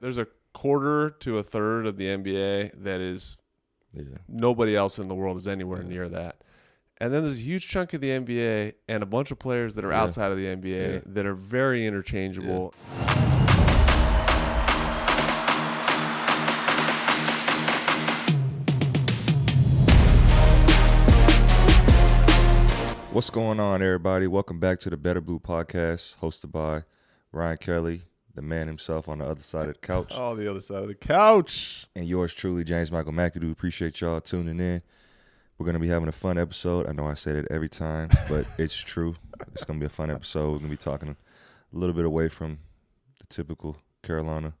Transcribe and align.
There's 0.00 0.18
a 0.18 0.26
quarter 0.54 1.10
to 1.20 1.38
a 1.38 1.42
third 1.42 1.86
of 1.86 1.96
the 1.96 2.06
NBA 2.06 2.72
that 2.84 3.00
is 3.00 3.36
Yeah. 3.92 4.02
nobody 4.28 4.74
else 4.74 4.98
in 4.98 5.08
the 5.08 5.14
world 5.14 5.36
is 5.36 5.46
anywhere 5.46 5.82
near 5.82 6.08
that. 6.08 6.42
And 6.98 7.12
then 7.12 7.22
there's 7.22 7.38
a 7.38 7.42
huge 7.42 7.68
chunk 7.68 7.92
of 7.94 8.00
the 8.00 8.10
NBA 8.10 8.74
and 8.88 9.02
a 9.02 9.06
bunch 9.06 9.30
of 9.30 9.38
players 9.38 9.74
that 9.74 9.84
are 9.84 9.90
Yeah. 9.90 10.02
outside 10.02 10.32
of 10.32 10.38
the 10.38 10.46
NBA 10.46 10.94
Yeah. 10.94 11.00
that 11.06 11.26
are 11.26 11.34
very 11.34 11.86
interchangeable. 11.86 12.72
What's 23.12 23.28
going 23.28 23.58
on, 23.58 23.82
everybody? 23.82 24.26
Welcome 24.28 24.60
back 24.60 24.78
to 24.80 24.90
the 24.90 24.96
Better 24.96 25.20
Blue 25.20 25.40
Podcast, 25.40 26.16
hosted 26.18 26.52
by 26.52 26.84
Ryan 27.32 27.56
Kelly, 27.58 28.02
the 28.34 28.42
man 28.42 28.66
himself 28.66 29.08
on 29.08 29.18
the 29.18 29.24
other 29.26 29.40
side 29.40 29.68
of 29.68 29.74
the 29.74 29.80
couch, 29.80 30.12
Oh, 30.16 30.34
the 30.36 30.48
other 30.48 30.60
side 30.60 30.82
of 30.82 30.88
the 30.88 30.94
couch. 30.94 31.86
and 31.96 32.06
yours 32.06 32.32
truly, 32.34 32.64
James 32.64 32.92
Michael 32.92 33.12
McAdoo. 33.12 33.50
Appreciate 33.52 34.00
y'all 34.00 34.20
tuning 34.20 34.60
in. 34.60 34.82
We're 35.58 35.66
gonna 35.66 35.78
be 35.78 35.88
having 35.88 36.08
a 36.08 36.12
fun 36.12 36.38
episode. 36.38 36.86
I 36.86 36.92
know 36.92 37.06
I 37.06 37.14
say 37.14 37.32
it 37.32 37.46
every 37.50 37.68
time, 37.68 38.08
but 38.28 38.46
it's 38.58 38.74
true. 38.76 39.16
It's 39.52 39.64
gonna 39.64 39.78
be 39.80 39.86
a 39.86 39.90
fun 39.90 40.10
episode. 40.10 40.52
We're 40.52 40.58
gonna 40.58 40.68
be 40.70 40.76
talking 40.76 41.10
a 41.10 41.76
little 41.76 41.94
bit 41.94 42.04
away 42.04 42.28
from 42.28 42.58
the 43.18 43.26
typical 43.26 43.76
Carolina 44.02 44.54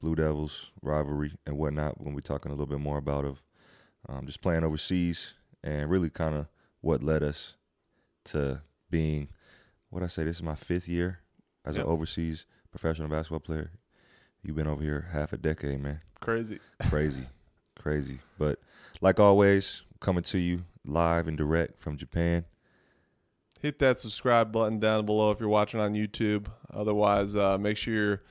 Blue 0.00 0.16
Devils 0.16 0.72
rivalry 0.82 1.32
and 1.46 1.56
whatnot. 1.58 1.98
We're 1.98 2.04
gonna 2.06 2.16
be 2.16 2.22
talking 2.22 2.50
a 2.50 2.54
little 2.54 2.66
bit 2.66 2.80
more 2.80 2.98
about 2.98 3.24
of 3.24 3.42
um, 4.08 4.26
just 4.26 4.40
playing 4.42 4.64
overseas 4.64 5.34
and 5.62 5.88
really 5.88 6.10
kind 6.10 6.34
of 6.34 6.46
what 6.80 7.04
led 7.04 7.22
us 7.22 7.54
to 8.24 8.62
being 8.90 9.28
what 9.90 10.02
I 10.02 10.08
say. 10.08 10.24
This 10.24 10.36
is 10.36 10.42
my 10.42 10.56
fifth 10.56 10.88
year 10.88 11.20
as 11.64 11.76
Yep. 11.76 11.84
an 11.84 11.90
overseas 11.90 12.46
professional 12.72 13.08
basketball 13.08 13.40
player. 13.40 13.70
You've 14.42 14.56
been 14.56 14.66
over 14.66 14.82
here 14.82 15.06
half 15.12 15.32
a 15.32 15.36
decade, 15.36 15.80
man. 15.80 16.00
Crazy. 16.20 16.58
Crazy, 16.88 17.26
crazy. 17.78 18.18
But 18.38 18.58
like 19.00 19.20
always, 19.20 19.82
coming 20.00 20.24
to 20.24 20.38
you 20.38 20.62
live 20.84 21.28
and 21.28 21.36
direct 21.38 21.78
from 21.80 21.96
Japan. 21.96 22.44
Hit 23.60 23.78
that 23.78 24.00
subscribe 24.00 24.50
button 24.50 24.80
down 24.80 25.06
below 25.06 25.30
if 25.30 25.38
you're 25.38 25.48
watching 25.48 25.78
on 25.78 25.94
YouTube. 25.94 26.46
Otherwise, 26.74 27.36
uh, 27.36 27.56
make 27.58 27.76
sure 27.76 27.94
you're 27.94 28.22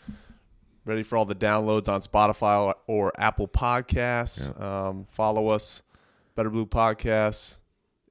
ready 0.84 1.04
for 1.04 1.16
all 1.16 1.24
the 1.26 1.36
downloads 1.36 1.88
on 1.88 2.02
Spotify 2.02 2.60
or, 2.66 2.76
or 2.88 3.14
Apple 3.18 3.48
Podcasts. 3.48 4.60
Um, 4.60 5.08
follow 5.12 5.48
us, 5.48 5.84
Better 6.36 6.50
Blue 6.50 6.66
Podcasts, 6.66 7.60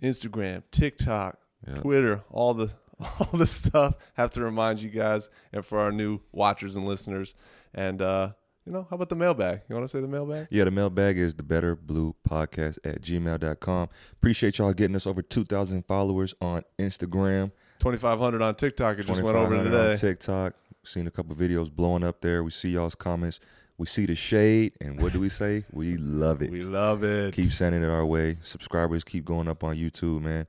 Instagram, 0.03 0.63
TikTok, 0.71 1.39
Yeah. 1.69 1.75
Twitter, 1.75 2.23
all 2.31 2.55
the 2.55 2.71
all 3.19 3.39
this 3.39 3.51
stuff. 3.51 3.95
Have 4.15 4.33
to 4.35 4.43
remind 4.43 4.81
you 4.81 4.91
guys, 4.91 5.29
and 5.53 5.65
for 5.65 5.79
our 5.79 5.93
new 5.93 6.21
watchers 6.33 6.77
and 6.77 6.87
listeners. 6.87 7.35
And 7.75 8.03
uh, 8.03 8.31
you 8.67 8.73
know, 8.73 8.87
how 8.89 8.97
about 8.97 9.09
the 9.09 9.17
mailbag? 9.17 9.63
You 9.69 9.75
want 9.75 9.89
to 9.89 9.97
say 9.97 10.01
the 10.01 10.09
mailbag? 10.09 10.49
Yeah, 10.51 10.65
the 10.65 10.71
mailbag 10.71 11.19
is 11.19 11.35
the 11.35 11.43
better 11.43 11.75
blue 11.77 12.15
podcast 12.29 12.79
at 12.85 13.01
gmail.com. 13.01 13.89
Appreciate 14.13 14.59
y'all 14.59 14.73
getting 14.73 14.97
us 14.97 15.07
over 15.07 15.23
2,000 15.23 15.87
followers 15.87 16.35
on 16.41 16.63
Instagram. 16.79 17.53
Twenty 17.79 17.97
five 17.97 18.19
hundred 18.19 18.43
on 18.43 18.55
TikTok. 18.57 18.99
It 18.99 19.07
just 19.07 19.23
went 19.23 19.37
over 19.37 19.55
2,500 19.55 19.71
today. 19.71 19.91
on 19.91 19.97
TikTok. 19.97 20.55
Seen 20.85 21.07
a 21.07 21.11
couple 21.11 21.35
videos 21.35 21.75
blowing 21.75 22.05
up 22.05 22.21
there. 22.21 22.45
We 22.45 22.51
see 22.51 22.71
y'all's 22.71 22.95
comments. 22.95 23.41
We 23.79 23.87
see 23.87 24.05
the 24.05 24.15
shade, 24.15 24.75
and 24.83 25.01
what 25.01 25.15
do 25.15 25.21
we 25.21 25.31
say? 25.31 25.65
We 25.73 25.97
love 25.97 26.43
it. 26.43 26.51
we 26.53 26.61
love 26.61 27.03
it. 27.03 27.33
keep 27.33 27.47
sending 27.51 27.83
it 27.83 27.89
our 27.89 28.05
way. 28.05 28.37
Subscribers 28.43 29.03
keep 29.05 29.25
going 29.25 29.49
up 29.49 29.65
on 29.65 29.77
YouTube, 29.77 30.21
man. 30.21 30.47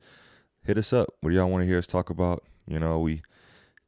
Hit 0.63 0.77
us 0.77 0.93
up. 0.93 1.09
What 1.21 1.31
do 1.31 1.35
y'all 1.35 1.49
want 1.49 1.63
to 1.63 1.67
hear 1.67 1.77
us 1.77 1.87
talk 1.87 2.09
about? 2.09 2.43
You 2.67 2.79
know, 2.79 2.99
we 2.99 3.23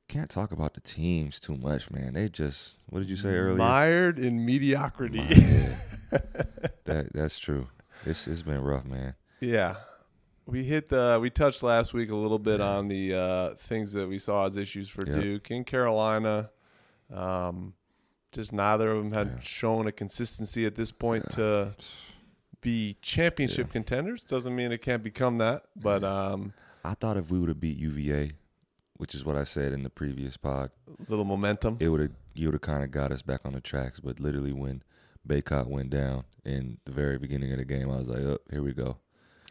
can't 0.08 0.30
talk 0.30 0.52
about 0.52 0.74
the 0.74 0.82
teams 0.82 1.40
too 1.40 1.56
much, 1.56 1.92
man. 1.92 2.14
They 2.14 2.30
just 2.30 2.78
what 2.90 3.00
did 3.00 3.10
you 3.10 3.16
say 3.16 3.30
earlier? 3.36 3.58
Mired 3.58 4.18
in 4.20 4.46
mediocrity. 4.46 5.20
Yeah. 5.30 5.76
that 6.86 7.14
that's 7.14 7.38
true. 7.40 7.68
It's 8.06 8.28
it's 8.28 8.42
been 8.42 8.62
rough, 8.62 8.86
man. 8.86 9.16
Yeah. 9.40 9.76
We 10.46 10.64
hit 10.64 10.90
the 10.90 11.20
we 11.22 11.30
touched 11.30 11.64
last 11.64 11.94
week 11.94 12.12
a 12.12 12.16
little 12.16 12.40
bit 12.40 12.60
on 12.60 12.88
the 12.88 13.14
uh, 13.14 13.54
things 13.56 13.94
that 13.94 14.08
we 14.10 14.18
saw 14.20 14.46
as 14.46 14.58
issues 14.58 14.90
for 14.90 15.06
Yeah. 15.08 15.20
Duke 15.22 15.52
in 15.52 15.64
Carolina. 15.64 16.50
Um, 17.14 17.76
just 18.32 18.52
neither 18.52 18.90
of 18.92 18.98
them 19.04 19.14
had 19.14 19.28
Yeah. 19.28 19.40
shown 19.40 19.88
a 19.88 19.92
consistency 19.92 20.66
at 20.66 20.76
this 20.76 20.92
point 20.92 21.30
to 21.34 21.76
be 22.62 22.98
championship 23.02 23.72
contenders. 23.72 24.24
Doesn't 24.24 24.56
mean 24.56 24.72
it 24.72 24.82
can't 24.82 25.04
become 25.04 25.38
that, 25.38 25.64
but 25.76 26.04
um, 26.04 26.54
I 26.84 26.94
thought 26.96 27.18
if 27.18 27.32
we 27.32 27.40
would 27.40 27.50
have 27.50 27.60
beat 27.60 27.78
UVA, 27.78 28.32
which 28.98 29.16
is 29.16 29.24
what 29.26 29.36
I 29.36 29.44
said 29.44 29.74
in 29.74 29.84
the 29.84 29.90
previous 29.90 30.38
pod, 30.38 30.72
a 30.88 31.10
little 31.10 31.26
momentum. 31.26 31.78
it 31.80 31.90
would 31.90 32.02
have 32.02 32.12
you 32.34 32.48
would 32.48 32.56
have 32.56 32.62
kind 32.62 32.84
of 32.84 32.92
got 32.92 33.12
us 33.12 33.22
back 33.22 33.42
on 33.46 33.54
the 33.54 33.62
tracks. 33.62 34.00
But 34.00 34.20
literally, 34.20 34.54
when 34.54 34.84
Bacot 35.28 35.68
went 35.68 35.90
down 35.90 36.24
in 36.46 36.78
the 36.86 36.92
very 36.92 37.18
beginning 37.18 37.52
of 37.52 37.58
the 37.60 37.66
game, 37.66 37.90
I 37.90 37.98
was 37.98 38.10
like, 38.10 38.20
"Oh, 38.20 38.40
here 38.52 38.62
we 38.64 38.74
go." 38.74 38.98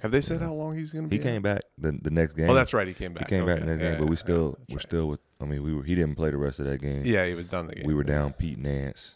Have 0.00 0.10
they 0.10 0.21
said 0.21 0.41
how 0.42 0.53
long 0.53 0.76
he's 0.76 0.92
going 0.92 1.04
to 1.04 1.09
be? 1.09 1.16
He 1.19 1.22
came 1.22 1.42
back 1.42 1.62
the 1.78 1.92
the 1.92 2.10
next 2.10 2.34
game. 2.34 2.50
Oh, 2.50 2.54
that's 2.54 2.75
right. 2.75 2.87
He 2.88 2.92
came 2.94 3.15
back. 3.15 3.28
He 3.28 3.37
came 3.37 3.47
back 3.47 3.60
Okay. 3.60 3.71
in 3.71 3.78
that 3.78 3.82
Yeah, 3.84 3.91
game, 3.92 4.00
but 4.00 4.09
we 4.09 4.16
still 4.16 4.56
yeah, 4.59 4.65
we're 4.75 4.76
right. 4.76 4.82
still 4.82 5.09
with. 5.09 5.21
I 5.41 5.44
mean, 5.44 5.62
we 5.62 5.72
were. 5.75 5.82
He 5.84 5.94
didn't 5.94 6.16
play 6.16 6.31
the 6.31 6.37
rest 6.38 6.59
of 6.60 6.66
that 6.66 6.81
game. 6.81 7.03
Yeah, 7.04 7.25
he 7.26 7.34
was 7.34 7.47
done 7.47 7.66
the 7.69 7.76
game. 7.76 7.87
we 7.87 7.94
were 7.94 8.03
down 8.04 8.32
Pete 8.32 8.59
Nance, 8.59 9.15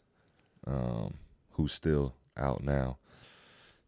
um, 0.66 1.14
who's 1.52 1.72
still 1.72 2.14
out 2.36 2.62
now. 2.62 2.98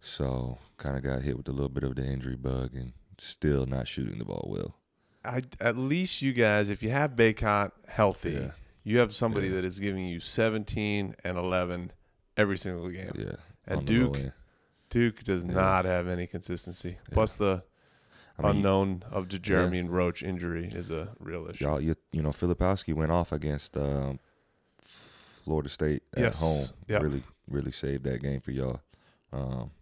So 0.01 0.59
kind 0.77 0.97
of 0.97 1.03
got 1.03 1.23
hit 1.23 1.37
with 1.37 1.49
a 1.49 1.53
little 1.53 1.69
bit 1.69 1.83
of 1.85 1.95
the 1.97 2.05
injury 2.05 2.37
bug 2.37 2.75
and 2.75 2.93
still 3.19 3.67
not 3.67 3.87
shooting 3.89 4.19
the 4.19 4.25
ball 4.25 4.47
well. 4.51 4.75
I, 5.25 5.43
at 5.61 5.77
least 5.77 6.23
you 6.23 6.33
guys, 6.33 6.69
if 6.71 6.83
you 6.83 6.91
have 6.91 7.13
Bacot 7.17 7.73
healthy, 7.89 8.33
Yeah. 8.33 8.51
you 8.85 8.99
have 8.99 9.15
somebody 9.15 9.49
Yeah. 9.49 9.55
that 9.57 9.65
is 9.65 9.79
giving 9.79 10.07
you 10.07 10.21
17 10.21 11.15
and 11.25 11.37
11 11.39 11.93
every 12.37 12.57
single 12.57 12.89
game. 12.89 13.13
Yeah, 13.17 13.33
And 13.67 13.79
on 13.81 13.85
the 13.85 13.99
low 14.05 14.13
Duke. 14.15 14.33
Duke 14.91 15.25
does 15.25 15.45
Yeah. 15.45 15.53
not 15.53 15.85
have 15.85 16.09
any 16.09 16.27
consistency. 16.27 16.99
Plus 17.11 17.37
the 17.37 17.63
I 18.39 18.43
mean, 18.43 18.57
unknown 18.59 19.03
of 19.11 19.29
the 19.29 19.39
Jeremy 19.39 19.81
and 19.81 19.91
Roach 19.91 20.23
injury 20.23 20.69
is 20.73 20.91
a 20.91 21.13
real 21.19 21.49
issue. 21.51 21.65
y'all, 21.65 21.81
you, 21.81 21.97
you 22.13 22.23
know, 22.23 22.31
Filipowski 22.31 22.95
went 22.95 23.11
off 23.11 23.33
against 23.33 23.77
um, 23.77 24.21
Florida 24.81 25.69
State 25.69 26.03
at 26.15 26.21
Yes. 26.23 26.41
home. 26.41 26.67
Yep. 26.89 27.03
Really, 27.03 27.23
really 27.49 27.73
saved 27.73 28.05
that 28.05 28.23
game 28.23 28.41
for 28.41 28.53
y'all. 28.53 28.81
Um, 29.33 29.73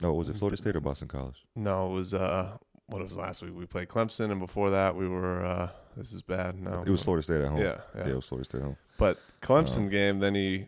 no, 0.00 0.12
was 0.14 0.28
it 0.28 0.36
Florida 0.36 0.56
State 0.56 0.76
or 0.76 0.80
Boston 0.80 1.08
College? 1.08 1.44
No, 1.56 1.90
it 1.90 1.94
was 1.94 2.14
uh, 2.14 2.56
what 2.86 3.02
was 3.02 3.16
last 3.16 3.42
week? 3.42 3.52
We 3.56 3.66
played 3.66 3.88
Clemson, 3.88 4.30
and 4.30 4.40
before 4.40 4.70
that, 4.70 4.94
we 4.96 5.08
were. 5.08 5.44
Uh, 5.44 5.68
this 5.96 6.12
is 6.12 6.22
bad. 6.22 6.60
No, 6.60 6.82
It 6.86 6.90
was 6.90 7.02
Florida 7.02 7.22
State 7.22 7.40
at 7.40 7.48
home. 7.48 7.58
Yeah, 7.60 7.80
yeah. 7.96 8.08
it 8.08 8.14
was 8.14 8.24
Florida 8.26 8.44
State 8.44 8.58
at 8.58 8.64
home. 8.64 8.76
But 8.98 9.18
Clemson 9.42 9.90
game, 9.90 10.20
then 10.20 10.34
he 10.34 10.66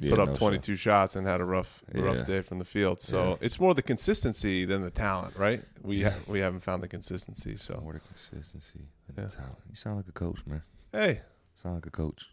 Yeah, 0.00 0.10
put 0.10 0.18
up 0.20 0.28
no, 0.30 0.34
22 0.34 0.76
shots 0.76 1.16
and 1.16 1.26
had 1.26 1.40
a 1.40 1.44
rough, 1.44 1.82
Yeah. 1.94 2.02
rough 2.02 2.26
day 2.26 2.42
from 2.42 2.58
the 2.58 2.64
field. 2.64 3.00
So 3.00 3.30
Yeah. 3.30 3.36
it's 3.40 3.58
more 3.58 3.74
the 3.74 3.82
consistency 3.82 4.64
than 4.64 4.82
the 4.82 4.90
talent, 4.90 5.36
right? 5.36 5.62
We 5.82 6.02
ha- 6.02 6.18
we 6.28 6.40
haven't 6.40 6.60
found 6.60 6.82
the 6.82 6.88
consistency. 6.88 7.56
So 7.56 7.80
More 7.82 7.94
the 7.94 8.00
consistency 8.00 8.80
Yeah. 9.16 9.24
the 9.24 9.30
talent. 9.30 9.58
You 9.68 9.74
sound 9.76 9.96
like 9.96 10.08
a 10.08 10.12
coach, 10.12 10.46
man. 10.46 10.62
hey, 10.92 11.20
Sound 11.54 11.74
like 11.76 11.86
a 11.86 11.90
coach. 11.90 12.28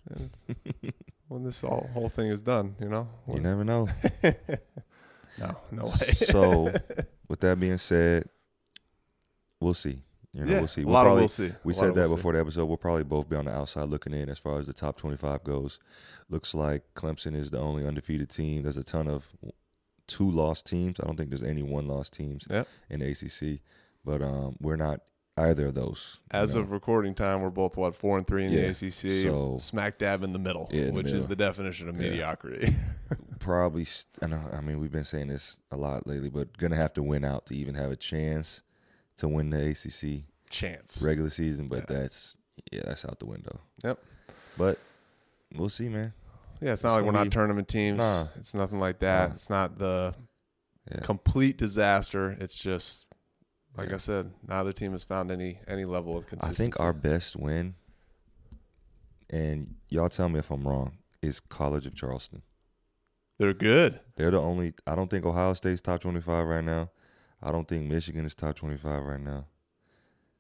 when 1.28 1.44
this 1.44 1.63
all, 1.63 1.90
whole 1.94 2.09
thing 2.09 2.28
is 2.28 2.41
done, 2.41 2.75
you 2.79 2.88
know, 2.90 3.07
You 3.28 3.40
never 3.40 3.63
know. 3.63 3.90
no, 5.39 5.55
no 5.72 5.85
way. 6.00 6.11
so, 6.13 6.72
with 7.27 7.39
that 7.41 7.59
being 7.59 7.77
said, 7.77 8.25
we'll 9.59 9.73
see. 9.73 10.03
You 10.33 10.45
know, 10.45 10.51
yeah, 10.51 10.59
we'll 10.59 10.67
see. 10.67 10.81
a 10.83 10.85
We'll 10.85 10.94
lot 10.94 11.03
probably, 11.03 11.17
of 11.19 11.22
we'll 11.22 11.50
see. 11.50 11.51
we 11.63 11.72
A 11.72 11.73
said 11.73 11.95
that 11.95 12.01
we'll 12.01 12.09
see. 12.09 12.16
before 12.16 12.33
the 12.33 12.39
episode. 12.39 12.66
We'll 12.66 12.77
probably 12.77 13.03
both 13.03 13.27
be 13.29 13.35
on 13.35 13.45
the 13.45 13.51
outside 13.51 13.89
looking 13.89 14.13
in 14.13 14.29
as 14.29 14.38
far 14.38 14.59
as 14.59 14.67
the 14.67 14.73
top 14.73 14.97
25 14.97 15.44
goes. 15.44 15.79
Looks 16.29 16.53
like 16.53 16.83
Clemson 16.95 17.35
is 17.35 17.49
the 17.49 17.57
only 17.59 17.85
undefeated 17.88 18.29
team. 18.29 18.61
There's 18.63 18.78
a 18.78 18.83
ton 18.83 19.07
of 19.07 19.28
two 20.07 20.29
lost 20.29 20.67
teams. 20.67 20.99
I 20.99 21.07
don't 21.07 21.16
think 21.17 21.29
there's 21.29 21.41
any 21.44 21.63
one 21.63 21.88
lost 21.88 22.13
teams 22.13 22.45
Yep. 22.49 22.67
in 22.91 22.99
the 22.99 23.09
ACC, 23.09 23.59
but 24.05 24.22
um, 24.22 24.55
we're 24.61 24.75
not 24.75 25.01
either 25.39 25.67
of 25.67 25.73
those. 25.75 26.19
you 26.33 26.39
As 26.39 26.55
know. 26.55 26.61
of 26.61 26.72
recording 26.72 27.13
time, 27.16 27.41
we're 27.41 27.50
both 27.50 27.77
what 27.77 27.95
four 27.95 28.17
and 28.17 28.27
three 28.27 28.45
in 28.45 28.51
Yeah, 28.51 28.72
the 28.72 28.88
ACC, 28.88 29.23
so- 29.23 29.57
smack 29.59 29.97
dab 29.97 30.23
in 30.23 30.33
the 30.33 30.39
middle, 30.39 30.69
Yeah, 30.72 30.81
in 30.81 30.88
the 30.88 30.94
which 30.94 31.11
is 31.11 31.27
the 31.27 31.35
definition 31.35 31.88
of 31.89 31.95
mediocrity. 31.95 32.73
probably 33.40 33.85
st- 33.85 34.17
I 34.22 34.28
know 34.28 34.49
uh, 34.52 34.58
I 34.58 34.61
mean 34.61 34.79
we've 34.79 34.91
been 34.91 35.05
saying 35.05 35.28
this 35.28 35.59
a 35.72 35.78
lot 35.78 36.05
lately, 36.05 36.29
but 36.29 36.58
gonna 36.58 36.75
have 36.75 36.93
to 36.93 37.03
win 37.03 37.23
out 37.23 37.46
to 37.47 37.55
even 37.55 37.73
have 37.75 37.91
a 37.91 37.96
chance 37.96 38.61
to 39.17 39.28
win 39.28 39.49
the 39.49 39.69
ACC 39.69 40.23
Chance. 40.49 41.02
regular 41.02 41.29
season. 41.29 41.67
But 41.67 41.87
that's 41.87 42.35
yeah, 42.72 42.81
that's 42.85 43.05
out 43.05 43.19
the 43.19 43.25
window. 43.25 43.59
Yep. 43.84 43.99
But 44.58 44.78
we'll 45.55 45.69
see, 45.69 45.87
man. 45.90 46.14
Yeah, 46.61 46.73
it's 46.73 46.84
not 46.84 46.90
It's 46.90 46.96
like 46.97 47.02
we're 47.05 47.11
gonna 47.14 47.17
not 47.19 47.23
be- 47.25 47.29
tournament 47.29 47.67
teams. 47.69 47.97
Nah. 47.99 48.28
It's 48.35 48.53
nothing 48.53 48.79
like 48.79 48.99
that. 48.99 49.29
Nah. 49.29 49.35
It's 49.35 49.49
not 49.49 49.78
the 49.79 50.14
Yeah. 50.91 50.99
complete 51.02 51.58
disaster. 51.58 52.35
It's 52.40 52.58
just 52.58 53.05
like 53.77 53.89
Yeah. 53.89 53.95
I 53.95 53.97
said, 53.97 54.31
neither 54.47 54.73
team 54.73 54.91
has 54.93 55.03
found 55.03 55.31
any 55.31 55.59
any 55.67 55.85
level 55.85 56.17
of 56.17 56.27
consistency. 56.27 56.61
I 56.61 56.66
think 56.66 56.79
our 56.79 56.93
best 56.93 57.35
win, 57.35 57.75
and 59.29 59.75
y'all 59.89 60.09
tell 60.09 60.29
me 60.29 60.39
if 60.39 60.51
I'm 60.51 60.67
wrong, 60.67 60.97
is 61.21 61.39
College 61.39 61.85
of 61.85 61.95
Charleston. 61.95 62.41
they're 63.37 63.53
good. 63.53 63.99
They're 64.16 64.31
the 64.31 64.41
only. 64.41 64.73
I 64.87 64.95
don't 64.95 65.09
think 65.09 65.25
Ohio 65.25 65.53
State's 65.53 65.81
top 65.81 66.01
25 66.01 66.45
right 66.47 66.63
now. 66.63 66.89
I 67.41 67.51
don't 67.51 67.67
think 67.67 67.85
Michigan 67.89 68.25
is 68.25 68.35
top 68.35 68.55
25 68.55 69.03
right 69.03 69.21
now. 69.21 69.45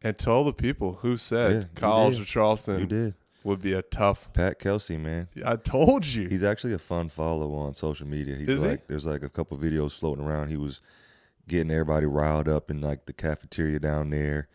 And 0.01 0.17
tell 0.17 0.43
the 0.43 0.53
people 0.53 0.93
who 1.01 1.15
said 1.17 1.51
Yeah, 1.53 1.63
College 1.79 2.19
of 2.19 2.25
Charleston 2.27 2.79
You 2.79 2.85
did. 2.85 3.13
would 3.43 3.61
be 3.61 3.73
a 3.73 3.81
tough. 3.81 4.31
Pat 4.33 4.59
Kelsey, 4.59 4.97
man. 4.97 5.27
I 5.45 5.55
told 5.55 6.05
you. 6.05 6.27
He's 6.27 6.43
actually 6.43 6.73
a 6.73 6.79
fun 6.79 7.07
follow 7.09 7.53
on 7.55 7.73
social 7.73 8.07
media. 8.07 8.35
He's 8.35 8.49
Is 8.49 8.61
he? 8.61 8.67
like, 8.67 8.87
there's 8.87 9.05
like 9.05 9.23
a 9.23 9.29
couple 9.29 9.57
videos 9.57 9.97
floating 9.97 10.25
around. 10.25 10.49
He 10.49 10.57
was 10.57 10.81
getting 11.49 11.71
everybody 11.71 12.05
riled 12.05 12.47
up 12.47 12.71
in 12.71 12.79
like 12.79 13.05
the 13.05 13.13
cafeteria 13.13 13.79
down 13.79 14.09
there. 14.09 14.47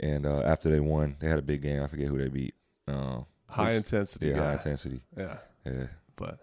And 0.00 0.26
uh, 0.26 0.40
after 0.40 0.68
they 0.70 0.80
won, 0.80 1.16
they 1.20 1.28
had 1.28 1.38
a 1.38 1.42
big 1.42 1.62
game. 1.62 1.82
I 1.82 1.86
forget 1.86 2.08
who 2.08 2.18
they 2.18 2.28
beat. 2.28 2.54
Uh, 2.88 3.20
high 3.48 3.74
intensity 3.74 4.28
yeah, 4.28 4.34
guy. 4.34 4.44
high 4.46 4.52
intensity. 4.54 5.02
Yeah, 5.16 5.36
Yeah, 5.64 5.86
but 6.16 6.40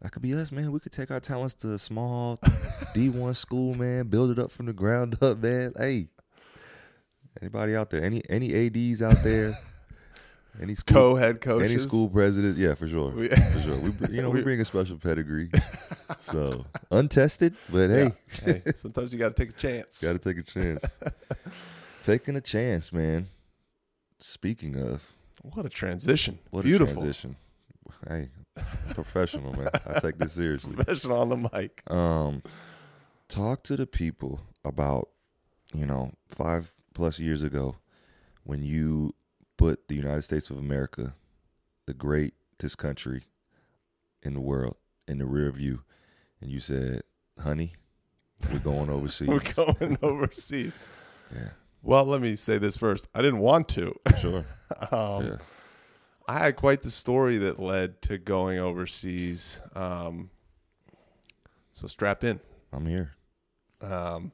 that 0.00 0.12
could 0.12 0.22
be 0.22 0.34
us, 0.34 0.52
man. 0.52 0.70
We 0.70 0.78
could 0.78 0.92
take 0.92 1.10
our 1.10 1.18
talents 1.18 1.54
to 1.54 1.74
a 1.74 1.78
small 1.78 2.38
D 2.94 3.08
one 3.08 3.34
school, 3.34 3.74
man. 3.74 4.06
Build 4.06 4.30
it 4.30 4.38
up 4.38 4.52
from 4.52 4.66
the 4.66 4.72
ground 4.72 5.18
up, 5.22 5.38
man. 5.38 5.72
Hey, 5.76 6.08
anybody 7.40 7.74
out 7.74 7.90
there? 7.90 8.04
Any 8.04 8.22
any 8.28 8.54
ads 8.54 9.02
out 9.02 9.22
there? 9.24 9.58
Any 10.60 10.74
school? 10.74 10.94
co-head 10.94 11.40
coaches. 11.40 11.70
Any 11.70 11.78
school 11.78 12.08
president? 12.08 12.56
Yeah, 12.56 12.74
for 12.74 12.88
sure. 12.88 13.10
We- 13.10 13.28
for 13.28 13.60
sure. 13.60 13.78
We, 13.78 13.92
you 14.14 14.22
know, 14.22 14.30
we 14.36 14.42
bring 14.42 14.60
a 14.60 14.64
special 14.64 14.96
pedigree. 14.98 15.50
So 16.20 16.64
untested, 16.90 17.54
but 17.70 17.90
hey, 17.90 18.10
hey, 18.44 18.62
sometimes 18.76 19.12
you 19.12 19.18
got 19.18 19.34
to 19.36 19.42
take 19.46 19.54
a 19.54 19.58
chance. 19.58 20.02
got 20.02 20.12
to 20.14 20.18
take 20.18 20.36
a 20.38 20.42
chance. 20.42 20.98
Taking 22.02 22.36
a 22.36 22.40
chance, 22.40 22.92
man. 22.92 23.28
Speaking 24.18 24.76
of, 24.76 25.12
What 25.42 25.64
a 25.64 25.68
transition! 25.68 26.38
what 26.50 26.64
Beautiful. 26.64 26.92
a 26.92 26.96
transition. 26.98 27.36
Hey, 28.08 28.28
professional, 28.94 29.52
man. 29.54 29.68
I 29.86 30.00
take 30.00 30.18
this 30.18 30.32
seriously. 30.32 30.74
Professional 30.74 31.20
on 31.20 31.28
the 31.28 31.36
mic. 31.52 31.82
Um, 31.90 32.42
talk 33.28 33.62
to 33.64 33.76
the 33.76 33.86
people 33.86 34.40
about, 34.64 35.08
you 35.74 35.86
know, 35.86 36.12
five 36.26 36.74
plus 36.94 37.18
years 37.18 37.42
ago 37.42 37.76
when 38.44 38.62
you 38.62 39.14
put 39.58 39.88
the 39.88 39.94
United 39.94 40.22
States 40.22 40.48
of 40.48 40.56
America, 40.56 41.14
the 41.86 41.92
greatest 41.92 42.78
country 42.78 43.24
in 44.22 44.32
the 44.32 44.40
world, 44.40 44.76
in 45.06 45.18
the 45.18 45.26
rear 45.26 45.50
view, 45.50 45.82
and 46.40 46.50
you 46.50 46.60
said, 46.60 47.02
"Honey, 47.38 47.74
we're 48.50 48.58
going 48.60 48.88
overseas." 48.88 49.28
We're 49.28 49.40
going 49.40 49.98
overseas. 50.02 50.78
Yeah, 51.34 51.50
Well, 51.82 52.06
let 52.06 52.22
me 52.22 52.34
say 52.36 52.56
this 52.56 52.76
first. 52.78 53.06
I 53.14 53.20
didn't 53.20 53.40
want 53.40 53.68
to. 53.70 53.94
sure. 54.20 54.44
Um, 54.92 55.24
yeah, 55.26 55.36
I 56.28 56.38
had 56.40 56.56
quite 56.56 56.82
the 56.82 56.90
story 56.90 57.38
that 57.38 57.58
led 57.58 58.00
to 58.02 58.18
going 58.18 58.58
overseas. 58.58 59.60
Um, 59.74 60.28
so 61.72 61.86
strap 61.86 62.22
in. 62.22 62.38
I'm 62.70 62.84
here 62.84 63.12
Um, 63.80 64.30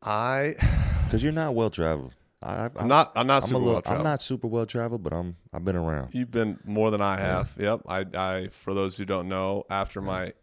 I 0.00 0.54
because 1.04 1.24
you're 1.24 1.32
not 1.32 1.54
well 1.56 1.70
traveled. 1.70 2.14
I, 2.44 2.70
I'm 2.76 2.88
not 2.88 3.12
I'm 3.16 3.26
not 3.26 3.42
I'm, 3.42 3.48
super 3.48 3.58
little, 3.58 3.68
well 3.68 3.76
I'm 3.78 3.82
traveled. 3.82 4.04
not 4.04 4.22
super 4.22 4.46
well 4.46 4.66
traveled, 4.66 5.02
but 5.02 5.12
I'm. 5.14 5.36
I've 5.52 5.64
been 5.64 5.76
around. 5.76 6.14
You've 6.14 6.30
been 6.30 6.58
more 6.64 6.90
than 6.90 7.00
I 7.00 7.18
have. 7.18 7.52
Yep. 7.58 7.82
I 7.88 8.04
I 8.14 8.48
for 8.48 8.74
those 8.74 8.96
who 8.96 9.04
don't 9.04 9.28
know, 9.28 9.64
after 9.70 10.02
my 10.02 10.34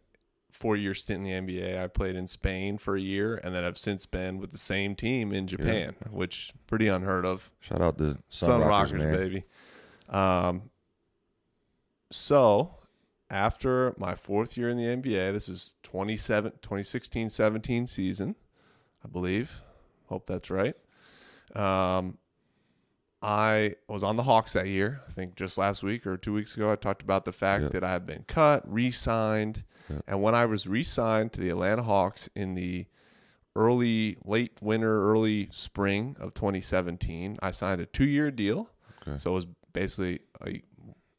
four 0.52 0.76
year 0.76 0.94
stint 0.94 1.26
in 1.26 1.46
the 1.46 1.54
NBA, 1.54 1.82
I 1.82 1.88
played 1.88 2.16
in 2.16 2.28
Spain 2.28 2.78
for 2.78 2.96
a 2.96 3.02
year, 3.02 3.40
and 3.44 3.54
then 3.54 3.64
I've 3.64 3.78
since 3.78 4.06
been 4.06 4.40
with 4.40 4.52
the 4.52 4.58
same 4.58 4.96
team 4.96 5.32
in 5.32 5.48
Japan, 5.48 5.96
which 6.10 6.54
pretty 6.68 6.88
unheard 6.88 7.26
of. 7.26 7.52
Shout 7.60 7.82
out 7.82 7.98
to 8.00 8.18
Sun, 8.30 8.50
Sun 8.50 8.62
Rockers, 8.62 8.94
Rockers, 8.94 9.18
baby. 9.18 9.44
Um, 10.10 10.70
so 12.12 12.76
after 13.30 13.94
my 13.98 14.16
fourth 14.16 14.58
year 14.58 14.70
in 14.70 14.78
the 14.78 14.84
NBA, 14.84 15.34
this 15.34 15.50
is 15.50 15.76
27, 15.84 16.52
2016 16.62 17.30
17 17.30 17.88
season, 17.88 18.36
I 19.06 19.08
believe. 19.08 19.62
Hope 20.08 20.26
that's 20.28 20.50
right. 20.50 20.76
Um, 21.56 22.18
I 23.24 23.76
was 23.88 24.02
on 24.04 24.16
the 24.16 24.24
Hawks 24.24 24.54
that 24.54 24.68
year. 24.68 25.02
I 25.08 25.12
think 25.12 25.36
just 25.36 25.58
last 25.58 25.84
week 25.84 26.08
or 26.08 26.18
two 26.18 26.34
weeks 26.34 26.56
ago, 26.56 26.72
I 26.72 26.76
talked 26.76 27.04
about 27.04 27.26
the 27.26 27.32
fact 27.32 27.64
Yep. 27.64 27.72
that 27.74 27.84
I 27.84 27.92
had 27.92 28.06
been 28.06 28.24
cut, 28.28 28.64
re 28.72 28.90
signed. 28.92 29.64
Yep. 29.90 30.04
And 30.08 30.22
when 30.24 30.34
I 30.34 30.46
was 30.46 30.68
re 30.68 30.84
signed 30.84 31.32
to 31.34 31.40
the 31.42 31.50
Atlanta 31.50 31.84
Hawks 31.84 32.30
in 32.36 32.56
the 32.56 32.88
early, 33.56 34.18
late 34.26 34.54
winter, 34.62 35.12
early 35.12 35.50
spring 35.52 36.16
of 36.20 36.34
2017, 36.34 37.38
I 37.44 37.52
signed 37.52 37.80
a 37.82 37.86
two 37.86 38.06
year 38.08 38.32
deal. 38.32 38.70
Okay. 39.08 39.18
So 39.20 39.32
it 39.32 39.36
was 39.36 39.48
basically 39.74 40.22
a 40.44 40.62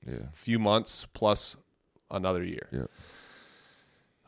Yeah, 0.04 0.26
few 0.32 0.58
months 0.58 1.06
plus 1.12 1.56
another 2.10 2.42
year. 2.42 2.68
yeah, 2.72 2.86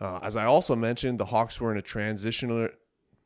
Uh, 0.00 0.20
as 0.22 0.36
I 0.36 0.44
also 0.44 0.76
mentioned, 0.76 1.18
the 1.18 1.24
Hawks 1.26 1.60
were 1.60 1.72
in 1.72 1.78
a 1.78 1.82
transitional 1.82 2.68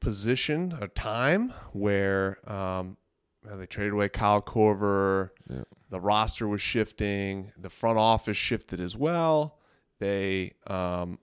position, 0.00 0.76
a 0.80 0.88
time 0.88 1.52
where 1.72 2.38
um, 2.50 2.96
they 3.44 3.66
traded 3.66 3.92
away 3.92 4.08
Kyle 4.08 4.42
Korver. 4.42 5.30
yeah. 5.48 5.62
The 5.90 6.00
roster 6.00 6.46
was 6.46 6.60
shifting. 6.60 7.50
The 7.56 7.70
front 7.70 7.98
office 7.98 8.36
shifted 8.36 8.78
as 8.80 8.96
well. 8.96 9.58
They, 10.00 10.52
um, 10.66 11.18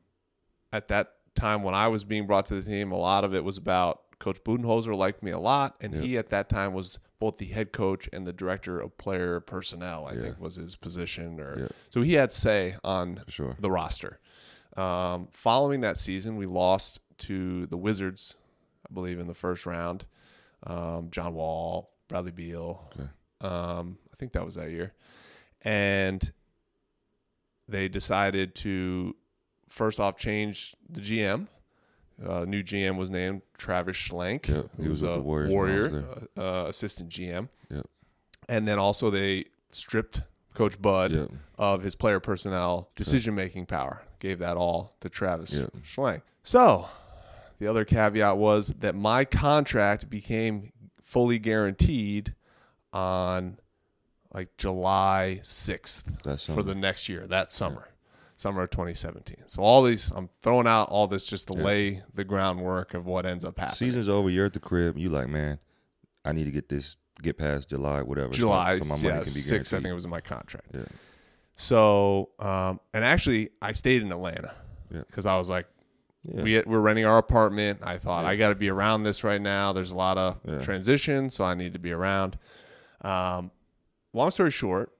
at 0.74 0.88
that 0.88 1.12
time 1.36 1.62
when 1.63 1.75
I 1.75 1.88
was 1.88 2.04
being 2.04 2.25
brought 2.25 2.48
to 2.48 2.56
the 2.56 2.63
team, 2.68 2.92
a 2.92 2.98
lot 2.98 3.24
of 3.24 3.36
it 3.36 3.44
was 3.44 3.57
about 3.57 4.01
Coach 4.18 4.44
Budenholzer 4.44 4.95
liked 4.98 5.22
me 5.22 5.31
a 5.31 5.39
lot, 5.39 5.75
and 5.81 5.94
Yep. 5.94 6.04
he 6.04 6.18
at 6.18 6.30
that 6.30 6.50
time 6.50 6.74
was 6.74 7.00
both 7.19 7.38
the 7.38 7.45
head 7.45 7.74
coach 7.74 8.10
and 8.12 8.25
the 8.25 8.33
director 8.33 8.80
of 8.80 8.98
player 8.98 9.39
personnel. 9.39 10.06
I 10.07 10.13
Yeah. 10.13 10.22
think 10.22 10.39
was 10.39 10.56
his 10.56 10.75
position, 10.75 11.39
or 11.39 11.69
so 11.89 12.01
he 12.01 12.13
had 12.13 12.33
say 12.33 12.75
on 12.83 13.24
sure. 13.27 13.56
the 13.60 13.69
roster. 13.69 14.19
Um, 14.75 15.27
following 15.31 15.81
that 15.81 15.98
season, 15.98 16.38
we 16.38 16.45
lost 16.45 17.01
to 17.19 17.66
the 17.68 17.77
Wizards, 17.77 18.36
I 18.90 18.94
believe, 18.94 19.20
in 19.20 19.28
the 19.28 19.34
first 19.34 19.66
round. 19.66 20.06
Um, 20.64 21.10
John 21.12 21.34
Wall, 21.34 21.92
Bradley 22.08 22.32
Beal. 22.32 22.90
Okay. 22.94 23.10
Um, 23.42 23.98
I 24.12 24.16
think 24.18 24.32
that 24.34 24.46
was 24.46 24.56
that 24.56 24.72
year. 24.72 24.94
And 25.62 26.32
they 27.68 27.88
decided 27.88 28.56
to 28.56 29.16
first 29.70 30.00
off 30.00 30.18
change 30.18 30.76
the 30.90 31.02
GM. 31.02 31.48
Uh, 32.26 32.46
new 32.46 32.64
GM 32.64 32.96
was 32.98 33.10
named 33.10 33.42
Travis 33.58 33.98
Schlenk, 33.98 34.48
Yep, 34.48 34.70
he 34.82 34.88
was 34.88 35.02
was 35.02 35.04
a 35.04 35.14
the 35.16 35.22
Warriors 35.22 35.52
when 35.52 35.66
I 35.66 35.76
was 35.78 35.92
Warrior 35.92 36.06
uh, 36.38 36.42
uh, 36.42 36.68
assistant 36.70 37.10
GM. 37.10 37.50
Yep. 37.70 37.86
And 38.48 38.68
then 38.68 38.80
also 38.80 39.10
they 39.10 39.46
stripped 39.72 40.22
Coach 40.54 40.82
Bud 40.82 41.12
Yep. 41.12 41.32
of 41.58 41.84
his 41.84 41.96
player 41.96 42.22
personnel 42.22 42.90
decision 42.96 43.36
making 43.36 43.66
power. 43.66 44.02
Gave 44.20 44.40
that 44.40 44.56
all 44.56 44.96
to 45.02 45.10
Travis. 45.10 45.54
Schlenk. 45.84 46.22
So 46.44 46.88
the 47.60 47.68
other 47.68 47.86
caveat 47.86 48.38
was 48.38 48.68
that 48.80 48.96
my 48.96 49.25
contract 49.25 50.10
became 50.10 50.72
fully 51.04 51.40
guaranteed 51.40 52.34
on 52.94 53.57
like 54.34 54.56
July 54.57 55.40
6th 55.44 56.54
for 56.54 56.62
the 56.63 56.75
next 56.75 57.07
year, 57.07 57.25
that 57.28 57.52
summer, 57.54 57.88
summer 58.36 58.63
of 58.63 58.69
2017. 58.72 59.38
So 59.48 59.62
all 59.62 59.81
these, 59.84 60.12
I'm 60.13 60.30
throwing 60.41 60.68
out 60.68 60.89
all 60.89 61.08
this 61.08 61.25
just 61.25 61.48
to 61.48 61.58
Yeah. 61.58 61.63
lay 61.63 62.03
the 62.13 62.24
groundwork 62.25 62.94
of 62.94 63.06
what 63.06 63.25
ends 63.25 63.46
up 63.46 63.58
happening. 63.58 63.75
Season's 63.77 64.10
over. 64.10 64.30
You're 64.30 64.46
at 64.48 64.53
the 64.53 64.60
crib. 64.60 64.98
You 64.98 65.10
like, 65.10 65.30
man, 65.30 65.60
I 66.25 66.34
need 66.34 66.44
to 66.46 66.51
get 66.51 66.68
this, 66.68 66.98
get 67.22 67.38
past 67.38 67.70
July, 67.70 68.01
whatever. 68.01 68.34
so- 68.34 68.39
July, 68.39 68.77
so, 68.80 68.84
my 68.86 68.96
money 68.98 69.08
yeah, 69.08 69.15
can 69.24 69.24
be 69.24 69.30
six. 69.39 69.72
I 69.72 69.77
think 69.77 69.88
it 69.88 69.94
was 69.94 70.03
in 70.06 70.12
my 70.12 70.22
contract. 70.22 70.68
Yeah. 70.74 70.82
So, 71.56 72.32
um, 72.39 72.82
and 72.94 73.06
actually, 73.06 73.51
I 73.62 73.72
stayed 73.72 74.01
in 74.01 74.12
Atlanta 74.12 74.53
Yeah. 74.91 75.03
because 75.08 75.25
I 75.25 75.38
was 75.38 75.50
like, 75.50 75.68
Yeah. 76.34 76.41
we 76.44 76.62
we're 76.65 76.79
renting 76.79 77.05
our 77.05 77.17
apartment. 77.17 77.79
I 77.84 77.98
thought 77.98 78.24
Yeah. 78.24 78.29
I 78.32 78.36
got 78.36 78.50
to 78.50 78.55
be 78.55 78.70
around 78.70 79.03
this 79.03 79.24
right 79.24 79.41
now. 79.41 79.74
There's 79.74 79.91
a 79.91 79.96
lot 79.96 80.17
of 80.17 80.38
Yeah. 80.48 80.60
transition, 80.60 81.29
so 81.29 81.44
I 81.44 81.53
need 81.53 81.74
to 81.74 81.79
be 81.79 81.91
around. 81.91 82.38
Um, 83.01 83.51
long 84.13 84.32
story 84.32 84.51
short, 84.51 84.91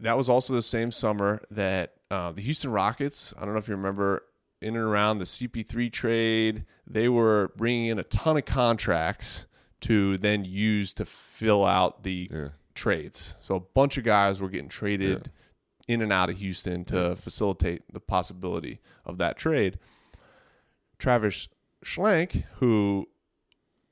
that 0.00 0.16
was 0.16 0.28
also 0.28 0.54
the 0.54 0.62
same 0.62 0.90
summer 0.90 1.42
that 1.50 1.94
uh, 2.10 2.32
the 2.32 2.42
Houston 2.42 2.70
Rockets. 2.70 3.34
I 3.36 3.44
don't 3.44 3.52
know 3.52 3.58
if 3.58 3.68
you 3.68 3.74
remember 3.74 4.22
in 4.60 4.76
and 4.76 4.84
around 4.84 5.18
the 5.18 5.24
CP3 5.24 5.90
trade, 5.92 6.64
they 6.86 7.08
were 7.08 7.52
bringing 7.56 7.86
in 7.86 7.98
a 7.98 8.04
ton 8.04 8.36
of 8.36 8.44
contracts 8.44 9.46
to 9.82 10.16
then 10.18 10.44
use 10.44 10.92
to 10.94 11.04
fill 11.04 11.64
out 11.64 12.02
the 12.04 12.28
yeah. 12.32 12.48
trades. 12.74 13.36
So 13.40 13.56
a 13.56 13.60
bunch 13.60 13.98
of 13.98 14.04
guys 14.04 14.40
were 14.40 14.48
getting 14.48 14.68
traded 14.68 15.30
in 15.88 16.00
and 16.02 16.12
out 16.12 16.30
of 16.30 16.38
Houston 16.38 16.84
to 16.86 17.16
facilitate 17.16 17.82
the 17.92 18.00
possibility 18.00 18.80
of 19.04 19.18
that 19.18 19.36
trade. 19.36 19.78
Travis 20.98 21.48
Schlenk, 21.84 22.44
who 22.56 23.06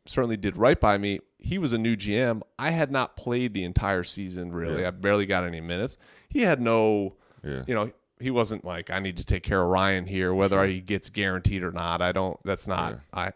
certainly 0.06 0.36
did 0.36 0.56
right 0.56 0.78
by 0.80 0.98
me, 0.98 1.20
he 1.38 1.58
was 1.58 1.72
a 1.72 1.78
new 1.78 1.96
GM. 1.96 2.42
I 2.58 2.70
had 2.70 2.90
not 2.90 3.16
played 3.16 3.54
the 3.54 3.64
entire 3.64 4.04
season 4.04 4.52
really. 4.52 4.82
Yeah. 4.82 4.88
I 4.88 4.90
barely 4.90 5.26
got 5.26 5.44
any 5.44 5.60
minutes. 5.60 5.96
He 6.28 6.40
had 6.42 6.60
no, 6.60 7.16
Yeah. 7.42 7.62
you 7.66 7.74
know, 7.74 7.90
he 8.20 8.30
wasn't 8.30 8.64
like 8.64 8.90
I 8.90 9.00
need 9.00 9.16
to 9.18 9.24
take 9.24 9.42
care 9.42 9.62
of 9.62 9.68
Ryan 9.68 10.06
here 10.06 10.32
whether 10.32 10.64
he 10.66 10.80
gets 10.80 11.10
guaranteed 11.10 11.62
or 11.62 11.72
not. 11.72 12.00
I 12.00 12.12
don't 12.12 12.38
that's 12.44 12.66
not 12.66 12.92
Yeah. 12.92 12.98
I 13.12 13.32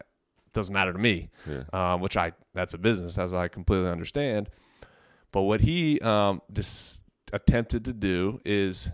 doesn't 0.53 0.73
matter 0.73 0.91
to 0.93 0.97
me 0.99 1.29
um, 1.73 2.01
which 2.01 2.17
I 2.17 2.31
that's 2.55 2.73
a 2.73 2.77
business 2.79 3.17
as 3.17 3.33
I 3.33 3.47
completely 3.49 3.89
understand. 3.89 4.49
But 5.31 5.43
what 5.43 5.61
he 5.61 5.99
um, 5.99 6.41
just 6.51 7.01
attempted 7.31 7.85
to 7.85 7.93
do 7.93 8.41
is 8.43 8.91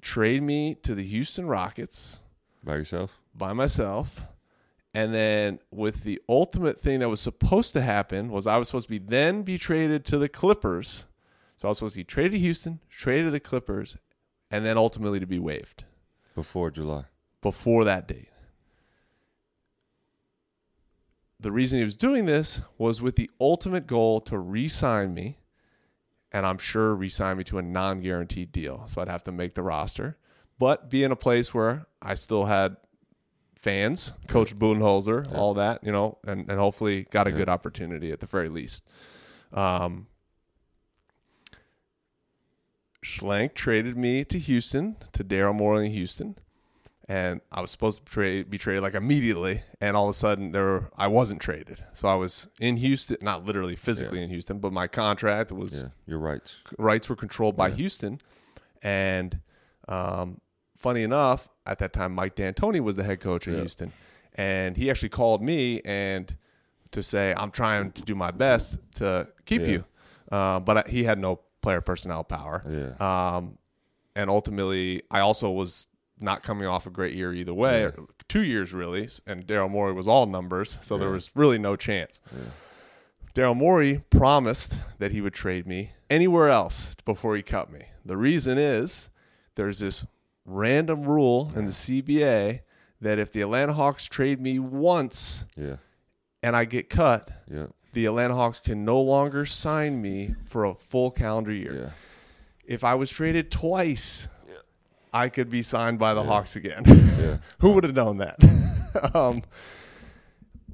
trade 0.00 0.42
me 0.42 0.76
to 0.82 0.94
the 0.94 1.02
Houston 1.02 1.46
Rockets 1.46 2.20
By 2.66 2.74
yourself? 2.76 3.18
by 3.38 3.52
myself. 3.52 4.26
And 4.94 5.12
then 5.12 5.58
with 5.70 6.04
the 6.04 6.20
ultimate 6.28 6.80
thing 6.80 7.00
that 7.00 7.08
was 7.08 7.20
supposed 7.20 7.74
to 7.74 7.82
happen 7.82 8.30
was 8.30 8.46
I 8.46 8.56
was 8.56 8.68
supposed 8.68 8.86
to 8.86 8.98
be 8.98 8.98
then 8.98 9.42
be 9.42 9.58
traded 9.58 10.04
to 10.06 10.18
the 10.18 10.28
Clippers 10.28 11.04
So 11.56 11.68
I 11.68 11.70
was 11.70 11.78
supposed 11.78 11.94
to 11.94 12.00
be 12.00 12.04
traded 12.04 12.32
to 12.32 12.38
Houston, 12.38 12.80
traded 12.90 13.26
to 13.26 13.30
the 13.30 13.40
Clippers, 13.40 13.98
and 14.50 14.64
then 14.64 14.78
ultimately 14.78 15.20
to 15.20 15.26
be 15.26 15.38
waived 15.38 15.84
Before 16.34 16.70
July. 16.70 17.04
before 17.42 17.84
that 17.84 18.08
date. 18.08 18.28
The 21.38 21.52
reason 21.52 21.78
he 21.78 21.84
was 21.84 21.96
doing 21.96 22.24
this 22.24 22.62
was 22.78 23.02
with 23.02 23.16
the 23.16 23.30
ultimate 23.38 23.86
goal 23.86 24.20
to 24.22 24.38
re 24.38 24.68
sign 24.68 25.12
me, 25.12 25.38
and 26.32 26.46
I'm 26.46 26.58
sure 26.58 26.94
re 26.94 27.10
sign 27.10 27.36
me 27.36 27.44
to 27.44 27.58
a 27.58 27.62
non 27.62 28.00
guaranteed 28.00 28.50
deal. 28.50 28.84
So 28.86 29.02
I'd 29.02 29.08
have 29.08 29.24
to 29.24 29.32
make 29.32 29.54
the 29.54 29.62
roster, 29.62 30.16
but 30.58 30.88
be 30.90 31.04
in 31.04 31.12
a 31.12 31.16
place 31.16 31.52
where 31.54 31.86
I 32.00 32.14
still 32.14 32.44
had 32.46 32.76
fans, 33.56 34.12
Coach 34.28 34.56
Budenholzer, 34.58 35.32
all 35.34 35.54
that, 35.54 35.82
you 35.84 35.92
know, 35.92 36.18
and, 36.26 36.48
and 36.50 36.58
hopefully 36.58 37.04
got 37.10 37.26
a 37.26 37.30
Yeah. 37.30 37.36
good 37.36 37.48
opportunity 37.48 38.12
at 38.12 38.20
the 38.20 38.26
very 38.26 38.48
least. 38.48 38.84
Um, 39.52 40.06
Schlenk 43.04 43.54
traded 43.54 43.96
me 43.96 44.24
to 44.24 44.38
Houston, 44.38 44.96
to 45.12 45.22
Daryl 45.24 45.54
Morey 45.54 45.86
in 45.86 45.92
Houston 45.92 46.36
and 47.08 47.40
I 47.52 47.60
was 47.60 47.70
supposed 47.70 48.04
to 48.04 48.04
trade, 48.04 48.50
be 48.50 48.58
traded 48.58 48.82
like 48.82 48.94
immediately, 48.96 49.62
and 49.80 49.96
all 49.96 50.06
of 50.06 50.10
a 50.10 50.14
sudden 50.14 50.50
there 50.50 50.64
were, 50.64 50.90
I 50.96 51.06
wasn't 51.06 51.40
traded. 51.40 51.84
So 51.92 52.08
I 52.08 52.16
was 52.16 52.48
in 52.58 52.78
Houston, 52.78 53.18
not 53.22 53.44
literally 53.44 53.76
physically 53.76 54.24
in 54.24 54.28
Houston, 54.28 54.58
but 54.58 54.72
my 54.72 54.88
contract 54.88 55.52
was 55.52 55.82
Yeah, 55.82 55.88
your 56.04 56.18
rights. 56.18 56.64
rights 56.78 57.08
were 57.08 57.14
controlled 57.14 57.56
by 57.56 57.70
Houston, 57.70 58.20
and 58.82 59.38
um, 59.86 60.40
funny 60.86 61.02
enough, 61.02 61.48
at 61.66 61.80
that 61.80 61.92
time 61.92 62.14
Mike 62.14 62.36
D'Antoni 62.36 62.78
was 62.78 62.94
the 62.94 63.02
head 63.02 63.18
coach 63.20 63.48
of 63.48 63.54
Yeah. 63.54 63.60
Houston, 63.60 63.92
and 64.34 64.76
he 64.76 64.88
actually 64.88 65.08
called 65.08 65.42
me 65.42 65.80
and 65.84 66.36
to 66.92 67.02
say 67.02 67.34
I'm 67.36 67.50
trying 67.50 67.90
to 67.92 68.02
do 68.02 68.14
my 68.14 68.30
best 68.30 68.78
to 68.96 69.26
keep 69.46 69.62
Yeah. 69.62 69.68
you, 69.68 69.84
uh, 70.30 70.60
but 70.60 70.74
I, 70.78 70.84
he 70.88 71.02
had 71.02 71.18
no 71.18 71.40
player 71.60 71.80
personnel 71.80 72.22
power. 72.22 72.62
Yeah. 72.70 72.92
Um, 73.36 73.58
and 74.14 74.30
ultimately, 74.30 75.02
I 75.10 75.20
also 75.20 75.50
was 75.50 75.88
not 76.20 76.44
coming 76.44 76.68
off 76.68 76.86
a 76.86 76.90
great 76.90 77.14
year 77.16 77.32
either 77.34 77.52
way, 77.52 77.82
Yeah. 77.82 77.90
two 78.28 78.44
years 78.44 78.72
really. 78.72 79.08
And 79.26 79.44
Daryl 79.44 79.68
Morey 79.68 79.92
was 79.92 80.06
all 80.06 80.26
numbers, 80.26 80.78
so 80.82 80.96
there 80.98 81.10
was 81.10 81.34
really 81.34 81.58
no 81.58 81.74
chance. 81.74 82.20
Daryl 83.34 83.56
Morey 83.56 84.04
promised 84.10 84.82
that 85.00 85.10
he 85.10 85.20
would 85.20 85.34
trade 85.34 85.66
me 85.66 85.90
anywhere 86.08 86.48
else 86.48 86.94
before 87.04 87.34
he 87.34 87.42
cut 87.42 87.72
me. 87.72 87.80
The 88.04 88.16
reason 88.16 88.56
is 88.56 89.10
there's 89.56 89.80
this 89.80 90.06
random 90.46 91.02
rule 91.02 91.52
in 91.54 91.66
the 91.66 91.72
CBA 91.72 92.60
that 93.00 93.18
if 93.18 93.32
the 93.32 93.42
Atlanta 93.42 93.72
Hawks 93.74 94.06
trade 94.06 94.40
me 94.40 94.58
once 94.58 95.44
yeah. 95.56 95.76
and 96.42 96.56
I 96.56 96.64
get 96.64 96.88
cut, 96.88 97.30
Yeah. 97.52 97.66
the 97.92 98.06
Atlanta 98.06 98.34
Hawks 98.34 98.60
can 98.60 98.84
no 98.84 99.00
longer 99.00 99.44
sign 99.44 100.00
me 100.00 100.34
for 100.46 100.64
a 100.64 100.74
full 100.74 101.10
calendar 101.10 101.52
year 101.52 101.74
Yeah. 101.74 101.90
if 102.64 102.84
I 102.84 102.94
was 102.94 103.10
traded 103.10 103.50
twice, 103.50 104.28
I 105.12 105.28
could 105.30 105.48
be 105.50 105.62
signed 105.62 105.98
by 105.98 106.14
the 106.14 106.22
Hawks 106.22 106.56
again. 106.56 106.82
Yeah. 106.86 107.38
Who 107.60 107.72
would 107.72 107.84
have 107.84 107.94
known 107.94 108.18
that? 108.18 108.36
um, 109.14 109.42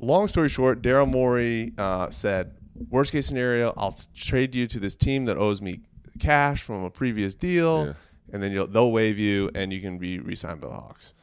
long 0.01 0.29
story 0.29 0.49
short, 0.49 0.83
Daryl 0.83 1.09
Morey 1.09 1.73
uh, 1.79 2.11
said, 2.11 2.53
"Worst 2.91 3.13
case 3.13 3.27
scenario, 3.27 3.73
I'll 3.77 3.93
s- 3.93 4.09
trade 4.15 4.55
you 4.55 4.67
to 4.69 4.81
this 4.81 4.95
team 4.97 5.27
that 5.27 5.37
owes 5.39 5.63
me 5.63 5.81
cash 6.19 6.63
from 6.63 6.83
a 6.85 6.91
previous 6.91 7.35
deal, 7.35 7.87
Yeah. 7.87 7.93
And 8.33 8.43
then 8.43 8.51
you'll, 8.53 8.67
they'll 8.67 8.91
waive 8.93 9.19
you, 9.19 9.51
and 9.55 9.73
you 9.73 9.81
can 9.81 9.99
be 9.99 10.19
re-signed 10.19 10.61
by 10.61 10.69
the 10.69 10.75
Hawks." 10.75 11.15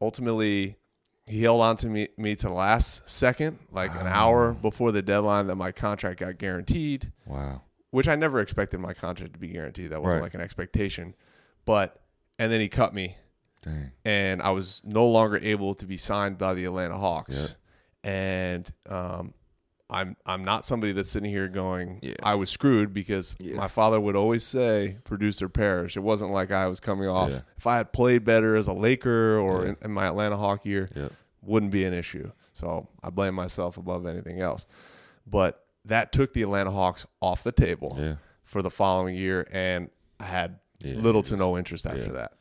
Ultimately, 0.00 0.76
he 1.26 1.42
held 1.42 1.60
on 1.62 1.76
to 1.76 1.88
me, 1.88 2.08
me 2.18 2.34
to 2.36 2.48
the 2.48 2.52
last 2.52 3.08
second, 3.08 3.58
like 3.70 3.90
an 3.92 4.06
hour 4.06 4.52
before 4.52 4.92
the 4.92 5.02
deadline 5.02 5.46
that 5.46 5.54
my 5.56 5.72
contract 5.72 6.20
got 6.20 6.36
guaranteed 6.38 7.10
Wow. 7.26 7.62
which 7.90 8.08
I 8.08 8.14
never 8.16 8.40
expected 8.40 8.80
my 8.80 8.92
contract 8.92 9.32
to 9.34 9.38
be 9.38 9.48
guaranteed. 9.48 9.90
That 9.90 10.02
wasn't 10.02 10.20
Right. 10.20 10.26
like 10.26 10.34
an 10.34 10.40
expectation. 10.42 11.14
But 11.64 12.00
and 12.38 12.52
then 12.52 12.60
he 12.60 12.68
cut 12.68 12.92
me 12.92 13.16
Dang. 13.62 13.92
and 14.04 14.42
I 14.42 14.50
was 14.50 14.82
no 14.84 15.08
longer 15.08 15.38
able 15.38 15.74
to 15.76 15.86
be 15.86 15.96
signed 15.96 16.36
by 16.36 16.52
the 16.52 16.64
Atlanta 16.66 16.98
Hawks. 16.98 17.56
Yeah. 18.04 18.10
And 18.10 18.72
um 18.90 19.32
I'm 19.90 20.16
I'm 20.24 20.44
not 20.44 20.64
somebody 20.64 20.92
that's 20.92 21.10
sitting 21.10 21.30
here 21.30 21.46
going 21.48 22.00
Yeah. 22.02 22.14
I 22.22 22.34
was 22.36 22.48
screwed 22.50 22.94
because 22.94 23.36
Yeah. 23.38 23.56
my 23.56 23.68
father 23.68 24.00
would 24.00 24.16
always 24.16 24.42
say 24.44 24.96
producer 25.04 25.48
perish. 25.48 25.96
It 25.96 26.00
wasn't 26.00 26.30
like 26.32 26.50
I 26.50 26.66
was 26.68 26.80
coming 26.80 27.08
off 27.08 27.30
Yeah. 27.30 27.40
if 27.58 27.66
I 27.66 27.76
had 27.76 27.92
played 27.92 28.24
better 28.24 28.56
as 28.56 28.66
a 28.66 28.72
Laker 28.72 29.38
or 29.38 29.66
in, 29.66 29.76
in 29.82 29.92
my 29.92 30.06
Atlanta 30.06 30.36
Hawk 30.36 30.64
year, 30.64 30.88
wouldn't 31.42 31.70
be 31.72 31.84
an 31.84 31.92
issue. 31.92 32.30
So 32.54 32.88
I 33.02 33.10
blame 33.10 33.34
myself 33.34 33.76
above 33.76 34.06
anything 34.06 34.40
else. 34.40 34.66
But 35.26 35.64
that 35.84 36.12
took 36.12 36.32
the 36.32 36.42
Atlanta 36.42 36.70
Hawks 36.70 37.04
off 37.20 37.42
the 37.44 37.52
table 37.52 38.16
for 38.44 38.62
the 38.62 38.70
following 38.70 39.14
year, 39.16 39.46
and 39.52 39.90
I 40.18 40.24
had 40.24 40.58
little 40.82 41.22
to 41.24 41.36
no 41.36 41.58
interest 41.58 41.84
after 41.86 42.12
that. 42.12 42.32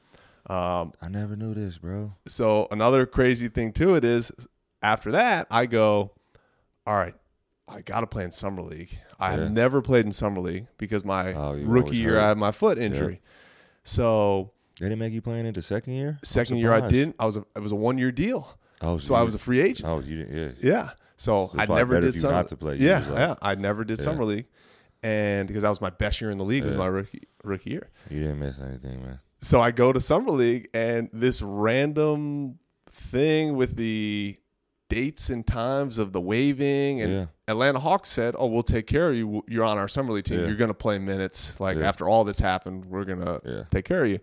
Um, 0.53 0.93
I 1.01 1.07
never 1.09 1.35
knew 1.35 1.53
this, 1.53 1.77
bro. 1.77 2.13
so 2.27 2.67
another 2.71 3.05
crazy 3.05 3.47
thing 3.49 3.71
to 3.73 3.95
it 3.95 4.03
is, 4.05 4.31
after 4.81 5.11
that, 5.11 5.47
I 5.49 5.65
go, 5.65 6.11
all 6.85 6.95
right, 6.95 7.15
I 7.73 7.81
got 7.81 8.01
to 8.01 8.07
play 8.07 8.23
in 8.23 8.31
summer 8.31 8.61
league. 8.61 8.97
I 9.19 9.33
Yeah. 9.35 9.41
had 9.43 9.51
never 9.53 9.81
played 9.81 10.05
in 10.05 10.11
summer 10.11 10.39
league 10.41 10.67
because 10.77 11.03
my 11.03 11.33
Oh, 11.33 11.55
rookie 11.55 11.97
year 11.97 12.13
hurt. 12.13 12.21
I 12.21 12.27
had 12.29 12.37
my 12.37 12.51
foot 12.51 12.77
injury. 12.77 13.21
So 13.83 14.51
They 14.79 14.85
didn't 14.87 14.99
make 14.99 15.13
you 15.13 15.21
playing 15.21 15.45
it 15.45 15.53
the 15.55 15.61
second 15.61 15.93
year? 15.93 16.19
Second 16.23 16.57
year 16.57 16.71
I 16.73 16.87
didn't. 16.87 17.15
I 17.19 17.25
was 17.25 17.37
a, 17.37 17.45
it 17.55 17.59
was 17.59 17.71
a 17.71 17.75
one 17.75 17.97
year 17.97 18.11
deal, 18.11 18.57
Oh, 18.81 18.97
so 18.97 19.13
I 19.15 19.21
was 19.23 19.35
a 19.35 19.39
free 19.39 19.59
agent. 19.61 19.87
Oh, 19.87 19.99
you 19.99 20.17
didn't. 20.23 20.35
Yeah. 20.61 20.71
Yeah. 20.71 20.89
So 21.17 21.51
it's 21.53 21.61
I 21.61 21.65
never 21.65 22.01
did 22.01 22.15
summer. 22.15 22.33
not 22.33 22.47
to 22.49 22.57
play. 22.57 22.77
You 22.77 22.87
Yeah, 22.87 22.99
like- 22.99 23.17
yeah. 23.17 23.35
I 23.41 23.55
never 23.55 23.83
did 23.83 23.97
Yeah. 23.99 24.03
summer 24.05 24.25
league, 24.25 24.47
and 25.03 25.47
because 25.47 25.61
that 25.63 25.69
was 25.69 25.79
my 25.81 25.89
best 25.91 26.19
year 26.21 26.31
in 26.31 26.37
the 26.37 26.43
league 26.43 26.63
was 26.65 26.75
my 26.75 26.87
rookie 26.87 27.23
rookie 27.43 27.69
year. 27.71 27.89
You 28.09 28.21
didn't 28.21 28.39
miss 28.39 28.59
anything, 28.59 29.01
man. 29.03 29.19
So 29.39 29.61
I 29.61 29.71
go 29.71 29.93
to 29.93 29.99
summer 30.01 30.31
league, 30.31 30.69
and 30.73 31.09
this 31.13 31.41
random 31.41 32.57
thing 32.91 33.55
with 33.55 33.75
the 33.75 34.37
dates 34.89 35.29
and 35.29 35.45
times 35.45 35.97
of 35.97 36.13
the 36.13 36.21
waving 36.21 37.01
and 37.01 37.11
Yeah. 37.11 37.25
Atlanta 37.47 37.79
Hawks 37.79 38.09
said, 38.09 38.35
"Oh, 38.37 38.47
we'll 38.47 38.63
take 38.63 38.87
care 38.87 39.09
of 39.09 39.15
you. 39.15 39.43
You're 39.47 39.65
on 39.65 39.77
our 39.77 39.87
summer 39.87 40.13
league 40.13 40.25
team. 40.25 40.39
Yeah. 40.39 40.47
You're 40.47 40.55
going 40.55 40.69
to 40.69 40.73
play 40.73 40.97
minutes. 40.97 41.59
Like 41.59 41.77
Yeah. 41.77 41.87
after 41.87 42.07
all 42.07 42.23
this 42.23 42.39
happened, 42.39 42.85
we're 42.85 43.03
going 43.05 43.21
to 43.21 43.41
Yeah. 43.45 43.63
take 43.69 43.85
care 43.85 44.05
of 44.05 44.09
you." 44.11 44.19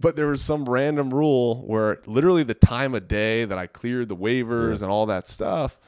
But 0.00 0.16
there 0.16 0.26
was 0.26 0.42
some 0.42 0.64
random 0.66 1.12
rule 1.14 1.64
where 1.66 2.02
literally 2.06 2.42
the 2.42 2.54
time 2.54 2.94
of 2.94 3.08
day 3.08 3.44
that 3.44 3.56
I 3.56 3.66
cleared 3.66 4.08
the 4.08 4.16
waivers 4.16 4.82
and 4.82 4.90
all 4.90 5.06
that 5.06 5.26
stuff 5.28 5.78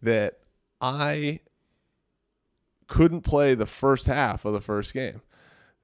that 0.00 0.38
I 0.80 1.40
couldn't 2.86 3.22
play 3.22 3.54
the 3.54 3.66
first 3.66 4.06
half 4.06 4.44
of 4.46 4.54
the 4.54 4.60
first 4.62 4.94
game. 4.94 5.20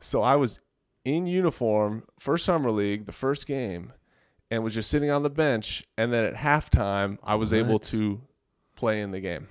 So 0.01 0.23
I 0.23 0.37
was 0.37 0.61
in 1.05 1.27
uniform, 1.27 2.05
first 2.19 2.47
summer 2.47 2.71
league, 2.71 3.05
the 3.05 3.13
first 3.13 3.47
game, 3.47 3.93
and 4.51 4.65
was 4.65 4.73
just 4.73 4.89
sitting 4.89 5.11
on 5.11 5.23
the 5.23 5.29
bench. 5.31 5.85
And 5.99 6.11
then 6.13 6.25
at 6.25 6.35
halftime, 6.37 7.19
I 7.23 7.35
was 7.35 7.53
able 7.53 7.79
to 7.81 8.23
play 8.77 9.03
in 9.03 9.11
the 9.11 9.21
game. 9.21 9.49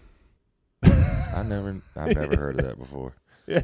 I 1.35 1.43
never, 1.43 1.81
I've 1.95 2.15
never 2.15 2.35
heard 2.37 2.59
of 2.59 2.65
that 2.65 2.77
before. 2.77 3.13
Yeah. 3.47 3.61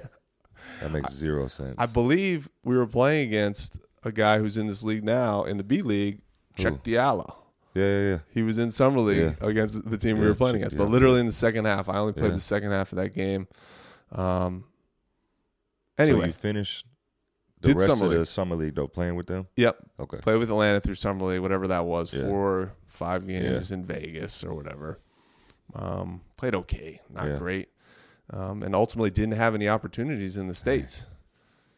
That 0.82 0.92
makes 0.92 1.14
zero 1.14 1.48
sense. 1.48 1.76
I 1.78 1.86
believe 1.86 2.50
we 2.66 2.76
were 2.78 2.86
playing 2.88 3.30
against 3.30 3.78
a 4.04 4.12
guy 4.12 4.38
who's 4.40 4.58
in 4.58 4.68
this 4.68 4.84
league 4.84 5.04
now 5.06 5.44
in 5.46 5.56
the 5.58 5.64
B 5.64 5.82
League, 5.82 6.20
Cheick? 6.58 6.84
Diallo. 6.84 7.34
yeah, 7.74 7.84
yeah, 7.86 8.10
yeah. 8.10 8.18
He 8.34 8.44
was 8.44 8.58
in 8.58 8.72
summer 8.72 9.00
league 9.00 9.36
Yeah. 9.40 9.48
against 9.48 9.90
the 9.90 9.98
team 9.98 10.20
we 10.20 10.26
were 10.26 10.36
playing 10.36 10.58
against. 10.58 10.78
But 10.78 10.90
literally 10.90 11.22
in 11.22 11.28
the 11.28 11.32
second 11.32 11.64
half, 11.66 11.88
I 11.88 11.98
only 11.98 12.12
played 12.14 12.26
Yeah. 12.32 12.36
the 12.36 12.42
second 12.42 12.72
half 12.72 12.92
of 12.92 12.98
that 12.98 13.16
game. 13.16 13.48
Um. 14.12 14.66
So 15.98 16.04
Anyway, 16.04 16.28
you 16.28 16.34
finished 16.34 16.86
the 17.62 17.68
Did 17.70 17.76
rest 17.78 17.88
summer 17.88 18.06
of 18.06 18.12
the 18.12 18.18
league. 18.20 18.28
summer 18.28 18.56
league 18.56 18.76
though, 18.76 18.88
playing 18.88 19.16
with 19.16 19.28
them. 19.28 19.48
yep. 19.56 19.78
Okay. 20.00 20.18
Played 20.18 20.38
with 20.40 20.50
Atlanta 20.50 20.80
through 20.82 20.96
summer 20.96 21.26
league, 21.28 21.42
whatever 21.42 21.68
that 21.68 21.86
was, 21.86 22.14
Yeah. 22.14 22.24
four, 22.26 22.74
five 22.88 23.26
games 23.28 23.72
in 23.72 23.86
Vegas 23.86 24.44
or 24.44 24.54
whatever. 24.54 25.00
Um, 25.76 26.22
played 26.38 26.56
okay, 26.56 27.00
not 27.10 27.28
Yeah. 27.28 27.38
great, 27.38 27.70
um, 28.32 28.64
and 28.64 28.74
ultimately 28.76 29.10
didn't 29.12 29.36
have 29.36 29.54
any 29.56 29.68
opportunities 29.70 30.36
in 30.38 30.48
the 30.48 30.56
states. 30.56 31.08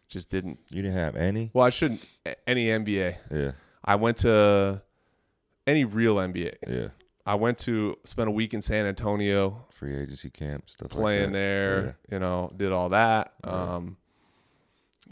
Just 0.07 0.29
didn't. 0.29 0.59
You 0.69 0.81
didn't 0.81 0.97
have 0.97 1.15
any. 1.15 1.51
Well, 1.53 1.65
I 1.65 1.69
shouldn't. 1.69 2.01
Any 2.47 2.67
NBA. 2.67 3.15
Yeah, 3.31 3.51
I 3.83 3.95
went 3.95 4.17
to 4.17 4.81
any 5.67 5.85
real 5.85 6.15
NBA. 6.15 6.55
yeah. 6.67 6.87
I 7.25 7.35
went 7.35 7.59
to 7.59 7.95
spend 8.03 8.27
a 8.29 8.31
week 8.31 8.53
in 8.55 8.61
San 8.63 8.87
Antonio 8.87 9.65
Free 9.69 9.95
agency 9.95 10.29
camp 10.31 10.69
stuff 10.69 10.89
playing 10.89 11.21
like 11.25 11.27
that. 11.29 11.33
there. 11.33 11.97
You 12.09 12.19
know, 12.19 12.51
did 12.57 12.71
all 12.71 12.89
that. 12.89 13.33
Yeah. 13.45 13.51
Um, 13.75 13.97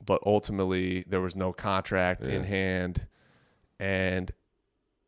but 0.05 0.21
ultimately, 0.25 1.03
there 1.07 1.21
was 1.21 1.35
no 1.35 1.53
contract 1.53 2.25
in 2.25 2.43
hand, 2.43 3.05
and 3.79 4.31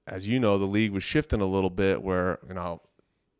as 0.07 0.27
you 0.27 0.39
know, 0.39 0.57
the 0.57 0.65
league 0.65 0.91
was 0.91 1.03
shifting 1.03 1.41
a 1.41 1.45
little 1.45 1.69
bit 1.69 2.01
where 2.03 2.39
you 2.47 2.53
know 2.53 2.81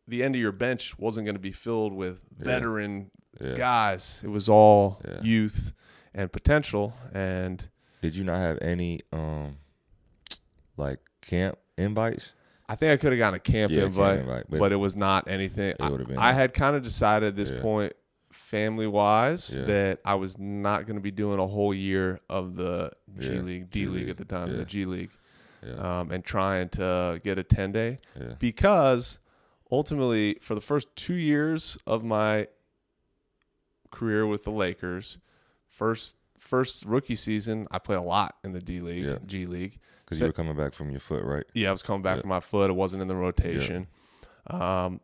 the 0.08 0.22
end 0.22 0.34
of 0.34 0.40
your 0.40 0.52
bench 0.52 0.98
wasn't 0.98 1.24
going 1.26 1.34
to 1.36 1.40
be 1.40 1.52
filled 1.52 1.92
with 1.92 2.20
Yeah. 2.38 2.44
veteran 2.44 3.10
Yeah. 3.40 3.54
guys. 3.54 4.20
It 4.24 4.28
was 4.28 4.48
all 4.48 5.00
Yeah. 5.06 5.20
youth 5.22 5.72
and 6.14 6.30
potential, 6.32 6.94
and 7.14 7.68
Did 8.02 8.14
you 8.16 8.24
not 8.24 8.38
have 8.38 8.58
any 8.60 9.00
um 9.12 9.58
like 10.76 10.98
camp 11.20 11.58
invites? 11.78 12.32
I 12.68 12.74
think 12.74 12.92
I 12.92 12.96
could 12.96 13.12
have 13.12 13.18
gotten 13.18 13.36
a 13.36 13.40
camp 13.40 13.70
Yeah, 13.72 13.80
camp 13.82 13.90
invite, 13.92 14.20
invite, 14.20 14.44
but, 14.48 14.58
but- 14.58 14.72
it 14.72 14.76
was 14.76 14.96
not 14.96 15.28
anything. 15.28 15.74
I, 15.80 15.90
I 16.16 16.32
had 16.32 16.54
kind 16.54 16.74
of 16.76 16.82
decided 16.82 17.28
at 17.28 17.36
this 17.36 17.50
point 17.50 17.92
family 18.30 18.86
wise 18.86 19.48
that 19.48 20.00
I 20.06 20.14
was 20.14 20.38
not 20.38 20.86
going 20.86 20.96
to 20.96 21.02
be 21.02 21.10
doing 21.10 21.38
a 21.38 21.46
whole 21.46 21.74
year 21.74 22.18
of 22.30 22.54
the 22.54 22.90
G 23.18 23.28
League, 23.40 23.70
D 23.70 23.86
League 23.86 24.08
at 24.08 24.16
the 24.16 24.24
time, 24.24 24.56
the 24.56 24.64
G 24.64 24.84
League, 24.86 25.10
um, 25.76 26.10
and 26.10 26.24
trying 26.24 26.70
to 26.70 27.20
get 27.22 27.38
a 27.38 27.42
10 27.44 27.72
day 27.72 27.98
because 28.38 29.18
ultimately, 29.72 30.36
for 30.40 30.54
the 30.54 30.60
first 30.60 30.94
two 30.94 31.14
years 31.14 31.76
of 31.86 32.04
my 32.04 32.46
career 33.90 34.26
with 34.26 34.44
the 34.44 34.50
Lakers, 34.52 35.18
first 35.66 36.16
first 36.38 36.84
rookie 36.84 37.16
season, 37.16 37.66
I 37.70 37.78
played 37.78 37.98
a 37.98 38.02
lot 38.02 38.36
in 38.44 38.52
the 38.52 38.60
D 38.60 38.80
League, 38.80 39.04
Yeah. 39.04 39.18
G 39.26 39.46
League. 39.46 39.78
Because 40.04 40.18
So- 40.18 40.24
you 40.24 40.28
were 40.28 40.32
coming 40.34 40.56
back 40.56 40.74
from 40.74 40.90
your 40.90 41.00
foot, 41.00 41.24
right? 41.24 41.44
Yeah, 41.54 41.68
I 41.68 41.72
was 41.72 41.82
coming 41.82 42.02
back 42.02 42.16
Yeah. 42.16 42.20
from 42.22 42.28
my 42.30 42.40
foot. 42.40 42.68
It 42.70 42.74
wasn't 42.74 43.00
in 43.00 43.08
the 43.08 43.16
rotation. 43.16 43.86
Um, 44.48 45.00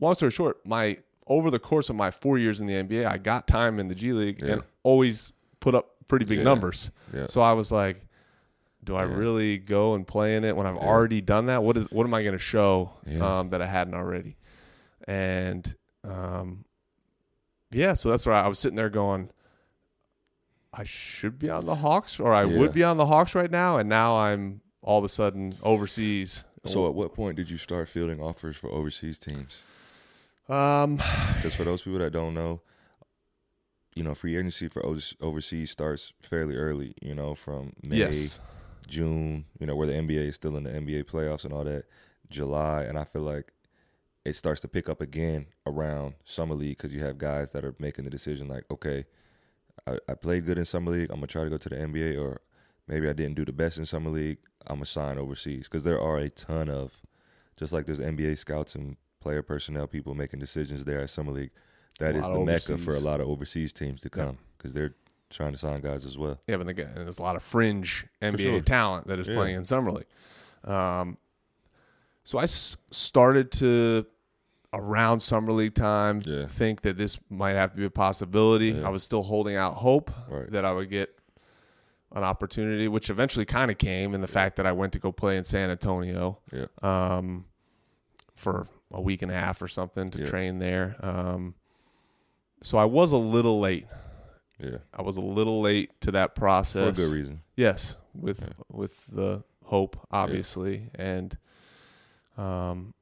long 0.00 0.14
story 0.14 0.30
short, 0.32 0.64
my 0.66 0.98
over 1.28 1.50
the 1.52 1.58
course 1.60 1.88
of 1.88 1.94
my 1.94 2.10
four 2.10 2.36
years 2.36 2.60
in 2.60 2.66
the 2.66 2.74
NBA, 2.74 3.06
I 3.06 3.16
got 3.16 3.46
time 3.46 3.78
in 3.78 3.86
the 3.88 3.94
G 3.94 4.12
League 4.12 4.42
Yeah. 4.42 4.54
and 4.54 4.62
always 4.82 5.32
put 5.60 5.74
up 5.74 5.94
pretty 6.08 6.24
big 6.24 6.38
Yeah. 6.38 6.44
numbers. 6.44 6.90
Yeah. 7.14 7.26
So 7.26 7.40
I 7.40 7.52
was 7.52 7.70
like, 7.70 8.04
do 8.84 8.96
I 8.96 9.02
Yeah. 9.04 9.14
really 9.14 9.58
go 9.58 9.94
and 9.94 10.06
play 10.06 10.36
in 10.36 10.44
it 10.44 10.56
when 10.56 10.66
I've 10.66 10.76
Yeah. 10.76 10.80
already 10.82 11.20
done 11.20 11.46
that? 11.46 11.62
What 11.62 11.76
is 11.76 11.86
what 11.90 12.04
am 12.04 12.14
I 12.14 12.22
going 12.22 12.32
to 12.34 12.38
show 12.38 12.92
Yeah. 13.06 13.40
um, 13.40 13.50
that 13.50 13.62
I 13.62 13.66
hadn't 13.66 13.94
already? 13.94 14.36
And 15.06 15.74
um, 16.04 16.64
yeah, 17.70 17.94
so 17.94 18.10
that's 18.10 18.26
where 18.26 18.34
I 18.34 18.46
was 18.48 18.58
sitting 18.58 18.76
there 18.76 18.90
going, 18.90 19.30
I 20.72 20.84
should 20.84 21.38
be 21.38 21.50
on 21.50 21.66
the 21.66 21.76
Hawks, 21.76 22.18
or 22.18 22.32
I 22.32 22.44
would 22.44 22.72
be 22.72 22.82
on 22.82 22.96
the 22.96 23.06
Hawks 23.06 23.34
right 23.34 23.50
now, 23.50 23.76
and 23.78 23.88
now 23.88 24.16
I'm 24.18 24.62
all 24.82 24.98
of 24.98 25.04
a 25.04 25.08
sudden 25.08 25.56
overseas. 25.62 26.44
So 26.64 26.86
at 26.88 26.94
what 26.94 27.12
point 27.14 27.36
did 27.36 27.50
you 27.50 27.56
start 27.56 27.88
fielding 27.88 28.20
offers 28.22 28.56
for 28.56 28.70
overseas 28.70 29.18
teams? 29.18 29.62
Um, 30.48 30.96
Because 31.36 31.54
for 31.54 31.64
those 31.64 31.82
people 31.82 31.98
that 31.98 32.12
don't 32.12 32.34
know, 32.34 32.62
you 33.94 34.02
know, 34.02 34.14
free 34.14 34.36
agency 34.36 34.68
for 34.68 34.84
overseas 35.20 35.70
starts 35.70 36.12
fairly 36.22 36.56
early. 36.56 36.94
You 37.02 37.14
know, 37.14 37.34
from 37.34 37.72
May, 37.82 37.98
yes, 37.98 38.40
June. 38.86 39.44
You 39.58 39.66
know, 39.66 39.76
where 39.76 39.86
the 39.86 39.94
NBA 39.94 40.28
is 40.28 40.34
still 40.34 40.56
in 40.56 40.64
the 40.64 40.70
NBA 40.70 41.04
playoffs 41.04 41.44
and 41.44 41.52
all 41.52 41.64
that. 41.64 41.84
July, 42.28 42.82
and 42.82 42.98
I 42.98 43.04
feel 43.04 43.22
like 43.22 43.52
it 44.24 44.34
starts 44.34 44.60
to 44.60 44.68
pick 44.68 44.88
up 44.88 45.00
again 45.00 45.46
around 45.66 46.14
summer 46.24 46.54
league 46.54 46.78
because 46.78 46.94
you 46.94 47.02
have 47.04 47.18
guys 47.18 47.52
that 47.52 47.64
are 47.64 47.74
making 47.78 48.04
the 48.04 48.10
decision 48.10 48.48
like, 48.48 48.64
okay, 48.70 49.04
I, 49.86 49.98
I 50.08 50.14
played 50.14 50.46
good 50.46 50.58
in 50.58 50.64
summer 50.64 50.92
league. 50.92 51.10
I'm 51.10 51.16
gonna 51.16 51.26
try 51.26 51.44
to 51.44 51.50
go 51.50 51.58
to 51.58 51.68
the 51.68 51.76
NBA, 51.76 52.20
or 52.20 52.40
maybe 52.86 53.08
I 53.08 53.12
didn't 53.12 53.34
do 53.34 53.44
the 53.44 53.52
best 53.52 53.78
in 53.78 53.86
summer 53.86 54.10
league. 54.10 54.38
I'm 54.66 54.76
gonna 54.76 54.86
sign 54.86 55.18
overseas 55.18 55.68
because 55.68 55.84
there 55.84 56.00
are 56.00 56.18
a 56.18 56.30
ton 56.30 56.68
of, 56.68 57.00
just 57.56 57.72
like 57.72 57.86
there's 57.86 58.00
NBA 58.00 58.38
scouts 58.38 58.74
and 58.74 58.96
player 59.20 59.42
personnel 59.42 59.86
people 59.86 60.14
making 60.14 60.40
decisions 60.40 60.84
there 60.84 61.00
at 61.00 61.10
summer 61.10 61.32
league. 61.32 61.50
That 61.98 62.16
is 62.16 62.26
the 62.26 62.40
mecca 62.40 62.78
for 62.78 62.94
a 62.94 63.00
lot 63.00 63.20
of 63.20 63.28
overseas 63.28 63.72
teams 63.72 64.00
to 64.02 64.10
come 64.10 64.38
because 64.56 64.72
they're 64.72 64.94
trying 65.34 65.52
to 65.52 65.58
sign 65.58 65.76
guys 65.76 66.04
as 66.06 66.16
well. 66.18 66.38
yeah, 66.46 66.56
but 66.56 66.68
again, 66.68 66.90
there's 66.94 67.18
a 67.18 67.22
lot 67.22 67.36
of 67.36 67.42
fringe 67.42 68.06
NBA 68.20 68.38
sure. 68.42 68.60
talent 68.60 69.06
that 69.08 69.18
is 69.18 69.28
Yeah. 69.28 69.34
playing 69.34 69.56
in 69.56 69.64
summer 69.64 69.90
league. 69.92 70.06
Um, 70.70 71.18
so 72.24 72.38
I 72.38 72.44
s- 72.44 72.76
started 72.90 73.50
to 73.52 74.06
around 74.72 75.20
summer 75.20 75.52
league 75.52 75.74
time 75.74 76.22
Yeah. 76.24 76.46
think 76.46 76.82
that 76.82 76.96
this 76.96 77.18
might 77.28 77.52
have 77.54 77.72
to 77.72 77.76
be 77.76 77.84
a 77.84 77.90
possibility. 77.90 78.68
Yeah. 78.68 78.86
I 78.86 78.90
was 78.90 79.02
still 79.02 79.22
holding 79.22 79.54
out 79.56 79.74
hope 79.74 80.10
Right. 80.28 80.50
that 80.50 80.64
I 80.64 80.72
would 80.72 80.88
get 80.88 81.18
an 82.12 82.22
opportunity, 82.24 82.88
which 82.88 83.10
eventually 83.10 83.44
kind 83.44 83.70
of 83.70 83.78
came 83.78 84.14
in 84.14 84.20
the 84.20 84.28
fact 84.28 84.56
that 84.56 84.66
I 84.66 84.72
went 84.72 84.92
to 84.94 84.98
go 84.98 85.12
play 85.12 85.36
in 85.36 85.44
San 85.44 85.70
Antonio 85.70 86.38
um, 86.82 87.46
for 88.34 88.66
a 88.90 89.00
week 89.00 89.22
and 89.22 89.30
a 89.30 89.34
half 89.34 89.60
or 89.62 89.68
something 89.68 90.10
to 90.10 90.26
train 90.26 90.58
there. 90.58 90.96
Um, 91.00 91.54
so 92.62 92.78
I 92.78 92.84
was 92.84 93.12
a 93.12 93.16
little 93.18 93.60
late. 93.60 93.86
Yeah, 94.62 94.78
I 94.94 95.02
was 95.02 95.16
a 95.16 95.20
little 95.20 95.60
late 95.60 96.00
to 96.02 96.12
that 96.12 96.34
process. 96.34 96.96
for 96.96 97.02
a 97.02 97.06
good 97.06 97.14
reason. 97.16 97.42
Yes, 97.56 97.96
with 98.14 98.40
Yeah. 98.42 98.52
with 98.70 99.04
the 99.06 99.42
hope, 99.64 100.06
obviously, 100.10 100.88
and 100.94 101.36
um, 102.36 102.94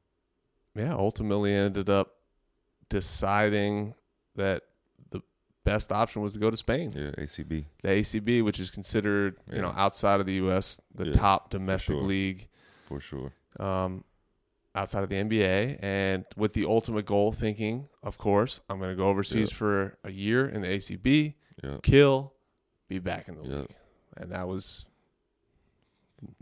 yeah, 0.75 0.95
ultimately 0.95 1.53
ended 1.55 1.89
up 1.89 2.15
deciding 2.89 3.95
that 4.37 4.63
the 5.11 5.21
best 5.65 5.93
option 5.93 6.23
was 6.23 6.33
to 6.35 6.39
go 6.39 6.51
to 6.51 6.57
Spain, 6.57 6.93
Yeah, 6.95 7.11
ACB. 7.19 7.65
the 7.83 7.89
ACB, 7.89 8.43
which 8.45 8.59
is 8.61 8.71
considered 8.71 9.37
you 9.53 9.61
know 9.61 9.73
outside 9.77 10.21
of 10.21 10.27
the 10.27 10.35
U.S. 10.35 10.81
the 10.95 11.07
Yeah, 11.07 11.13
top 11.13 11.51
domestic 11.51 11.95
sure. 11.97 12.03
league 12.03 12.49
for 12.87 13.01
sure. 13.01 13.33
um, 13.59 14.05
outside 14.75 15.03
of 15.03 15.09
the 15.09 15.17
NBA, 15.17 15.79
and 15.83 16.25
with 16.37 16.53
the 16.53 16.65
ultimate 16.65 17.05
goal, 17.07 17.33
thinking, 17.33 17.89
of 18.03 18.19
course, 18.19 18.61
I'm 18.69 18.79
going 18.79 18.91
to 18.91 18.97
go 18.97 19.07
overseas 19.09 19.51
Yeah. 19.51 19.57
for 19.57 19.99
a 20.05 20.11
year 20.13 20.49
in 20.49 20.63
the 20.63 20.69
ACB, 20.69 21.35
Yeah, 21.63 21.77
kill, 21.83 22.33
be 22.89 22.99
back 22.99 23.29
in 23.29 23.37
the 23.37 23.43
Yeah. 23.43 23.57
league, 23.61 23.75
and 24.17 24.33
that 24.33 24.49
was 24.49 24.85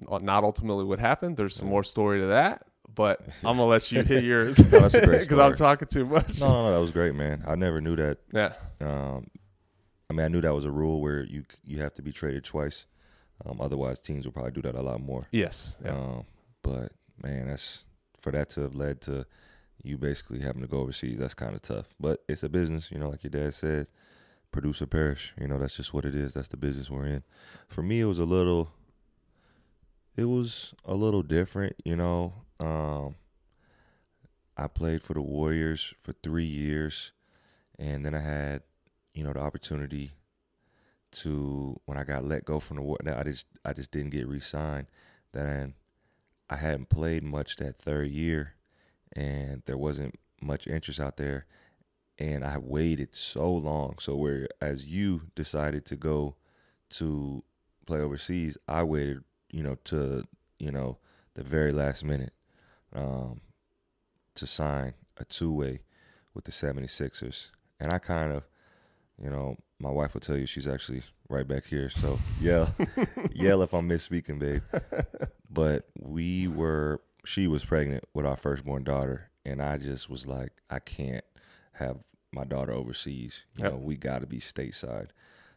not 0.09 0.45
ultimately 0.45 0.85
what 0.85 0.99
happened. 0.99 1.37
There's 1.37 1.55
some 1.57 1.69
more 1.69 1.85
story 1.85 2.21
to 2.21 2.27
that, 2.27 2.67
but 2.95 3.21
I'm 3.45 3.57
gonna 3.57 3.67
let 3.67 3.91
you 3.93 4.03
hit 4.03 4.25
yours 4.25 4.59
because 4.63 4.95
I'm 5.39 5.55
talking 5.57 5.89
too 5.89 6.07
much. 6.07 6.41
no, 6.41 6.49
no, 6.49 6.65
no, 6.65 6.73
that 6.73 6.81
was 6.81 6.91
great, 6.91 7.15
man. 7.15 7.43
I 7.47 7.55
never 7.55 7.81
knew 7.81 7.97
that. 7.97 8.19
Yeah, 8.33 8.53
Um, 8.81 9.27
I 10.11 10.15
mean, 10.15 10.25
I 10.25 10.29
knew 10.29 10.41
that 10.41 10.55
was 10.55 10.65
a 10.65 10.71
rule 10.71 11.01
where 11.01 11.23
you 11.25 11.45
you 11.65 11.81
have 11.81 11.95
to 11.95 12.03
be 12.03 12.13
traded 12.13 12.45
twice. 12.45 12.87
Um, 13.47 13.61
otherwise, 13.61 14.01
teams 14.01 14.25
will 14.25 14.33
probably 14.33 14.51
do 14.53 14.63
that 14.63 14.75
a 14.75 14.83
lot 14.83 15.01
more. 15.01 15.29
yes, 15.31 15.75
yeah. 15.85 15.93
Um, 15.93 16.25
but 16.63 16.93
man, 17.23 17.47
that's 17.49 17.85
for 18.21 18.33
that 18.33 18.49
to 18.51 18.63
have 18.63 18.75
led 18.75 19.01
to 19.03 19.25
you 19.85 19.97
basically 19.97 20.41
having 20.41 20.63
to 20.63 20.67
go 20.67 20.79
overseas. 20.81 21.19
That's 21.19 21.35
kind 21.35 21.55
of 21.55 21.63
tough. 21.63 21.87
But 22.01 22.25
it's 22.29 22.43
a 22.43 22.49
business, 22.49 22.91
you 22.91 22.99
know, 22.99 23.09
like 23.11 23.23
your 23.23 23.31
dad 23.31 23.55
said, 23.55 23.89
produce 24.51 24.83
or 24.83 24.87
perish. 24.87 25.35
You 25.41 25.49
know, 25.49 25.59
that's 25.59 25.77
just 25.77 25.93
what 25.95 26.05
it 26.05 26.15
is. 26.15 26.35
That's 26.35 26.49
the 26.49 26.57
business 26.57 26.91
we're 26.91 27.07
in. 27.07 27.23
For 27.67 27.83
me, 27.83 28.01
it 28.01 28.07
was 28.07 28.19
a 28.19 28.25
little. 28.25 28.71
It 30.17 30.25
was 30.25 30.75
a 30.85 30.95
little 30.95 31.23
different, 31.23 31.77
you 31.85 31.95
know. 31.95 32.35
Um, 32.59 33.15
I 34.57 34.67
played 34.67 35.03
for 35.03 35.15
the 35.15 35.23
Warriors 35.23 35.95
for 36.03 36.13
three 36.13 36.45
years, 36.45 37.13
and 37.79 38.05
then 38.05 38.15
I 38.15 38.21
had, 38.21 38.63
you 39.15 39.23
know, 39.23 39.33
the 39.33 39.39
opportunity 39.39 40.13
to 41.11 41.81
when 41.87 41.97
I 41.97 42.05
got 42.05 42.25
let 42.25 42.45
go 42.45 42.59
from 42.59 42.79
the 42.79 42.83
war. 42.83 42.99
I 43.07 43.23
just 43.23 43.47
I 43.65 43.73
just 43.73 43.93
didn't 43.93 44.11
get 44.11 44.27
re-signed. 44.27 44.89
Then 45.33 45.75
I 46.51 46.57
hadn't 46.57 46.89
played 46.89 47.23
much 47.23 47.57
that 47.57 47.79
third 47.79 48.11
year, 48.11 48.55
and 49.13 49.63
there 49.67 49.79
wasn't 49.79 50.17
much 50.41 50.67
interest 50.67 51.01
out 51.01 51.17
there. 51.17 51.47
And 52.19 52.45
I 52.45 52.59
waited 52.59 53.15
so 53.15 53.53
long. 53.53 53.97
So 54.01 54.17
whereas 54.17 54.87
you 54.87 55.23
decided 55.37 55.85
to 55.87 55.97
go 55.97 56.35
to 56.91 57.45
play 57.87 58.01
overseas, 58.01 58.59
I 58.67 58.83
waited, 58.83 59.23
you 59.51 59.63
know, 59.63 59.77
to 59.85 60.25
you 60.59 60.73
know 60.73 60.99
the 61.35 61.45
very 61.45 61.71
last 61.73 62.05
minute 62.05 62.33
um, 62.95 63.41
to 64.35 64.47
sign 64.47 64.95
a 65.19 65.25
two-way 65.25 65.81
with 66.35 66.45
the 66.45 66.53
76ers. 66.53 67.49
And 67.81 67.93
I 67.93 67.99
kind 67.99 68.33
of, 68.33 68.45
you 69.23 69.31
know, 69.31 69.57
my 69.79 69.91
wife 69.91 70.15
will 70.15 70.21
tell 70.21 70.37
you 70.37 70.47
she's 70.47 70.67
actually 70.67 71.03
right 71.29 71.47
back 71.47 71.65
here. 71.65 71.91
So 71.91 72.19
yell, 72.41 72.75
yell 73.33 73.63
if 73.63 73.73
I'm 73.73 73.89
misspeaking, 73.89 74.39
babe. 74.39 74.63
But 75.51 75.89
we 75.99 76.47
were, 76.47 77.01
she 77.25 77.47
was 77.47 77.65
pregnant 77.65 78.05
with 78.13 78.27
our 78.27 78.37
firstborn 78.37 78.85
daughter, 78.85 79.31
and 79.47 79.63
I 79.63 79.79
just 79.79 80.11
was 80.11 80.27
like, 80.27 80.53
I 80.69 80.79
can't 80.79 81.25
have 81.79 81.99
my 82.33 82.45
daughter 82.45 82.73
overseas. 82.73 83.45
You 83.57 83.65
Yep. 83.65 83.73
know, 83.73 83.79
we 83.79 83.97
got 83.97 84.21
to 84.21 84.27
be 84.27 84.39
stateside. 84.39 85.11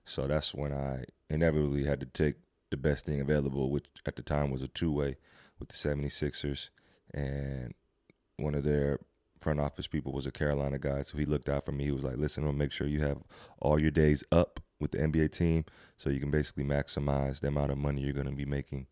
So 0.05 0.27
that's 0.27 0.53
when 0.53 0.73
I 0.73 1.05
inevitably 1.29 1.85
had 1.85 1.99
to 1.99 2.05
take 2.05 2.35
the 2.69 2.77
best 2.77 3.05
thing 3.05 3.19
available, 3.19 3.69
which 3.69 3.85
at 4.05 4.15
the 4.15 4.21
time 4.23 4.49
was 4.51 4.63
a 4.63 4.67
two 4.67 4.91
way 4.91 5.17
with 5.59 5.69
the 5.69 5.75
76ers. 5.75 6.69
And 7.13 7.73
one 8.37 8.55
of 8.55 8.63
their 8.63 8.99
front 9.41 9.59
office 9.59 9.87
people 9.87 10.13
was 10.13 10.25
a 10.25 10.31
Carolina 10.31 10.79
guy. 10.79 11.01
So 11.01 11.17
he 11.17 11.25
looked 11.25 11.49
out 11.49 11.65
for 11.65 11.71
me. 11.71 11.85
He 11.85 11.91
was 11.91 12.03
like, 12.03 12.17
listen, 12.17 12.43
I'm 12.43 12.47
going 12.47 12.55
to 12.57 12.63
make 12.63 12.71
sure 12.71 12.87
you 12.87 13.01
have 13.01 13.17
all 13.59 13.79
your 13.79 13.91
days 13.91 14.23
up 14.31 14.59
with 14.79 14.91
the 14.91 14.99
NBA 14.99 15.31
team 15.31 15.65
so 15.97 16.09
you 16.09 16.19
can 16.19 16.31
basically 16.31 16.63
maximize 16.63 17.39
the 17.39 17.47
amount 17.49 17.71
of 17.71 17.77
money 17.77 18.01
you're 18.01 18.13
going 18.13 18.27
to 18.27 18.35
be 18.35 18.45
making. 18.45 18.87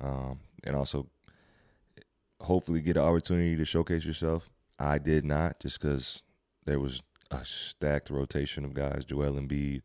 Um, 0.00 0.40
and 0.64 0.76
also 0.76 1.08
hopefully 2.40 2.80
get 2.80 2.96
an 2.96 3.02
opportunity 3.02 3.56
to 3.56 3.64
showcase 3.64 4.04
yourself. 4.04 4.50
I 4.78 4.98
did 4.98 5.24
not 5.24 5.60
just 5.60 5.80
because 5.80 6.22
there 6.64 6.80
was 6.80 7.02
a 7.30 7.44
stacked 7.44 8.10
rotation 8.10 8.64
of 8.64 8.74
guys. 8.74 9.04
Joel 9.04 9.32
Embiid, 9.32 9.82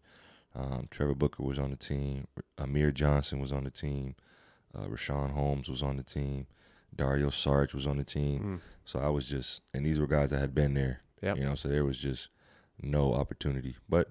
um, 0.55 0.87
Trevor 0.91 1.15
Booker 1.15 1.43
was 1.43 1.59
on 1.59 1.71
the 1.71 1.77
team. 1.77 2.27
Amir 2.57 2.91
Johnson 2.91 3.39
was 3.39 3.51
on 3.51 3.63
the 3.63 3.71
team. 3.71 4.15
Uh, 4.75 4.85
Richaun 4.85 5.31
Holmes 5.31 5.69
was 5.69 5.81
on 5.81 5.97
the 5.97 6.03
team. 6.03 6.47
Dario 6.95 7.27
Saric 7.27 7.73
was 7.73 7.87
on 7.87 7.97
the 7.97 8.03
team. 8.03 8.41
Mm. 8.41 8.59
So 8.85 8.99
I 8.99 9.09
was 9.09 9.27
just, 9.27 9.61
and 9.73 9.85
these 9.85 9.99
were 9.99 10.07
guys 10.07 10.31
that 10.31 10.39
had 10.39 10.53
been 10.53 10.73
there. 10.73 11.01
Yep. 11.21 11.37
You 11.37 11.45
know, 11.45 11.55
so 11.55 11.69
there 11.69 11.85
was 11.85 11.99
just 11.99 12.29
no 12.81 13.13
opportunity. 13.13 13.75
But, 13.89 14.09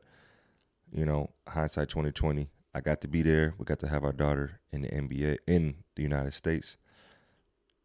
you 0.92 1.04
know, 1.04 1.30
hindsight 1.48 1.88
2020, 1.88 2.48
I 2.74 2.80
got 2.80 3.00
to 3.02 3.08
be 3.08 3.22
there. 3.22 3.54
We 3.58 3.64
got 3.64 3.78
to 3.80 3.88
have 3.88 4.04
our 4.04 4.12
daughter 4.12 4.60
in 4.72 4.82
the 4.82 4.88
NBA 4.88 5.38
in 5.46 5.76
the 5.94 6.02
United 6.02 6.32
States. 6.32 6.76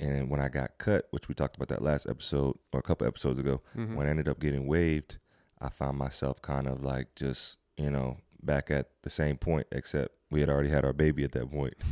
And 0.01 0.29
when 0.29 0.39
I 0.41 0.49
got 0.49 0.77
cut, 0.79 1.07
which 1.11 1.29
we 1.29 1.35
talked 1.35 1.55
about 1.55 1.67
that 1.69 1.81
last 1.83 2.07
episode 2.09 2.57
or 2.73 2.79
a 2.79 2.83
couple 2.83 3.05
episodes 3.07 3.39
ago, 3.39 3.61
Mhm. 3.77 3.95
when 3.95 4.07
I 4.07 4.09
ended 4.09 4.27
up 4.27 4.39
getting 4.39 4.65
waived, 4.67 5.19
I 5.59 5.69
found 5.69 5.97
myself 5.97 6.41
kind 6.41 6.67
of 6.67 6.83
like 6.83 7.13
just 7.15 7.57
you 7.77 7.89
know 7.91 8.17
back 8.43 8.69
at 8.71 8.89
the 9.03 9.09
same 9.11 9.37
point, 9.37 9.67
except 9.71 10.15
we 10.31 10.39
had 10.39 10.49
already 10.49 10.69
had 10.69 10.83
our 10.83 10.93
baby 10.93 11.23
at 11.23 11.31
that 11.33 11.49
point. 11.51 11.75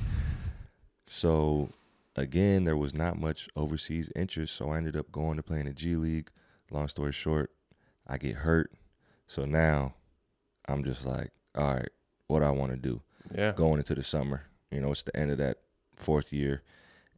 So 1.05 1.69
again, 2.15 2.65
there 2.65 2.77
was 2.77 2.93
not 2.93 3.19
much 3.19 3.49
overseas 3.55 4.11
interest, 4.15 4.55
so 4.55 4.69
I 4.69 4.77
ended 4.77 4.95
up 4.95 5.11
going 5.11 5.37
to 5.37 5.43
play 5.43 5.59
in 5.59 5.65
the 5.65 5.73
G 5.73 5.95
League. 5.95 6.29
Long 6.71 6.87
story 6.87 7.11
short, 7.11 7.51
I 8.05 8.17
get 8.19 8.35
hurt, 8.35 8.71
so 9.25 9.43
now 9.45 9.95
I'm 10.67 10.83
just 10.83 11.05
like, 11.05 11.31
all 11.55 11.73
right, 11.73 11.89
what 12.27 12.39
do 12.41 12.45
I 12.45 12.51
want 12.51 12.71
to 12.73 12.77
do? 12.77 13.01
Yeah. 13.33 13.53
Going 13.53 13.79
into 13.79 13.95
the 13.95 14.03
summer, 14.03 14.43
you 14.71 14.79
know, 14.81 14.91
it's 14.91 15.01
the 15.03 15.15
end 15.17 15.31
of 15.31 15.39
that 15.39 15.57
fourth 15.95 16.31
year, 16.31 16.61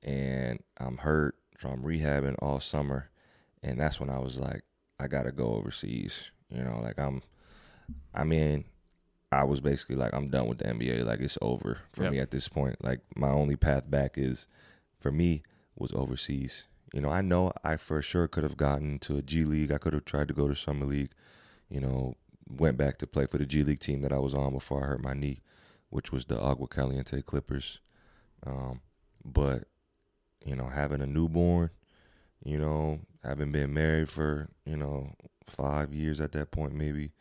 and 0.03 0.59
I'm 0.77 0.97
hurt, 0.97 1.35
I'm 1.63 1.83
rehabbing 1.83 2.35
all 2.39 2.59
summer, 2.59 3.09
and 3.63 3.79
that's 3.79 3.99
when 3.99 4.09
I 4.09 4.19
was 4.19 4.39
like, 4.39 4.63
I 4.99 5.07
gotta 5.07 5.31
go 5.31 5.53
overseas. 5.55 6.31
You 6.49 6.63
know, 6.63 6.79
like 6.81 6.99
I'm, 6.99 7.21
I 8.13 8.23
mean, 8.23 8.65
I 9.31 9.43
was 9.45 9.61
basically 9.61 9.95
like, 9.95 10.13
I'm 10.13 10.29
done 10.29 10.47
with 10.47 10.57
the 10.59 10.67
NBA. 10.67 11.03
Like 11.03 11.21
it's 11.21 11.37
over 11.41 11.79
for 11.91 12.03
Yep. 12.03 12.11
me 12.11 12.19
at 12.19 12.31
this 12.31 12.47
point. 12.49 12.83
Like 12.83 12.99
my 13.15 13.29
only 13.29 13.55
path 13.55 13.89
back 13.89 14.17
is, 14.17 14.47
for 14.99 15.11
me, 15.11 15.43
was 15.77 15.93
overseas. 15.93 16.65
You 16.93 16.99
know, 17.01 17.09
I 17.09 17.21
know 17.21 17.53
I 17.63 17.77
for 17.77 18.01
sure 18.01 18.27
could 18.27 18.43
have 18.43 18.57
gotten 18.57 18.99
to 18.99 19.17
a 19.17 19.21
G 19.21 19.45
League. 19.45 19.71
I 19.71 19.77
could 19.77 19.93
have 19.93 20.05
tried 20.05 20.27
to 20.27 20.33
go 20.33 20.47
to 20.47 20.55
summer 20.55 20.85
league. 20.85 21.11
You 21.69 21.79
know, 21.79 22.15
went 22.49 22.75
back 22.77 22.97
to 22.97 23.07
play 23.07 23.25
for 23.27 23.37
the 23.37 23.45
G 23.45 23.63
League 23.63 23.79
team 23.79 24.01
that 24.01 24.11
I 24.11 24.17
was 24.19 24.35
on 24.35 24.51
before 24.51 24.83
I 24.83 24.87
hurt 24.87 25.01
my 25.03 25.13
knee, 25.13 25.41
which 25.89 26.11
was 26.11 26.25
the 26.25 26.37
Agua 26.39 26.67
Caliente 26.67 27.21
Clippers. 27.21 27.79
Um, 28.45 28.81
but 29.23 29.69
you 30.45 30.55
know, 30.55 30.67
having 30.67 31.01
a 31.01 31.07
newborn, 31.07 31.69
you 32.43 32.57
know, 32.57 32.99
having 33.23 33.51
been 33.51 33.73
married 33.73 34.09
for 34.09 34.49
you 34.65 34.77
know 34.77 35.13
five 35.45 35.93
years 35.93 36.21
at 36.21 36.31
that 36.33 36.51
point, 36.51 36.73
maybe, 36.73 37.11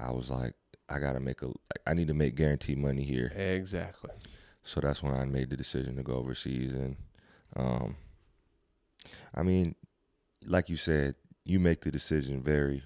I 0.00 0.10
was 0.10 0.30
like, 0.30 0.54
I 0.88 0.98
gotta 0.98 1.20
make 1.20 1.42
a, 1.42 1.50
I 1.86 1.94
need 1.94 2.08
to 2.08 2.14
make 2.14 2.34
guaranteed 2.34 2.78
money 2.78 3.02
here. 3.02 3.32
Exactly. 3.34 4.10
So 4.62 4.80
that's 4.80 5.02
when 5.02 5.14
I 5.14 5.24
made 5.24 5.50
the 5.50 5.56
decision 5.56 5.96
to 5.96 6.02
go 6.02 6.14
overseas. 6.14 6.72
And, 6.72 6.96
um, 7.56 7.96
I 9.34 9.42
mean, 9.42 9.74
like 10.44 10.68
you 10.68 10.76
said, 10.76 11.14
you 11.44 11.58
make 11.58 11.80
the 11.80 11.90
decision 11.90 12.42
very 12.42 12.82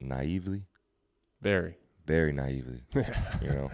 naively, 0.00 0.66
Very. 1.40 1.76
very 2.06 2.32
naively. 2.32 2.82
you 2.94 3.48
know, 3.48 3.70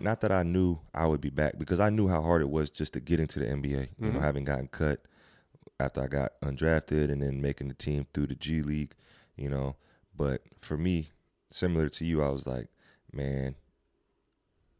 not 0.00 0.20
that 0.22 0.32
I 0.32 0.42
knew 0.42 0.78
I 0.94 1.06
would 1.06 1.20
be 1.20 1.30
back 1.30 1.58
because 1.58 1.80
I 1.80 1.90
knew 1.90 2.08
how 2.08 2.22
hard 2.22 2.42
it 2.42 2.50
was 2.50 2.70
just 2.70 2.92
to 2.94 3.00
get 3.00 3.20
into 3.20 3.38
the 3.40 3.46
NBA. 3.46 3.88
You 3.98 4.10
know, 4.12 4.18
Mhm. 4.18 4.22
having 4.22 4.44
gotten 4.44 4.68
cut 4.68 5.06
after 5.80 6.02
I 6.02 6.06
got 6.06 6.40
undrafted 6.40 7.10
and 7.10 7.22
then 7.22 7.40
making 7.40 7.68
the 7.68 7.74
team 7.74 8.06
through 8.12 8.28
the 8.28 8.34
G 8.34 8.62
League. 8.62 8.94
You 9.36 9.48
know, 9.50 9.76
but 10.16 10.42
for 10.60 10.76
me, 10.76 11.10
similar 11.50 11.88
to 11.90 12.04
you, 12.04 12.22
I 12.22 12.28
was 12.30 12.46
like, 12.46 12.68
man, 13.12 13.54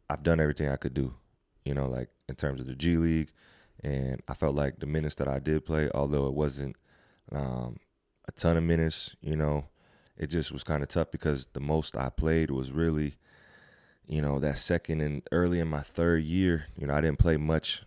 I've 0.08 0.22
done 0.22 0.40
everything 0.40 0.68
I 0.68 0.76
could 0.76 0.94
do. 0.94 1.14
You 1.64 1.74
know, 1.74 1.88
like 1.88 2.08
in 2.28 2.36
terms 2.36 2.60
of 2.60 2.66
the 2.66 2.74
G 2.74 2.96
League, 2.96 3.32
and 3.82 4.22
I 4.28 4.34
felt 4.34 4.54
like 4.54 4.78
the 4.78 4.86
minutes 4.86 5.16
that 5.16 5.28
I 5.28 5.38
did 5.38 5.64
play, 5.66 5.90
although 5.94 6.26
it 6.26 6.34
wasn't 6.34 6.76
um, 7.32 7.76
a 8.28 8.32
ton 8.32 8.56
of 8.56 8.62
minutes, 8.62 9.16
you 9.20 9.36
know, 9.36 9.66
it 10.16 10.28
just 10.28 10.52
was 10.52 10.64
kind 10.64 10.82
of 10.82 10.88
tough 10.88 11.10
because 11.10 11.46
the 11.52 11.60
most 11.60 11.96
I 11.96 12.08
played 12.08 12.50
was 12.50 12.70
really, 12.72 13.14
you 14.06 14.22
know, 14.22 14.38
that 14.38 14.58
second 14.58 15.00
and 15.00 15.22
early 15.32 15.60
in 15.60 15.68
my 15.68 15.80
third 15.80 16.22
year. 16.24 16.66
You 16.78 16.86
know, 16.86 16.94
I 16.94 17.00
didn't 17.00 17.18
play 17.18 17.36
much 17.36 17.82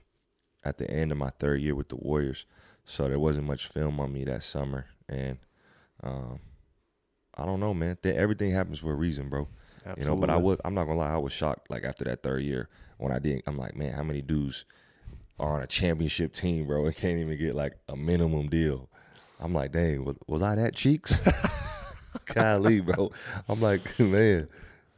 at 0.64 0.78
the 0.78 0.90
end 0.90 1.12
of 1.12 1.18
my 1.18 1.30
third 1.40 1.62
year 1.62 1.76
with 1.76 1.90
the 1.90 1.96
Warriors, 1.96 2.46
so 2.84 3.08
there 3.08 3.20
wasn't 3.20 3.48
much 3.48 3.68
film 3.68 4.00
on 4.00 4.14
me 4.14 4.26
that 4.26 4.44
summer. 4.44 4.86
And 5.08 5.38
um, 6.04 6.40
I 7.36 7.46
don't 7.46 7.60
know, 7.60 7.74
man. 7.74 7.98
Th- 8.02 8.16
everything 8.16 8.52
happens 8.52 8.80
for 8.80 8.92
a 8.92 8.96
reason, 8.96 9.30
bro. 9.30 9.48
Absolutely. 9.86 10.04
You 10.04 10.10
know, 10.10 10.16
but 10.20 10.30
I 10.30 10.38
was 10.38 10.60
I'm 10.66 10.74
not 10.74 10.86
gonna 10.86 11.00
lie, 11.00 11.14
I 11.14 11.18
was 11.18 11.34
shocked 11.34 11.70
like 11.70 11.84
after 11.84 12.04
that 12.06 12.22
third 12.22 12.44
year 12.44 12.70
when 12.98 13.12
I 13.12 13.20
didn't 13.20 13.44
I'm 13.48 13.58
like, 13.58 13.76
man, 13.76 13.94
how 13.94 14.04
many 14.04 14.22
dudes 14.22 14.66
are 15.40 15.56
on 15.56 15.64
a 15.64 15.68
championship 15.68 16.34
team, 16.34 16.68
bro, 16.68 16.86
and 16.86 16.96
can't 16.96 17.20
even 17.20 17.38
get 17.38 17.56
like 17.56 17.78
a 17.88 17.96
minimum 17.96 18.50
deal. 18.50 18.90
I'm 19.40 19.54
like, 19.54 19.72
dang, 19.72 20.04
was, 20.04 20.18
was 20.28 20.42
I 20.42 20.56
that 20.56 20.76
cheeks? 20.76 21.22
Golly, 22.26 22.82
bro. 22.82 23.12
I'm 23.48 23.62
like, 23.62 23.98
man. 24.00 24.50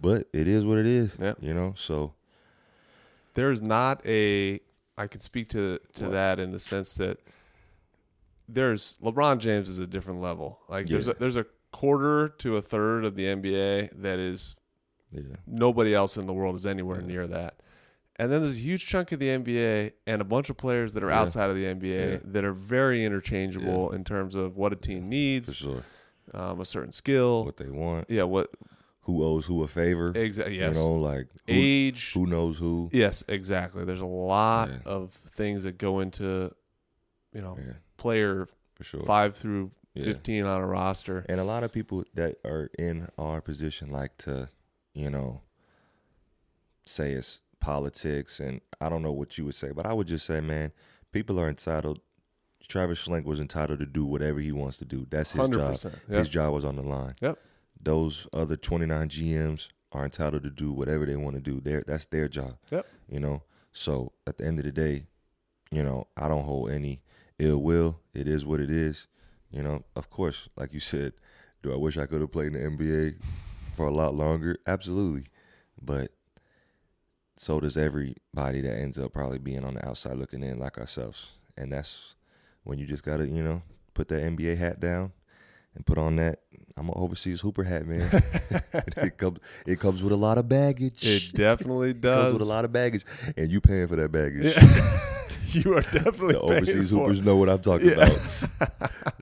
But 0.02 0.28
it 0.34 0.48
is 0.48 0.66
what 0.66 0.80
it 0.80 0.88
is. 0.88 1.16
Yeah. 1.20 1.34
You 1.40 1.54
know, 1.54 1.74
so 1.78 2.14
there's 3.36 3.62
not 3.62 4.06
a 4.06 4.60
I 4.98 5.08
can 5.08 5.22
speak 5.22 5.48
to 5.50 5.80
to 5.94 6.04
What? 6.06 6.12
that 6.12 6.40
in 6.40 6.52
the 6.52 6.60
sense 6.60 6.96
that 6.96 7.20
there's 8.48 8.98
LeBron 9.02 9.40
James 9.40 9.70
is 9.70 9.80
a 9.80 9.88
different 9.88 10.22
level. 10.22 10.60
Like 10.68 10.88
there's 10.88 11.08
a, 11.08 11.14
there's 11.14 11.38
a 11.38 11.46
quarter 11.72 12.30
to 12.40 12.58
a 12.58 12.62
third 12.62 13.06
of 13.06 13.16
the 13.16 13.24
NBA 13.26 14.02
that 14.02 14.20
is 14.20 14.56
yeah. 15.12 15.22
nobody 15.48 15.94
else 15.96 16.18
in 16.18 16.26
the 16.26 16.34
world 16.34 16.56
is 16.56 16.66
anywhere 16.66 17.00
Yeah. 17.00 17.08
near 17.08 17.28
that. 17.28 17.56
And 18.18 18.32
then 18.32 18.42
there's 18.42 18.58
a 18.58 18.60
huge 18.60 18.86
chunk 18.86 19.12
of 19.14 19.20
the 19.20 19.30
NBA 19.30 19.94
and 20.06 20.22
a 20.22 20.26
bunch 20.26 20.50
of 20.50 20.58
players 20.58 20.94
that 20.94 21.04
are 21.04 21.10
Yeah. 21.10 21.22
outside 21.22 21.50
of 21.50 21.56
the 21.56 21.66
NBA 21.66 22.12
Yeah. 22.12 22.18
that 22.26 22.44
are 22.44 22.54
very 22.54 23.06
interchangeable 23.06 23.92
in 23.94 24.04
terms 24.04 24.36
of 24.36 24.58
what 24.58 24.74
a 24.74 24.76
team 24.76 25.04
For 25.04 25.08
needs, 25.08 25.56
sure. 25.56 25.84
um, 26.34 26.60
a 26.60 26.66
certain 26.66 26.92
skill. 26.92 27.46
What 27.46 27.58
they 27.58 27.70
want, 27.70 28.10
yeah, 28.10 28.24
what 28.24 28.50
who 29.02 29.24
owes 29.24 29.46
who 29.46 29.64
a 29.64 29.68
favor. 29.68 30.12
exactly? 30.16 30.58
Yes, 30.60 30.76
You 30.76 30.82
know, 30.82 30.94
like 30.94 31.28
who, 31.48 31.54
age. 31.54 32.14
who 32.14 32.26
knows 32.28 32.58
who. 32.58 32.90
Yes, 32.94 33.24
exactly. 33.28 33.84
There's 33.86 34.00
a 34.02 34.06
lot 34.06 34.70
Yeah. 34.70 34.78
of 34.86 35.12
things 35.12 35.64
that 35.64 35.78
go 35.78 36.00
into, 36.02 36.54
you 37.34 37.42
know, 37.42 37.58
Yeah, 37.58 37.74
player 37.98 38.48
for 38.76 38.84
sure. 38.84 39.00
five 39.02 39.36
through 39.36 39.72
Yeah. 39.94 40.06
15 40.06 40.46
on 40.46 40.62
a 40.62 40.66
roster. 40.68 41.26
And 41.28 41.40
a 41.40 41.44
lot 41.44 41.64
of 41.64 41.72
people 41.72 42.04
that 42.14 42.38
are 42.46 42.70
in 42.78 43.10
our 43.18 43.42
position 43.42 43.90
like 43.90 44.18
to, 44.20 44.50
you 44.94 45.10
know, 45.10 45.42
say 46.86 47.14
it's 47.14 47.40
politics, 47.60 48.40
and 48.40 48.62
I 48.80 48.90
don't 48.90 49.02
know 49.04 49.12
what 49.12 49.38
you 49.38 49.46
would 49.46 49.56
say, 49.56 49.72
but 49.72 49.86
I 49.86 49.94
would 49.94 50.08
just 50.08 50.26
say, 50.26 50.42
man, 50.42 50.72
people 51.12 51.40
are 51.40 51.48
entitled. 51.50 52.00
Travis 52.68 53.06
Schlenk 53.06 53.26
was 53.26 53.40
entitled 53.40 53.80
to 53.80 53.86
do 53.86 54.06
whatever 54.06 54.40
he 54.40 54.52
wants 54.52 54.78
to 54.78 54.86
do. 54.86 55.06
That's 55.10 55.32
his 55.32 55.48
job. 55.50 55.74
100%. 55.76 55.94
Yep. 56.08 56.18
His 56.20 56.30
job 56.30 56.54
was 56.54 56.64
on 56.66 56.76
the 56.76 56.82
line. 56.84 57.16
Yep. 57.22 57.38
Those 57.84 58.28
other 58.34 58.56
29 58.58 59.10
GMs 59.10 59.70
are 59.92 60.06
entitled 60.06 60.44
to 60.44 60.50
do 60.50 60.72
whatever 60.72 61.06
they 61.06 61.16
want 61.16 61.36
to 61.36 61.42
do. 61.42 61.60
Their 61.60 61.84
that's 61.86 62.06
their 62.06 62.28
job. 62.28 62.58
Yep. 62.70 62.86
You 63.10 63.20
know. 63.20 63.44
So 63.74 64.12
at 64.28 64.38
the 64.38 64.46
end 64.46 64.60
of 64.60 64.66
the 64.66 64.72
day, 64.72 65.08
you 65.72 65.82
know, 65.82 66.08
I 66.18 66.28
don't 66.28 66.44
hold 66.44 66.72
any 66.72 67.02
ill 67.40 67.58
will. 67.58 68.00
It 68.14 68.28
is 68.28 68.46
what 68.46 68.60
it 68.60 68.70
is. 68.70 69.08
You 69.50 69.64
know, 69.64 69.84
of 69.96 70.10
course, 70.10 70.50
like 70.56 70.74
you 70.74 70.80
said, 70.80 71.14
do 71.64 71.74
I 71.74 71.78
wish 71.78 71.98
I 71.98 72.06
could 72.06 72.22
have 72.22 72.32
played 72.32 72.54
in 72.54 72.54
the 72.54 72.60
NBA 72.60 73.16
for 73.76 73.88
a 73.88 73.94
lot 73.94 74.16
longer? 74.16 74.58
Absolutely. 74.68 75.28
But 75.82 76.12
so 77.38 77.60
does 77.60 77.78
everybody 77.78 78.62
that 78.62 78.78
ends 78.78 79.00
up 79.00 79.14
probably 79.14 79.40
being 79.40 79.64
on 79.64 79.76
the 79.76 79.88
outside 79.88 80.18
looking 80.18 80.44
in 80.44 80.60
like 80.60 80.78
ourselves. 80.78 81.32
And 81.58 81.72
that's 81.72 82.16
when 82.64 82.78
you 82.78 82.86
just 82.86 83.04
gotta, 83.04 83.28
you 83.28 83.44
know, 83.44 83.64
put 83.94 84.08
that 84.10 84.22
NBA 84.22 84.58
hat 84.58 84.80
down 84.80 85.12
and 85.76 85.86
put 85.86 85.98
on 85.98 86.18
that 86.18 86.40
I'm 86.78 86.88
an 86.90 86.94
overseas 86.96 87.42
hooper 87.42 87.64
hat, 87.64 87.86
man. 87.86 88.10
it 88.98 89.18
comes 89.18 89.40
it 89.66 89.80
comes 89.80 90.02
with 90.04 90.12
a 90.14 90.18
lot 90.18 90.38
of 90.38 90.48
baggage. 90.50 91.06
It 91.06 91.34
definitely 91.34 91.90
It 91.92 92.02
does. 92.02 92.24
comes 92.24 92.34
with 92.34 92.42
a 92.42 92.46
lot 92.52 92.66
of 92.66 92.72
baggage. 92.72 93.06
And 93.38 93.52
you 93.52 93.62
paying 93.62 93.88
for 93.88 93.96
that 93.98 94.12
baggage. 94.12 94.56
you 95.54 95.76
are 95.76 95.82
definitely 95.82 96.34
The 96.34 96.40
overseas 96.40 96.90
hoopers 96.90 97.22
know 97.22 97.36
what 97.36 97.50
I'm 97.50 97.62
talking 97.62 97.90
Yeah. 97.90 98.06
about. 98.06 98.72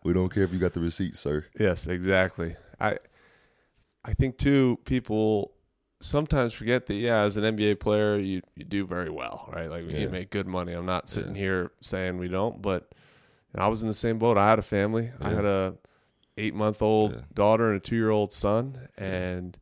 we 0.03 0.13
don't 0.13 0.29
care 0.33 0.43
if 0.43 0.53
you 0.53 0.59
got 0.59 0.73
the 0.73 0.79
receipt, 0.79 1.15
sir. 1.15 1.45
Yes, 1.59 1.87
exactly. 1.87 2.55
I 2.79 2.97
I 4.05 4.13
think 4.13 4.37
too 4.37 4.79
people 4.85 5.53
sometimes 6.01 6.53
forget 6.53 6.85
that 6.85 6.93
yeah, 6.93 7.21
as 7.23 7.35
an 7.35 7.43
NBA 7.43 7.79
player 7.79 8.17
you, 8.17 8.41
you 8.55 8.63
do 8.63 8.85
very 8.87 9.09
well, 9.09 9.49
right? 9.53 9.69
Like 9.69 9.91
Yeah. 9.91 9.99
you 9.99 10.09
make 10.09 10.29
good 10.29 10.47
money. 10.47 10.71
I'm 10.73 10.85
not 10.85 11.09
sitting 11.09 11.35
Yeah. 11.35 11.41
here 11.41 11.71
saying 11.81 12.17
we 12.19 12.27
don't, 12.29 12.61
but 12.61 12.89
I 13.55 13.67
was 13.67 13.81
in 13.81 13.87
the 13.87 13.93
same 13.93 14.19
boat. 14.19 14.37
I 14.37 14.49
had 14.49 14.59
a 14.59 14.61
family. 14.63 15.11
I 15.19 15.31
had 15.31 15.43
a 15.45 15.75
eight 16.39 16.55
month 16.55 16.81
old 16.81 17.11
Yeah. 17.13 17.21
daughter 17.33 17.67
and 17.67 17.77
a 17.77 17.79
two 17.79 17.95
year 17.95 18.09
old 18.09 18.31
son 18.31 18.87
and 18.97 19.57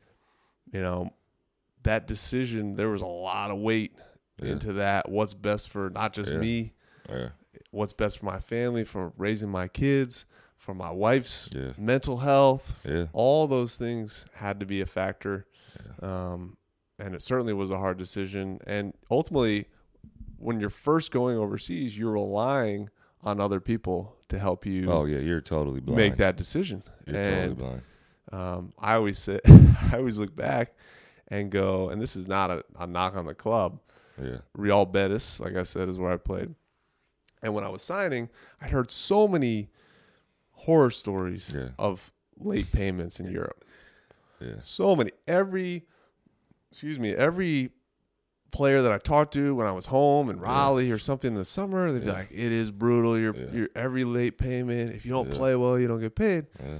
you 0.72 0.82
know 0.82 1.12
that 1.84 2.08
decision 2.08 2.76
there 2.76 2.90
was 2.90 3.02
a 3.02 3.06
lot 3.08 3.52
of 3.52 3.58
weight 3.58 3.98
Yeah. 4.42 4.52
into 4.52 4.74
that 4.74 5.10
what's 5.10 5.34
best 5.34 5.70
for 5.70 5.90
not 5.90 6.13
just 6.13 6.32
Yeah. 6.32 6.38
me 6.40 6.74
Yeah. 7.10 7.30
what's 7.72 7.94
best 7.94 8.20
for 8.20 8.26
my 8.26 8.40
family 8.40 8.84
for 8.84 9.12
raising 9.18 9.50
my 9.50 9.68
kids 9.68 10.26
for 10.58 10.74
my 10.74 10.92
wife's 10.92 11.50
mental 11.78 12.18
health 12.18 12.80
Yeah. 12.86 13.08
all 13.13 13.48
those 13.48 13.78
things 13.78 14.26
had 14.34 14.60
to 14.60 14.66
be 14.66 14.82
a 14.82 14.86
factor 14.86 15.46
um, 16.02 16.58
and 17.00 17.16
it 17.16 17.22
certainly 17.22 17.54
was 17.54 17.70
a 17.72 17.78
hard 17.78 17.98
decision 17.98 18.60
and 18.68 18.94
ultimately 19.10 19.68
when 20.38 20.60
you're 20.60 20.70
first 20.70 21.12
going 21.12 21.38
overseas 21.38 21.98
you're 21.98 22.12
relying 22.12 22.90
on 23.24 23.40
other 23.40 23.60
people 23.60 24.16
to 24.30 24.40
help 24.40 24.66
you 24.66 24.90
Oh 24.92 25.06
yeah, 25.06 25.20
you're 25.20 25.42
totally 25.42 25.80
blind. 25.80 25.98
make 25.98 26.18
that 26.18 26.36
decision 26.38 26.84
You're 27.06 27.24
totally 27.24 27.54
blind. 27.56 27.82
um, 28.32 28.74
I 28.80 28.96
always 28.96 29.20
sit 29.20 29.42
I 29.48 29.92
always 29.98 30.18
look 30.20 30.36
back 30.36 30.74
and 31.30 31.50
go 31.52 31.90
and 31.90 32.02
this 32.02 32.16
is 32.16 32.28
not 32.28 32.52
a, 32.52 32.63
a 32.80 32.88
knock 32.88 33.16
on 33.16 33.26
the 33.26 33.34
club 33.36 33.80
Yeah. 34.22 34.38
Real 34.56 34.86
Betis, 34.86 35.40
like 35.40 35.56
I 35.56 35.63
said, 35.63 35.90
is 35.90 36.00
where 36.00 36.12
I 36.12 36.18
played. 36.18 36.54
And 37.44 37.54
when 37.54 37.63
I 37.63 37.70
was 37.70 37.84
signing, 37.84 38.30
I'd 38.62 38.72
heard 38.72 38.90
so 38.90 39.28
many 39.28 39.70
horror 40.52 40.90
stories 40.92 41.54
Yeah. 41.56 41.70
of 41.78 42.12
late 42.40 42.72
payments 42.72 43.20
in 43.20 43.32
Europe. 43.32 43.63
Yeah. 44.40 44.56
So 44.60 44.96
many. 44.96 45.12
Every, 45.28 45.86
excuse 46.72 46.98
me, 47.00 47.13
every 47.13 47.70
player 48.52 48.82
that 48.82 48.92
I 48.92 48.98
talked 48.98 49.34
to 49.34 49.54
when 49.56 49.68
I 49.68 49.72
was 49.72 49.86
home 49.88 50.30
in 50.30 50.40
Raleigh 50.40 50.92
or 50.92 50.98
something 50.98 51.32
in 51.32 51.38
the 51.38 51.46
summer, 51.46 51.92
they'd 51.92 52.00
be 52.02 52.06
Yeah. 52.08 52.14
like, 52.14 52.32
"It 52.32 52.52
is 52.52 52.72
brutal. 52.72 53.18
You're, 53.18 53.36
Yeah. 53.36 53.52
you're 53.52 53.70
every 53.76 54.04
late 54.04 54.38
payment. 54.38 54.94
If 54.96 55.06
you 55.06 55.12
don't 55.12 55.30
Yeah. 55.32 55.38
play 55.38 55.56
well, 55.56 55.78
you 55.80 55.88
don't 55.88 56.00
get 56.00 56.16
paid." 56.16 56.48
Yeah. 56.60 56.80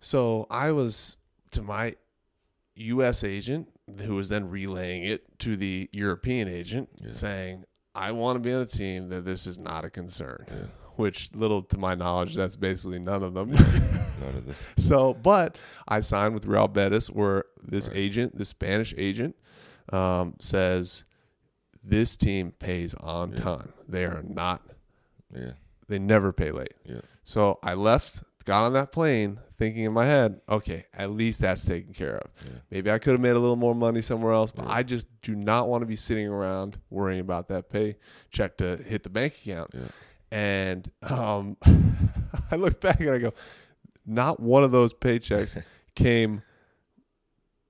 So 0.00 0.46
I 0.50 0.72
was 0.72 1.16
to 1.52 1.62
my 1.62 1.96
U.S. 2.76 3.24
agent, 3.24 3.68
who 4.02 4.14
was 4.14 4.28
then 4.28 4.48
relaying 4.48 5.04
it 5.04 5.38
to 5.40 5.56
the 5.56 5.88
European 5.92 6.48
agent, 6.48 6.88
Yeah. 7.04 7.12
saying, 7.12 7.64
"I 7.94 8.12
want 8.12 8.36
to 8.36 8.40
be 8.40 8.52
on 8.52 8.62
a 8.62 8.66
team 8.66 9.08
that 9.10 9.24
this 9.24 9.46
is 9.46 9.58
not 9.58 9.84
a 9.84 9.90
concern." 9.90 10.46
Yeah. 10.48 10.54
Which, 10.96 11.30
little 11.34 11.62
to 11.62 11.78
my 11.78 11.94
knowledge, 11.94 12.34
that's 12.34 12.56
basically 12.56 12.98
none 12.98 13.22
of 13.22 13.32
them. 13.34 13.50
None 14.20 14.36
of 14.36 14.46
the. 14.46 14.54
so, 14.80 15.14
but 15.14 15.56
I 15.88 16.00
signed 16.02 16.34
with 16.34 16.44
Real 16.44 16.68
Betis, 16.68 17.08
where 17.08 17.44
this 17.62 17.88
Right. 17.88 17.96
agent, 17.96 18.36
this 18.36 18.50
Spanish 18.50 18.94
agent, 18.98 19.34
um, 19.92 20.34
says 20.40 21.04
this 21.82 22.16
team 22.16 22.52
pays 22.58 22.94
on 22.94 23.32
Yeah. 23.32 23.38
time. 23.38 23.72
They 23.88 24.04
are 24.04 24.22
not. 24.22 24.62
Yeah. 25.34 25.52
They 25.88 25.98
never 25.98 26.32
pay 26.32 26.50
late. 26.52 26.74
Yeah. 26.84 27.00
So 27.24 27.58
I 27.62 27.74
left, 27.74 28.22
got 28.44 28.64
on 28.64 28.72
that 28.74 28.92
plane, 28.92 29.38
thinking 29.58 29.84
in 29.84 29.92
my 29.92 30.06
head, 30.06 30.40
okay, 30.48 30.86
at 30.94 31.10
least 31.10 31.40
that's 31.40 31.64
taken 31.64 31.92
care 31.92 32.18
of. 32.18 32.30
Yeah. 32.44 32.52
Maybe 32.70 32.90
I 32.90 32.98
could 32.98 33.12
have 33.12 33.20
made 33.20 33.30
a 33.30 33.38
little 33.38 33.56
more 33.56 33.74
money 33.74 34.00
somewhere 34.02 34.32
else, 34.32 34.52
but 34.52 34.66
Yeah. 34.66 34.72
I 34.72 34.82
just 34.82 35.06
do 35.22 35.34
not 35.34 35.68
want 35.68 35.82
to 35.82 35.86
be 35.86 35.96
sitting 35.96 36.26
around 36.28 36.78
worrying 36.90 37.20
about 37.20 37.48
that 37.48 37.68
pay 37.68 37.96
check 38.30 38.56
to 38.58 38.76
hit 38.76 39.02
the 39.02 39.10
bank 39.10 39.34
account. 39.44 39.70
Yeah. 39.74 39.88
And 40.32 40.90
um, 41.02 41.56
I 42.50 42.56
look 42.56 42.80
back 42.80 43.00
and 43.00 43.10
I 43.10 43.18
go, 43.18 43.34
not 44.06 44.38
one 44.40 44.62
of 44.64 44.70
those 44.70 44.92
paychecks 44.92 45.60
came 45.94 46.42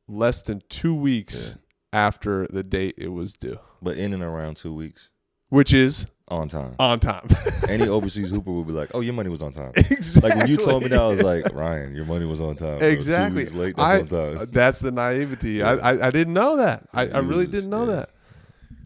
less 0.08 0.42
than 0.42 0.62
two 0.68 0.94
weeks 0.94 1.56
after 1.92 2.46
the 2.48 2.62
date 2.62 2.94
it 2.98 3.08
was 3.08 3.34
due, 3.34 3.58
But 3.82 3.96
in 3.96 4.12
and 4.12 4.22
around 4.22 4.56
two 4.56 4.74
weeks 4.74 5.10
which 5.48 5.72
is 5.74 6.06
on 6.28 6.46
time. 6.48 6.76
on 6.78 7.00
time. 7.00 7.28
Any 7.68 7.88
overseas 7.88 8.30
hooper 8.30 8.52
would 8.52 8.68
be 8.68 8.72
like, 8.72 8.90
"Oh, 8.94 9.00
your 9.00 9.14
money 9.14 9.28
was 9.30 9.42
on 9.42 9.50
time." 9.50 9.72
exactly. 9.76 10.30
Like 10.30 10.38
when 10.38 10.48
you 10.48 10.56
told 10.56 10.84
me 10.84 10.88
that, 10.90 11.00
I 11.00 11.06
was 11.08 11.20
like, 11.20 11.52
"Ryan, 11.52 11.92
your 11.92 12.04
money 12.04 12.24
was 12.24 12.40
on 12.40 12.54
time." 12.54 12.78
Exactly. 12.80 13.46
Two 13.46 13.56
late, 13.58 13.76
that's 13.76 13.88
I, 13.88 13.98
on 13.98 14.06
time. 14.36 14.48
that's 14.52 14.78
the 14.78 14.92
naivety. 14.92 15.54
Yeah. 15.54 15.70
I, 15.72 15.90
I 15.94 16.06
I 16.06 16.10
didn't 16.12 16.34
know 16.34 16.56
that. 16.58 16.88
I, 16.92 17.06
Yeah, 17.06 17.18
I 17.18 17.20
you 17.20 17.26
really 17.26 17.46
didn't 17.48 17.70
know 17.70 17.80
yeah. 17.84 17.96
that. 17.96 18.10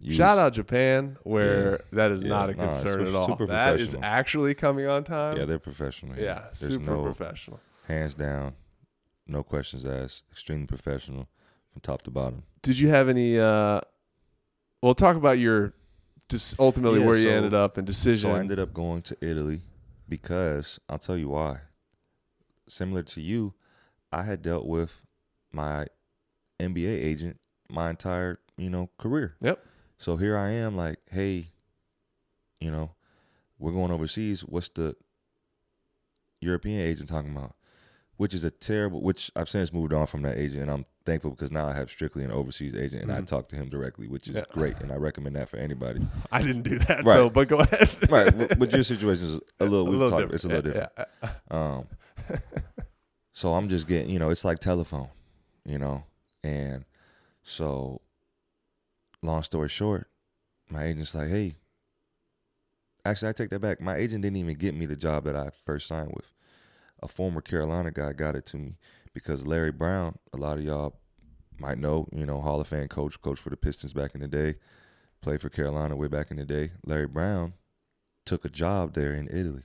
You 0.01 0.15
Shout 0.15 0.39
out 0.39 0.55
Japan, 0.55 1.19
where 1.23 1.81
that 1.93 2.13
is 2.13 2.23
Yeah, 2.23 2.29
not 2.31 2.49
a 2.51 2.55
nah, 2.55 2.67
concern 2.67 3.07
super- 3.07 3.09
at 3.09 3.15
all. 3.41 3.47
That 3.47 3.79
is 3.81 3.95
actually 4.03 4.55
coming 4.55 4.87
on 4.87 5.05
time. 5.05 5.37
Yeah, 5.37 5.45
they're 5.45 5.59
professional. 5.59 6.17
yeah, 6.19 6.45
There's 6.59 6.75
super 6.75 6.93
no 6.97 7.03
professional. 7.03 7.61
hands 7.89 8.15
down, 8.15 8.55
no 9.27 9.43
questions 9.43 9.85
asked. 9.87 10.23
Extremely 10.33 10.67
professional 10.67 11.29
from 11.75 11.81
top 11.83 12.03
to 12.03 12.11
bottom. 12.11 12.45
Did 12.63 12.79
you 12.79 12.89
have 12.89 13.09
any? 13.09 13.39
uh 13.39 13.81
Well, 14.83 14.95
talk 14.95 15.17
about 15.17 15.39
your 15.39 15.75
dis- 16.29 16.57
ultimately 16.59 17.01
Yeah, 17.01 17.07
where 17.07 17.19
you 17.19 17.29
ended 17.29 17.53
up 17.53 17.77
and 17.77 17.87
decision. 17.87 18.31
So 18.31 18.37
I 18.37 18.39
ended 18.41 18.59
up 18.59 18.73
going 18.73 19.03
to 19.03 19.17
Italy 19.21 19.61
because 20.09 20.79
I'll 20.89 20.99
tell 20.99 21.19
you 21.19 21.29
why. 21.29 21.59
Similar 22.69 23.03
to 23.03 23.21
you, 23.21 23.55
I 24.13 24.23
had 24.23 24.41
dealt 24.41 24.67
with 24.67 25.03
my 25.53 25.87
NBA 26.61 26.89
agent 26.89 27.39
my 27.69 27.91
entire, 27.91 28.39
you 28.57 28.71
know, 28.71 28.89
career. 28.99 29.35
Yep. 29.41 29.63
So 29.99 30.17
here 30.17 30.37
I 30.37 30.51
am 30.51 30.77
like, 30.77 30.99
hey, 31.11 31.49
you 32.61 32.71
know, 32.71 32.93
we're 33.59 33.73
going 33.73 33.91
overseas. 33.91 34.43
What's 34.43 34.69
the 34.69 34.97
European 36.41 36.81
agent 36.81 37.09
talking 37.09 37.33
about? 37.33 37.55
Which 38.17 38.33
is 38.33 38.45
a 38.45 38.51
terrible 38.51 39.03
which 39.03 39.31
I've 39.35 39.49
since 39.49 39.73
moved 39.73 39.93
on 39.93 40.07
from 40.07 40.23
that 40.23 40.39
agent 40.39 40.63
and 40.63 40.71
I'm 40.71 40.87
thankful 41.07 41.31
because 41.31 41.53
now 41.53 41.67
I 41.67 41.73
have 41.73 41.91
strictly 41.91 42.25
an 42.25 42.31
overseas 42.33 42.75
agent 42.75 43.03
and 43.03 43.13
I 43.13 43.21
Mhm. 43.21 43.27
talk 43.27 43.49
to 43.51 43.57
him 43.57 43.69
directly, 43.69 44.09
which 44.09 44.27
is 44.29 44.37
Yeah. 44.37 44.45
great 44.53 44.79
and 44.81 44.91
I 44.91 44.97
recommend 44.97 45.37
that 45.37 45.49
for 45.49 45.59
anybody. 45.59 46.07
I 46.33 46.43
didn't 46.43 46.63
do 46.63 46.79
that, 46.81 47.05
Right. 47.05 47.15
so 47.15 47.29
but 47.31 47.49
go 47.49 47.59
ahead. 47.59 47.89
right, 48.11 48.59
but 48.59 48.73
your 48.73 48.83
situation 48.83 49.27
is 49.27 49.35
a 49.61 49.65
little. 49.65 49.87
We've 49.87 50.09
talked. 50.11 50.33
It's 50.33 50.45
a 50.45 50.49
little 50.49 50.63
different. 50.63 50.91
yeah. 51.23 51.31
Um, 51.51 51.87
so 53.33 53.53
I'm 53.55 53.69
just 53.69 53.87
getting, 53.87 54.11
you 54.11 54.19
know, 54.19 54.31
it's 54.31 54.45
like 54.45 54.59
telephone, 54.61 55.09
you 55.65 55.79
know, 55.79 56.05
and 56.43 56.85
so, 57.43 58.01
long 59.23 59.43
story 59.43 59.69
short, 59.69 60.09
my 60.71 60.85
agent's 60.85 61.15
like, 61.15 61.29
hey, 61.29 61.57
actually, 63.05 63.29
I 63.29 63.33
take 63.33 63.51
that 63.51 63.61
back. 63.61 63.81
My 63.81 63.97
agent 63.97 64.23
didn't 64.23 64.37
even 64.39 64.55
get 64.57 64.75
me 64.75 64.87
the 64.87 64.97
job 64.97 65.25
that 65.25 65.37
I 65.37 65.51
first 65.67 65.87
signed 65.87 66.13
with. 66.15 66.31
A 67.05 67.09
former 67.09 67.43
Carolina 67.43 67.91
guy 67.91 68.15
got 68.15 68.35
it 68.35 68.47
to 68.47 68.57
me 68.57 68.79
because 69.13 69.47
Larry 69.47 69.71
Brown, 69.71 70.19
a 70.33 70.39
lot 70.39 70.57
of 70.57 70.65
y'all 70.65 70.97
might 71.59 71.79
know, 71.79 72.09
you 72.13 72.25
know, 72.25 72.41
Hall 72.41 72.61
of 72.61 72.67
Fame 72.67 72.89
coach, 72.89 73.21
coach 73.21 73.39
for 73.39 73.51
the 73.51 73.59
Pistons 73.59 73.93
back 73.93 74.15
in 74.15 74.23
the 74.23 74.27
day, 74.27 74.57
played 75.21 75.43
for 75.43 75.51
Carolina 75.51 75.97
way 75.97 76.09
back 76.09 76.31
in 76.31 76.39
the 76.39 76.47
day. 76.47 76.73
Larry 76.85 77.07
Brown 77.07 77.53
took 78.25 78.47
a 78.47 78.49
job 78.49 78.95
there 78.95 79.13
in 79.13 79.29
Italy. 79.29 79.65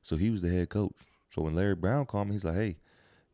So 0.00 0.16
he 0.16 0.30
was 0.30 0.40
the 0.40 0.48
head 0.48 0.70
coach. 0.70 0.94
So 1.28 1.42
when 1.42 1.54
Larry 1.54 1.74
Brown 1.74 2.06
called 2.06 2.28
me, 2.28 2.32
he's 2.32 2.46
like, 2.46 2.56
hey, 2.56 2.78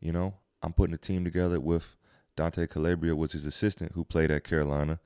you 0.01 0.11
know, 0.11 0.33
I'm 0.61 0.73
putting 0.73 0.93
a 0.93 0.97
team 0.97 1.23
together 1.23 1.61
with 1.61 1.95
Dante 2.35 2.67
Calabria 2.67 3.15
was 3.15 3.31
his 3.31 3.45
assistant 3.45 3.93
who 3.93 4.03
played 4.03 4.29
at 4.29 4.43
Carolina 4.43 4.99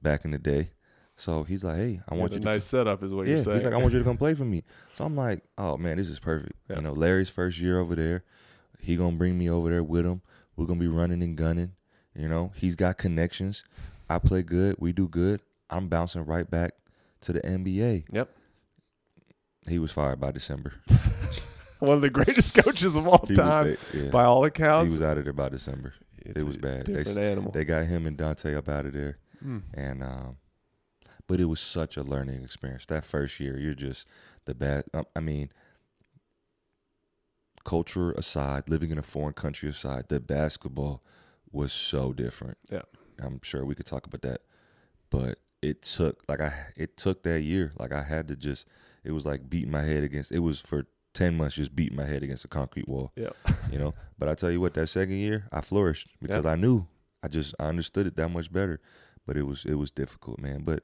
back 0.00 0.24
in 0.24 0.30
the 0.30 0.38
day. 0.38 0.70
So 1.16 1.44
he's 1.44 1.62
like, 1.62 1.76
hey, 1.76 2.00
I 2.08 2.14
You 2.14 2.20
want 2.20 2.32
you 2.32 2.38
a 2.38 2.40
to 2.40 2.44
nice 2.44 2.64
setup, 2.64 3.02
is 3.02 3.14
what 3.14 3.26
yeah, 3.26 3.34
you're 3.36 3.44
saying. 3.44 3.56
he's 3.58 3.64
like, 3.64 3.72
I 3.74 3.76
want 3.76 3.92
you 3.92 3.98
to 4.00 4.04
come 4.04 4.16
play 4.16 4.34
for 4.34 4.44
me. 4.54 4.64
So 4.94 5.04
I'm 5.04 5.14
like, 5.16 5.44
oh 5.58 5.76
man, 5.76 5.96
this 5.98 6.08
is 6.08 6.18
perfect. 6.18 6.52
Yeah. 6.68 6.76
You 6.76 6.82
know, 6.82 6.92
Larry's 6.92 7.30
first 7.30 7.58
year 7.60 7.78
over 7.78 7.94
there. 7.94 8.24
He 8.80 8.96
gonna 8.96 9.16
bring 9.16 9.38
me 9.38 9.48
over 9.48 9.70
there 9.70 9.82
with 9.84 10.04
him. 10.04 10.22
We're 10.56 10.66
gonna 10.66 10.80
be 10.80 10.88
running 10.88 11.22
and 11.22 11.36
gunning. 11.36 11.72
You 12.16 12.28
know, 12.28 12.52
he's 12.56 12.76
got 12.76 12.98
connections. 12.98 13.64
I 14.10 14.18
play 14.18 14.42
good. 14.42 14.76
We 14.78 14.92
do 14.92 15.08
good. 15.08 15.40
I'm 15.70 15.88
bouncing 15.88 16.24
right 16.26 16.48
back 16.50 16.74
to 17.22 17.32
the 17.32 17.40
NBA. 17.40 18.04
Yep. 18.12 18.28
He 19.68 19.78
was 19.78 19.90
fired 19.92 20.20
by 20.20 20.30
December. 20.32 20.74
One 21.78 21.92
of 21.94 22.00
the 22.02 22.10
greatest 22.10 22.54
coaches 22.54 22.96
of 22.96 23.06
all 23.08 23.24
He 23.26 23.32
was, 23.32 23.38
time, 23.38 23.76
yeah, 23.92 24.10
by 24.10 24.24
all 24.24 24.44
accounts. 24.44 24.92
he 24.92 24.98
was 24.98 25.02
out 25.02 25.18
of 25.18 25.24
there 25.24 25.32
by 25.32 25.48
December. 25.48 25.94
It's 26.18 26.40
it 26.40 26.44
was 26.46 26.56
bad. 26.56 26.86
They 26.86 26.94
Different 26.94 27.08
s- 27.08 27.16
animal. 27.18 27.52
They 27.52 27.64
got 27.64 27.84
him 27.86 28.06
and 28.06 28.16
Dante 28.16 28.54
up 28.54 28.68
out 28.68 28.86
of 28.86 28.92
there. 28.92 29.18
Mm. 29.44 29.62
and 29.74 30.02
um, 30.02 30.36
but 31.26 31.40
it 31.40 31.46
was 31.46 31.60
such 31.60 31.96
a 31.96 32.02
learning 32.02 32.42
experience. 32.42 32.86
That 32.86 33.04
first 33.04 33.40
year, 33.40 33.58
you're 33.58 33.74
just 33.74 34.06
the 34.44 34.54
bad. 34.54 34.84
I 35.16 35.20
mean, 35.20 35.50
culture 37.64 38.12
aside, 38.12 38.68
living 38.68 38.90
in 38.90 38.98
a 38.98 39.02
foreign 39.02 39.34
country 39.34 39.68
aside, 39.68 40.08
the 40.08 40.20
basketball 40.20 41.02
was 41.50 41.72
so 41.72 42.12
different. 42.12 42.58
Yeah. 42.70 42.82
I'm 43.20 43.40
sure 43.42 43.64
we 43.64 43.74
could 43.74 43.86
talk 43.86 44.06
about 44.06 44.22
that, 44.22 44.40
but 45.10 45.38
it 45.62 45.82
took 45.82 46.22
like 46.28 46.40
I 46.40 46.52
it 46.76 46.96
took 46.96 47.22
that 47.22 47.42
year. 47.42 47.72
Like 47.78 47.92
I 47.92 48.02
had 48.02 48.28
to 48.28 48.36
just. 48.36 48.66
It 49.04 49.12
was 49.12 49.26
like 49.26 49.50
beating 49.50 49.70
my 49.70 49.82
head 49.82 50.02
against. 50.02 50.32
It 50.32 50.38
was 50.38 50.60
for 50.60 50.86
ten 51.12 51.36
months 51.36 51.54
just 51.56 51.76
beating 51.76 51.96
my 51.96 52.04
head 52.04 52.22
against 52.22 52.44
a 52.44 52.48
concrete 52.48 52.88
wall 52.88 53.12
Yeah. 53.16 53.30
you 53.70 53.78
know. 53.78 53.92
But 54.18 54.28
I 54.28 54.34
tell 54.34 54.50
you 54.50 54.60
what, 54.60 54.74
that 54.74 54.86
second 54.88 55.16
year 55.16 55.46
I 55.52 55.60
flourished 55.60 56.08
because 56.22 56.46
I 56.46 56.54
knew 56.56 56.86
I 57.22 57.28
just 57.28 57.54
I 57.58 57.64
understood 57.64 58.06
it 58.06 58.16
that 58.16 58.28
much 58.30 58.50
better. 58.52 58.80
But 59.26 59.36
it 59.36 59.42
was 59.42 59.64
it 59.64 59.74
was 59.74 59.90
difficult, 59.90 60.40
man. 60.40 60.62
But 60.64 60.82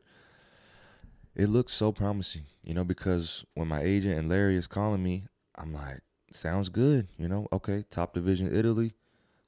it 1.34 1.48
looks 1.48 1.72
so 1.72 1.92
promising, 1.92 2.42
you 2.62 2.74
know, 2.74 2.84
because 2.84 3.44
when 3.54 3.68
my 3.68 3.80
agent 3.82 4.18
and 4.18 4.28
Larry 4.28 4.56
is 4.56 4.66
calling 4.66 5.02
me, 5.02 5.24
I'm 5.56 5.72
like, 5.72 6.00
sounds 6.32 6.68
good, 6.68 7.06
you 7.18 7.28
know. 7.28 7.46
Okay, 7.52 7.84
top 7.90 8.14
division 8.14 8.54
Italy, 8.54 8.94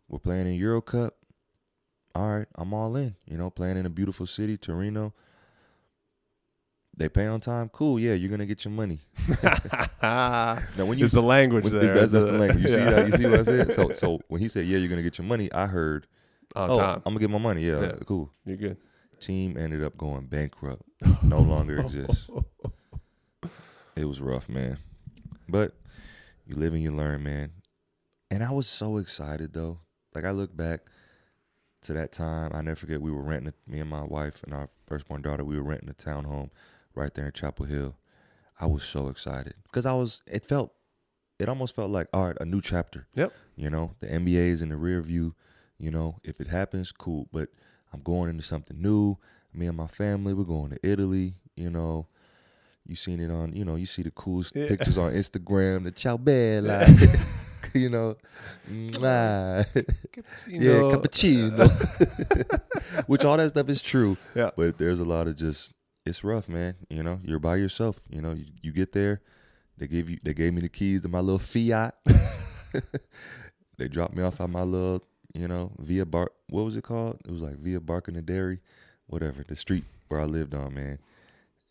we're 0.08 0.18
playing 0.18 0.46
in 0.46 0.54
Euro 0.54 0.80
Cup. 0.80 1.14
All 2.14 2.28
right, 2.38 2.46
I'm 2.56 2.72
all 2.74 2.94
in, 2.96 3.16
you 3.26 3.36
know, 3.38 3.50
playing 3.50 3.76
in 3.78 3.86
a 3.86 3.90
beautiful 3.90 4.26
city, 4.26 4.56
Torino. 4.56 5.12
They 6.94 7.08
pay 7.08 7.26
on 7.26 7.40
time, 7.40 7.70
cool. 7.70 7.98
Yeah, 7.98 8.12
you're 8.12 8.30
gonna 8.30 8.44
get 8.46 8.64
your 8.64 8.72
money. 8.72 9.00
Now, 10.02 10.58
when 10.84 10.98
you 10.98 11.04
it's 11.04 11.14
the 11.14 11.22
language 11.22 11.64
when- 11.64 11.72
there. 11.72 11.94
That's, 11.94 12.12
that's 12.12 12.24
the 12.26 12.32
The- 12.32 12.38
language. 12.38 12.62
You 12.64 12.68
see 12.68 12.74
yeah. 12.76 12.90
that? 12.90 13.06
You 13.06 13.12
see 13.16 13.24
what 13.26 13.38
I 13.40 13.42
said? 13.44 13.72
So, 13.72 13.92
so 13.92 14.20
when 14.28 14.40
he 14.40 14.48
said, 14.48 14.66
"Yeah, 14.66 14.78
you're 14.78 14.88
gonna 14.88 15.02
get 15.02 15.16
your 15.16 15.26
money," 15.26 15.50
I 15.52 15.66
heard, 15.66 16.06
on 16.56 16.70
"Oh, 16.70 16.76
time. 16.78 16.96
I'm 17.06 17.14
gonna 17.14 17.20
get 17.20 17.30
my 17.30 17.38
money." 17.38 17.64
Yeah, 17.66 17.80
Yeah. 17.80 17.92
cool. 18.04 18.30
You're 18.44 18.56
good. 18.56 18.76
Team 19.22 19.56
ended 19.56 19.82
up 19.82 19.96
going 19.96 20.26
bankrupt. 20.26 20.82
No 21.22 21.38
longer 21.40 21.78
exists. 21.78 22.28
It 23.94 24.06
was 24.06 24.22
rough, 24.22 24.48
man. 24.48 24.78
But 25.50 25.74
you 26.46 26.56
live 26.56 26.72
and 26.72 26.82
you 26.82 26.92
learn, 26.92 27.22
man. 27.22 27.52
And 28.30 28.42
I 28.42 28.50
was 28.50 28.66
so 28.66 28.96
excited 28.96 29.52
though. 29.52 29.80
Like 30.14 30.24
I 30.24 30.30
look 30.30 30.56
back 30.56 30.86
to 31.82 31.92
that 31.92 32.10
time. 32.10 32.52
I 32.54 32.62
never 32.62 32.76
forget. 32.76 33.02
We 33.02 33.12
were 33.12 33.22
renting. 33.22 33.52
Me 33.66 33.80
and 33.80 33.90
my 33.90 34.02
wife 34.02 34.42
and 34.44 34.54
our 34.54 34.70
firstborn 34.86 35.20
daughter. 35.20 35.44
We 35.44 35.56
were 35.56 35.62
renting 35.62 35.90
a 35.90 35.92
townhome 35.92 36.48
right 36.94 37.12
there 37.12 37.26
in 37.26 37.32
Chapel 37.32 37.66
Hill. 37.66 37.94
I 38.58 38.64
was 38.66 38.82
so 38.82 39.08
excited 39.08 39.54
because 39.64 39.84
I 39.84 39.92
was. 39.92 40.22
It 40.26 40.46
felt. 40.46 40.72
It 41.38 41.50
almost 41.50 41.74
felt 41.74 41.90
like 41.90 42.08
all 42.14 42.28
right, 42.28 42.36
a 42.40 42.46
new 42.46 42.62
chapter. 42.62 43.06
Yep. 43.14 43.32
You 43.56 43.68
know, 43.68 43.94
the 43.98 44.06
NBA 44.06 44.48
is 44.48 44.62
in 44.62 44.70
the 44.70 44.76
rear 44.76 45.02
view. 45.02 45.34
You 45.78 45.90
know, 45.90 46.18
if 46.24 46.40
it 46.40 46.48
happens, 46.48 46.92
cool. 46.92 47.28
But 47.30 47.50
I'm 47.92 48.00
going 48.02 48.30
into 48.30 48.42
something 48.42 48.80
new. 48.80 49.16
Me 49.54 49.66
and 49.66 49.76
my 49.76 49.86
family, 49.86 50.32
we're 50.34 50.44
going 50.44 50.70
to 50.70 50.78
Italy. 50.82 51.34
You 51.56 51.70
know, 51.70 52.06
you 52.86 52.96
seen 52.96 53.20
it 53.20 53.30
on. 53.30 53.54
You 53.54 53.64
know, 53.64 53.76
you 53.76 53.86
see 53.86 54.02
the 54.02 54.10
coolest 54.10 54.56
Yeah. 54.56 54.68
pictures 54.68 54.96
on 54.98 55.12
Instagram. 55.12 55.84
The 55.84 55.90
ciao 55.92 56.16
bella. 56.16 56.86
you 57.74 57.88
know, 57.90 58.16
yeah, 58.70 59.64
cappuccino. 60.48 61.60
Uh, 61.60 63.02
Which 63.06 63.24
all 63.24 63.36
that 63.36 63.50
stuff 63.50 63.68
is 63.68 63.82
true. 63.82 64.16
Yeah. 64.34 64.50
But 64.56 64.78
there's 64.78 65.00
a 65.00 65.04
lot 65.04 65.28
of 65.28 65.36
just 65.36 65.72
it's 66.06 66.24
rough, 66.24 66.48
man. 66.48 66.74
You 66.90 67.02
know, 67.02 67.20
you're 67.22 67.38
by 67.38 67.56
yourself. 67.56 68.00
You 68.10 68.20
know, 68.22 68.32
you, 68.32 68.46
you 68.62 68.72
get 68.72 68.92
there, 68.92 69.20
they 69.78 69.86
give 69.86 70.08
you 70.10 70.18
they 70.24 70.34
gave 70.34 70.52
me 70.54 70.62
the 70.62 70.68
keys 70.68 71.02
to 71.02 71.08
my 71.08 71.20
little 71.20 71.38
Fiat. 71.38 71.94
they 73.78 73.88
dropped 73.88 74.14
me 74.14 74.22
off 74.22 74.40
at 74.40 74.48
my 74.50 74.62
little, 74.62 75.02
you 75.34 75.48
know, 75.48 75.72
via 75.78 76.04
bar 76.06 76.30
what 76.48 76.64
was 76.64 76.76
it 76.76 76.84
called? 76.84 77.20
It 77.24 77.30
was 77.30 77.42
like 77.42 77.58
via 77.58 77.80
Bark 77.80 78.08
in 78.08 78.14
the 78.14 78.22
Dairy, 78.22 78.60
whatever, 79.06 79.44
the 79.46 79.56
street 79.56 79.84
where 80.08 80.20
I 80.20 80.24
lived 80.24 80.54
on, 80.54 80.74
man. 80.74 80.98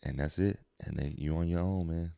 And 0.02 0.18
that's 0.18 0.38
it. 0.38 0.58
And 0.80 0.96
then 0.98 1.14
you 1.16 1.36
on 1.36 1.46
your 1.48 1.60
own, 1.60 1.86
man. 1.86 2.12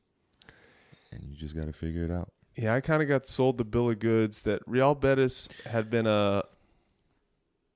And 1.12 1.22
you 1.24 1.36
just 1.36 1.54
gotta 1.54 1.72
figure 1.72 2.04
it 2.04 2.10
out. 2.10 2.32
Yeah, 2.56 2.74
I 2.74 2.80
kind 2.80 3.02
of 3.02 3.08
got 3.08 3.26
sold 3.26 3.58
the 3.58 3.64
bill 3.64 3.90
of 3.90 3.98
goods 3.98 4.42
that 4.42 4.62
Real 4.66 4.94
Betis 4.94 5.48
had 5.66 5.90
been 5.90 6.06
a, 6.06 6.44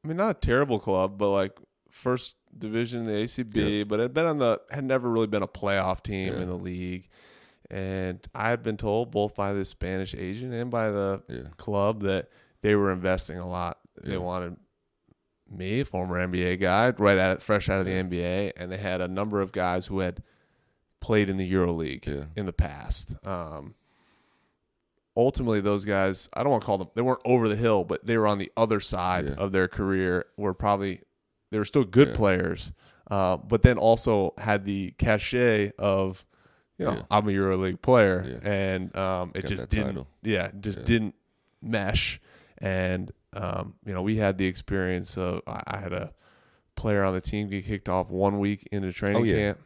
I 0.05 0.09
mean, 0.09 0.17
not 0.17 0.31
a 0.31 0.35
terrible 0.35 0.79
club, 0.79 1.19
but 1.19 1.31
like 1.31 1.53
first 1.91 2.37
division 2.57 3.01
in 3.01 3.07
the 3.07 3.13
ACB, 3.13 3.87
but 3.89 3.99
had 4.01 4.15
been 4.15 4.27
on 4.27 4.39
the 4.39 4.61
had 4.71 4.85
never 4.85 5.11
really 5.11 5.27
been 5.27 5.43
a 5.43 5.49
playoff 5.49 6.03
team 6.03 6.33
Yeah. 6.33 6.41
in 6.43 6.49
the 6.49 6.55
league, 6.57 7.09
and 7.71 8.25
I 8.35 8.51
had 8.51 8.63
been 8.63 8.77
told 8.77 9.11
both 9.11 9.35
by 9.35 9.53
the 9.53 9.65
Spanish 9.65 10.15
agent 10.15 10.55
and 10.55 10.71
by 10.71 10.91
the 10.91 11.23
Yeah. 11.29 11.49
club 11.57 12.03
that 12.05 12.29
they 12.63 12.75
were 12.75 12.91
investing 12.93 13.39
a 13.39 13.49
lot. 13.49 13.79
They 14.03 14.13
Yeah. 14.13 14.19
wanted 14.19 14.57
me, 15.51 15.83
former 15.85 16.19
NBA 16.19 16.57
guy, 16.61 16.91
right 16.99 17.19
out 17.19 17.43
fresh 17.43 17.69
out 17.69 17.81
of 17.81 17.87
the 17.87 17.93
NBA, 17.95 18.53
and 18.57 18.71
they 18.71 18.77
had 18.77 19.01
a 19.01 19.09
number 19.09 19.41
of 19.41 19.51
guys 19.53 19.87
who 19.87 20.01
had 20.01 20.23
played 21.01 21.29
in 21.29 21.37
the 21.37 21.51
EuroLeague 21.53 22.07
Yeah. 22.07 22.25
in 22.37 22.47
the 22.47 22.53
past. 22.53 23.15
Um, 23.27 23.75
ultimately, 25.17 25.61
those 25.61 25.85
guys, 25.85 26.29
I 26.35 26.43
don't 26.43 26.51
want 26.53 26.63
to 26.63 26.67
call 26.67 26.79
them, 26.79 26.89
they 26.95 27.03
weren't 27.03 27.23
over 27.25 27.49
the 27.49 27.57
hill, 27.57 27.85
but 27.85 28.05
they 28.07 28.17
were 28.19 28.27
on 28.27 28.39
the 28.39 28.53
other 28.57 28.81
side 28.81 29.27
Yeah. 29.27 29.35
of 29.35 29.53
their 29.53 29.69
career. 29.69 30.27
Were 30.37 30.55
probably 30.55 31.01
they 31.51 31.59
were 31.59 31.65
still 31.65 31.85
good 31.85 32.09
Yeah. 32.09 32.15
players, 32.17 32.73
uh, 33.11 33.39
but 33.39 33.63
then 33.63 33.79
also 33.79 34.35
had 34.39 34.65
the 34.65 34.93
cachet 34.99 35.73
of. 35.79 36.25
You 36.77 36.85
know. 36.85 37.07
I'm 37.11 37.27
a 37.29 37.33
EuroLeague 37.33 37.83
player, 37.83 38.39
and 38.45 38.95
um, 38.97 39.33
it 39.35 39.43
Got 39.43 39.49
just 39.49 39.69
didn't. 39.69 39.87
title. 39.87 40.07
Yeah, 40.23 40.53
just 40.61 40.85
didn't 40.85 41.17
mesh. 41.61 42.21
And 42.61 43.11
um, 43.35 43.75
you 43.87 43.93
know, 43.95 44.03
we 44.03 44.17
had 44.17 44.39
the 44.39 44.47
experience 44.47 45.17
of 45.17 45.43
I, 45.47 45.79
had 45.79 45.93
a 45.93 46.13
player 46.77 47.05
on 47.05 47.15
the 47.15 47.21
team 47.21 47.49
get 47.49 47.65
kicked 47.67 47.89
off 47.89 48.09
one 48.11 48.39
week 48.39 48.67
into 48.73 48.93
training 48.93 49.23
Oh, 49.23 49.25
yeah. 49.25 49.35
camp, 49.37 49.59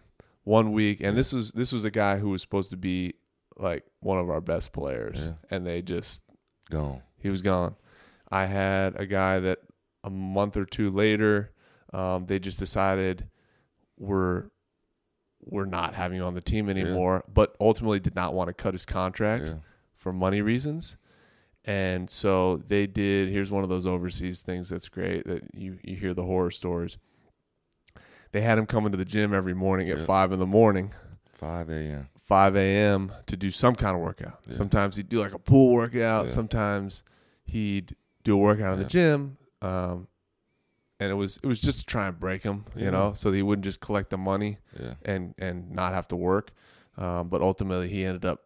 one 0.44 0.72
week, 0.72 1.00
and 1.00 1.16
this 1.16 1.32
was 1.32 1.52
this 1.52 1.72
was 1.72 1.84
a 1.84 1.90
guy 1.90 2.18
who 2.18 2.30
was 2.30 2.42
supposed 2.42 2.70
to 2.70 2.76
be 2.76 3.14
like 3.56 3.84
one 4.00 4.18
of 4.18 4.28
our 4.30 4.40
best 4.40 4.72
players, 4.72 5.18
Yeah. 5.20 5.32
and 5.50 5.66
they 5.66 5.80
just 5.82 6.22
Gone. 6.70 7.02
he 7.18 7.28
was 7.30 7.42
gone. 7.42 7.76
I 8.30 8.46
had 8.46 8.98
a 8.98 9.06
guy 9.06 9.40
that 9.40 9.58
a 10.04 10.10
month 10.10 10.56
or 10.56 10.64
two 10.64 10.90
later, 10.90 11.52
um, 11.92 12.26
they 12.26 12.38
just 12.38 12.58
decided 12.58 13.28
we're 13.98 14.46
we're 15.44 15.64
not 15.66 15.94
having 15.94 16.18
him 16.18 16.24
on 16.24 16.34
the 16.34 16.40
team 16.40 16.68
anymore, 16.68 17.24
but 17.32 17.54
ultimately 17.60 18.00
did 18.00 18.14
not 18.14 18.32
want 18.34 18.48
to 18.48 18.54
cut 18.54 18.74
his 18.74 18.84
contract 18.86 19.46
Yeah. 19.46 19.54
for 19.96 20.12
money 20.12 20.40
reasons. 20.40 20.96
And 21.64 22.10
so 22.10 22.56
they 22.66 22.86
did. 22.86 23.28
Here's 23.28 23.52
one 23.52 23.62
of 23.62 23.68
those 23.68 23.86
overseas 23.86 24.42
things 24.42 24.68
that's 24.68 24.88
great 24.88 25.26
that 25.26 25.42
you, 25.54 25.78
you 25.82 25.94
hear 25.96 26.12
the 26.14 26.24
horror 26.24 26.50
stories. 26.50 26.98
They 28.32 28.40
had 28.40 28.58
him 28.58 28.66
coming 28.66 28.90
to 28.92 28.98
the 28.98 29.04
gym 29.04 29.32
every 29.34 29.54
morning 29.54 29.88
at 29.90 29.98
Yeah. 29.98 30.04
five 30.06 30.32
in 30.32 30.38
the 30.38 30.46
morning, 30.46 30.92
Five 31.30 31.70
AM. 31.70 32.08
5 32.24 32.56
a.m. 32.56 33.12
to 33.26 33.36
do 33.36 33.50
some 33.50 33.74
kind 33.74 33.94
of 33.96 34.00
workout. 34.02 34.38
Yeah. 34.46 34.54
Sometimes 34.54 34.96
he'd 34.96 35.08
do 35.08 35.18
like 35.20 35.34
a 35.34 35.38
pool 35.38 35.72
workout. 35.74 36.26
Yeah. 36.26 36.30
Sometimes 36.32 37.02
he'd 37.44 37.94
do 38.24 38.34
a 38.34 38.38
workout 38.38 38.74
in 38.74 38.78
the 38.78 38.84
gym. 38.86 39.36
Um, 39.60 40.06
and 41.00 41.10
it 41.10 41.14
was 41.14 41.38
it 41.42 41.46
was 41.46 41.60
just 41.60 41.80
to 41.80 41.84
try 41.84 42.06
and 42.06 42.18
break 42.18 42.42
him, 42.44 42.64
you 42.76 42.84
Yeah. 42.84 42.90
know, 42.90 43.12
so 43.14 43.30
that 43.30 43.36
he 43.36 43.42
wouldn't 43.42 43.64
just 43.64 43.80
collect 43.80 44.10
the 44.10 44.18
money 44.18 44.58
Yeah. 44.80 44.94
and 45.04 45.34
and 45.38 45.72
not 45.72 45.92
have 45.94 46.06
to 46.08 46.16
work. 46.16 46.52
Um, 46.96 47.28
but 47.28 47.42
ultimately, 47.42 47.88
he 47.88 48.04
ended 48.04 48.24
up 48.24 48.40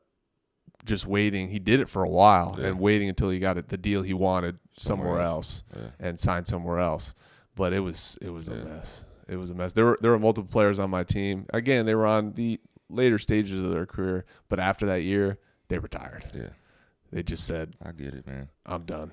just 0.87 1.07
waiting. 1.07 1.49
He 1.51 1.59
did 1.59 1.81
it 1.81 1.89
for 1.89 2.03
a 2.05 2.09
while 2.09 2.57
Yeah. 2.59 2.69
and 2.69 2.81
waiting 2.81 3.09
until 3.09 3.29
he 3.31 3.39
got 3.39 3.59
it, 3.59 3.69
the 3.69 3.77
deal 3.77 4.03
he 4.03 4.15
wanted 4.15 4.59
somewhere, 4.79 5.09
Somewhere 5.09 5.23
else. 5.23 5.65
Yeah. 5.77 5.89
and 6.01 6.19
signed 6.19 6.47
somewhere 6.49 6.79
else. 6.79 7.15
But 7.55 7.73
it 7.73 7.81
was 7.81 8.17
it 8.23 8.31
was 8.31 8.49
a 8.49 8.55
mess. 8.55 9.05
It 9.29 9.37
was 9.37 9.51
a 9.51 9.55
mess. 9.55 9.73
There 9.73 9.85
were 9.85 9.99
there 10.01 10.11
were 10.13 10.19
multiple 10.19 10.51
players 10.51 10.79
on 10.79 10.89
my 10.91 11.05
team. 11.05 11.47
Again, 11.53 11.85
they 11.87 11.95
were 11.95 12.07
on 12.07 12.33
the 12.33 12.61
later 12.89 13.19
stages 13.19 13.63
of 13.65 13.71
their 13.71 13.87
career, 13.87 14.25
but 14.49 14.61
after 14.61 14.87
that 14.87 15.03
year, 15.03 15.39
they 15.69 15.79
retired. 15.79 16.25
Yeah. 16.35 16.51
They 17.11 17.23
just 17.23 17.45
said, 17.45 17.75
I 17.83 17.93
get 17.93 18.15
it, 18.15 18.27
man. 18.27 18.49
"I'm 18.65 18.85
done." 18.85 19.13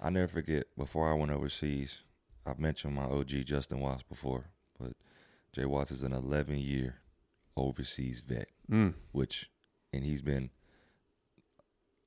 I 0.00 0.10
never 0.10 0.26
forget 0.28 0.64
before 0.76 1.08
I 1.10 1.14
went 1.14 1.30
overseas, 1.30 2.02
I've 2.44 2.58
mentioned 2.58 2.94
my 2.94 3.04
OG 3.04 3.44
Justin 3.44 3.78
Watts 3.80 4.02
before, 4.02 4.46
but 4.80 4.94
Jay 5.52 5.64
Watts 5.64 5.92
is 5.92 6.02
an 6.02 6.12
11 6.12 6.58
year 6.58 6.96
overseas 7.56 8.20
vet, 8.20 8.48
Mm. 8.70 8.94
which, 9.12 9.50
and 9.92 10.02
he's 10.04 10.22
been 10.22 10.50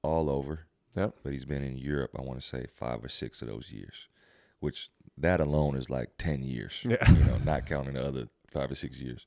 all 0.05 0.29
over. 0.29 0.67
Yep. 0.95 1.15
But 1.23 1.33
he's 1.33 1.45
been 1.45 1.63
in 1.63 1.77
Europe, 1.77 2.11
I 2.17 2.21
want 2.21 2.39
to 2.39 2.47
say 2.47 2.65
five 2.69 3.03
or 3.03 3.09
six 3.09 3.41
of 3.41 3.49
those 3.49 3.71
years, 3.71 4.07
which 4.59 4.89
that 5.17 5.41
alone 5.41 5.75
is 5.75 5.89
like 5.89 6.11
10 6.17 6.43
years. 6.43 6.81
Yeah. 6.87 7.11
You 7.11 7.23
know, 7.25 7.37
not 7.43 7.65
counting 7.65 7.95
the 7.95 8.05
other 8.05 8.27
five 8.49 8.71
or 8.71 8.75
six 8.75 8.99
years. 8.99 9.25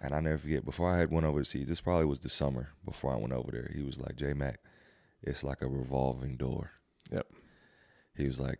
And 0.00 0.12
I 0.14 0.20
never 0.20 0.38
forget, 0.38 0.64
before 0.64 0.90
I 0.90 0.98
had 0.98 1.12
went 1.12 1.26
overseas, 1.26 1.68
this 1.68 1.80
probably 1.80 2.06
was 2.06 2.20
the 2.20 2.28
summer 2.28 2.70
before 2.84 3.12
I 3.12 3.16
went 3.16 3.32
over 3.32 3.52
there. 3.52 3.70
He 3.72 3.82
was 3.82 4.00
like, 4.00 4.16
J 4.16 4.32
Mac, 4.32 4.58
it's 5.22 5.44
like 5.44 5.62
a 5.62 5.68
revolving 5.68 6.36
door. 6.36 6.72
Yep. 7.12 7.26
He 8.16 8.26
was 8.26 8.40
like, 8.40 8.58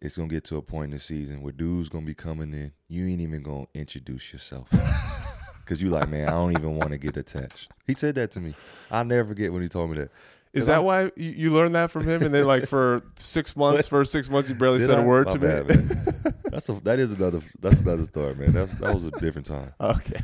it's 0.00 0.16
gonna 0.16 0.28
get 0.28 0.44
to 0.44 0.56
a 0.56 0.62
point 0.62 0.86
in 0.86 0.90
the 0.92 0.98
season 0.98 1.42
where 1.42 1.52
dudes 1.52 1.88
gonna 1.88 2.06
be 2.06 2.14
coming 2.14 2.52
in. 2.52 2.72
You 2.88 3.06
ain't 3.06 3.20
even 3.20 3.42
gonna 3.42 3.66
introduce 3.74 4.32
yourself. 4.32 4.68
Cause 5.66 5.80
you 5.80 5.90
like, 5.90 6.08
man, 6.08 6.26
I 6.26 6.32
don't 6.32 6.50
even 6.52 6.74
want 6.74 6.90
to 6.90 6.98
get 6.98 7.16
attached. 7.16 7.70
He 7.86 7.94
said 7.94 8.16
that 8.16 8.32
to 8.32 8.40
me. 8.40 8.54
I'll 8.90 9.04
never 9.04 9.28
forget 9.28 9.52
when 9.52 9.62
he 9.62 9.68
told 9.68 9.90
me 9.90 9.98
that. 9.98 10.10
Is 10.52 10.66
that 10.66 10.76
I'm- 10.76 10.84
why 10.84 11.10
you, 11.16 11.52
learned 11.52 11.74
that 11.76 11.90
from 11.92 12.04
him? 12.08 12.22
And 12.22 12.34
then, 12.34 12.44
like 12.46 12.66
for 12.66 13.02
six 13.16 13.54
months, 13.62 13.86
first 13.86 14.10
six 14.12 14.28
months, 14.28 14.48
you 14.48 14.54
barely 14.56 14.80
said 14.80 14.90
a 14.90 15.02
I? 15.02 15.04
word 15.04 15.26
My 15.28 15.32
to 15.34 15.38
bad, 15.38 15.68
me. 15.68 15.76
man. 15.76 16.34
That's 16.50 16.68
a 16.68 16.72
that 16.80 16.98
is 16.98 17.12
another 17.12 17.40
that's 17.60 17.80
another 17.80 18.04
story, 18.04 18.34
man. 18.34 18.52
That 18.52 18.76
that 18.80 18.92
was 18.94 19.06
a 19.06 19.12
different 19.12 19.46
time. 19.46 19.72
okay. 19.80 20.20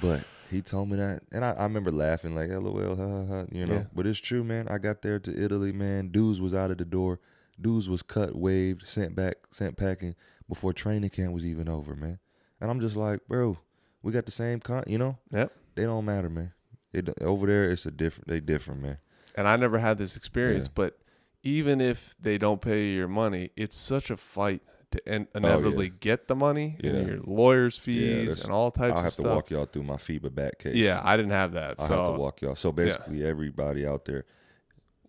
But 0.00 0.22
he 0.50 0.60
told 0.62 0.90
me 0.90 0.96
that, 0.96 1.22
and 1.32 1.44
I, 1.44 1.52
I 1.52 1.62
remember 1.64 1.90
laughing 1.90 2.34
like, 2.34 2.50
"LOL, 2.50 2.94
ha, 2.96 3.08
ha, 3.08 3.24
ha," 3.26 3.44
you 3.50 3.64
know. 3.66 3.74
Yeah. 3.74 3.84
But 3.94 4.06
it's 4.06 4.20
true, 4.20 4.44
man. 4.44 4.68
I 4.68 4.78
got 4.78 5.02
there 5.02 5.18
to 5.18 5.44
Italy, 5.44 5.72
man. 5.72 6.08
Dudes 6.08 6.40
was 6.40 6.54
out 6.54 6.70
of 6.70 6.78
the 6.78 6.84
door. 6.84 7.20
Dudes 7.60 7.88
was 7.88 8.02
cut, 8.02 8.36
waved, 8.36 8.86
sent 8.86 9.16
back, 9.16 9.36
sent 9.50 9.76
packing 9.76 10.14
before 10.48 10.72
training 10.72 11.10
camp 11.10 11.32
was 11.32 11.44
even 11.46 11.68
over, 11.68 11.96
man. 11.96 12.18
And 12.60 12.70
I'm 12.70 12.80
just 12.80 12.94
like, 12.94 13.20
bro, 13.28 13.58
we 14.02 14.12
got 14.12 14.26
the 14.26 14.30
same 14.32 14.60
con, 14.60 14.84
you 14.86 14.98
know. 14.98 15.18
Yep. 15.32 15.52
They 15.74 15.84
don't 15.84 16.04
matter, 16.04 16.28
man. 16.30 16.52
It 16.92 17.10
over 17.22 17.46
there, 17.46 17.70
it's 17.70 17.86
a 17.86 17.90
different. 17.90 18.28
They 18.28 18.40
different, 18.40 18.82
man. 18.82 18.98
And 19.34 19.46
I 19.46 19.56
never 19.56 19.78
had 19.78 19.98
this 19.98 20.16
experience, 20.16 20.66
Yeah. 20.66 20.72
but 20.74 20.98
even 21.42 21.80
if 21.80 22.14
they 22.20 22.38
don't 22.38 22.60
pay 22.60 22.86
you 22.86 22.96
your 22.96 23.08
money, 23.08 23.50
it's 23.56 23.76
such 23.76 24.10
a 24.10 24.16
fight 24.16 24.62
to 24.90 25.12
in- 25.14 25.28
oh, 25.34 25.38
inevitably 25.38 25.90
get 25.90 26.28
the 26.28 26.34
money 26.34 26.76
Oh, 26.82 26.86
Yeah. 26.86 26.92
and 26.94 27.06
your 27.08 27.20
lawyer's 27.20 27.76
fees 27.76 28.28
that's- 28.28 28.44
and 28.44 28.52
all 28.52 28.70
types 28.70 28.96
I'll 28.96 29.02
have 29.02 29.14
to 29.16 29.22
stuff. 29.22 29.34
walk 29.34 29.50
y'all 29.50 29.66
through 29.66 29.82
my 29.84 29.96
FIBA 29.96 30.34
BAT 30.34 30.58
case. 30.58 30.76
Yeah, 30.76 31.00
I 31.04 31.16
didn't 31.16 31.32
have 31.32 31.52
that. 31.52 31.78
I 31.78 31.86
so 31.86 31.96
have 31.96 32.06
to 32.14 32.18
walk 32.18 32.40
y'all. 32.40 32.54
So 32.56 32.72
basically, 32.72 33.22
everybody 33.22 33.86
out 33.86 34.06
there, 34.06 34.24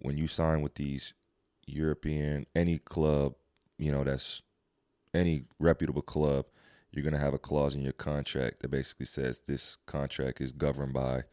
when 0.02 0.18
you 0.18 0.28
sign 0.28 0.62
with 0.62 0.76
these 0.76 1.14
European 1.66 2.46
any 2.56 2.78
club, 2.80 3.36
you 3.78 3.92
know 3.92 4.04
that's 4.04 4.42
any 5.14 5.46
reputable 5.60 6.02
club, 6.02 6.46
you're 6.92 7.04
gonna 7.04 7.18
have 7.18 7.34
a 7.34 7.40
clause 7.40 7.74
in 7.74 7.82
your 7.82 7.94
contract 7.94 8.60
that 8.60 8.70
basically 8.70 9.06
says 9.06 9.40
this 9.40 9.78
contract 9.86 10.42
is 10.42 10.52
governed 10.52 10.94
by, 10.94 11.24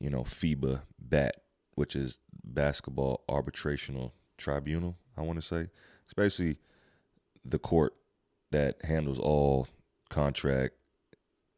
you 0.00 0.10
know, 0.10 0.22
FIBA 0.22 0.82
BAT, 0.98 1.36
which 1.74 1.96
is 1.96 2.20
Basketball 2.44 3.22
Arbitrational 3.28 4.12
Tribunal. 4.36 4.96
I 5.16 5.22
want 5.22 5.40
to 5.40 5.46
say 5.46 5.68
it's 6.04 6.14
basically 6.14 6.58
the 7.44 7.58
court 7.58 7.94
that 8.50 8.76
handles 8.84 9.18
all 9.18 9.68
contract 10.08 10.74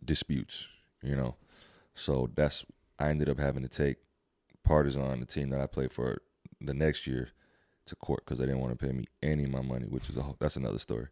disputes. 0.04 0.68
You 1.02 1.16
know, 1.16 1.36
so 1.94 2.30
that's 2.34 2.64
I 2.98 3.08
ended 3.10 3.28
up 3.28 3.38
having 3.38 3.62
to 3.62 3.68
take 3.68 3.96
Partizan, 4.64 5.20
the 5.20 5.26
team 5.26 5.50
that 5.50 5.60
I 5.60 5.66
played 5.66 5.92
for 5.92 6.22
the 6.60 6.74
next 6.74 7.06
year, 7.06 7.30
to 7.90 7.96
court 7.96 8.24
because 8.24 8.38
they 8.38 8.46
didn't 8.46 8.60
want 8.60 8.78
to 8.78 8.86
pay 8.86 8.92
me 8.92 9.04
any 9.22 9.44
of 9.44 9.50
my 9.50 9.62
money, 9.62 9.86
which 9.86 10.08
is 10.08 10.16
a 10.16 10.22
whole, 10.22 10.36
that's 10.38 10.56
another 10.56 10.78
story. 10.78 11.08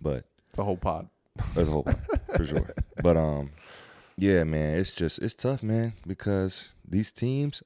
But 0.00 0.24
the 0.52 0.64
whole 0.64 0.76
pod. 0.76 1.08
that's 1.54 1.68
a 1.68 1.72
whole 1.72 1.84
lot, 1.86 1.98
for 2.36 2.46
sure. 2.46 2.70
But 3.02 3.16
um, 3.16 3.50
yeah, 4.16 4.44
man, 4.44 4.78
it's 4.78 4.92
just 4.92 5.18
it's 5.20 5.34
tough, 5.34 5.62
man, 5.62 5.94
because 6.06 6.68
these 6.86 7.12
teams, 7.12 7.62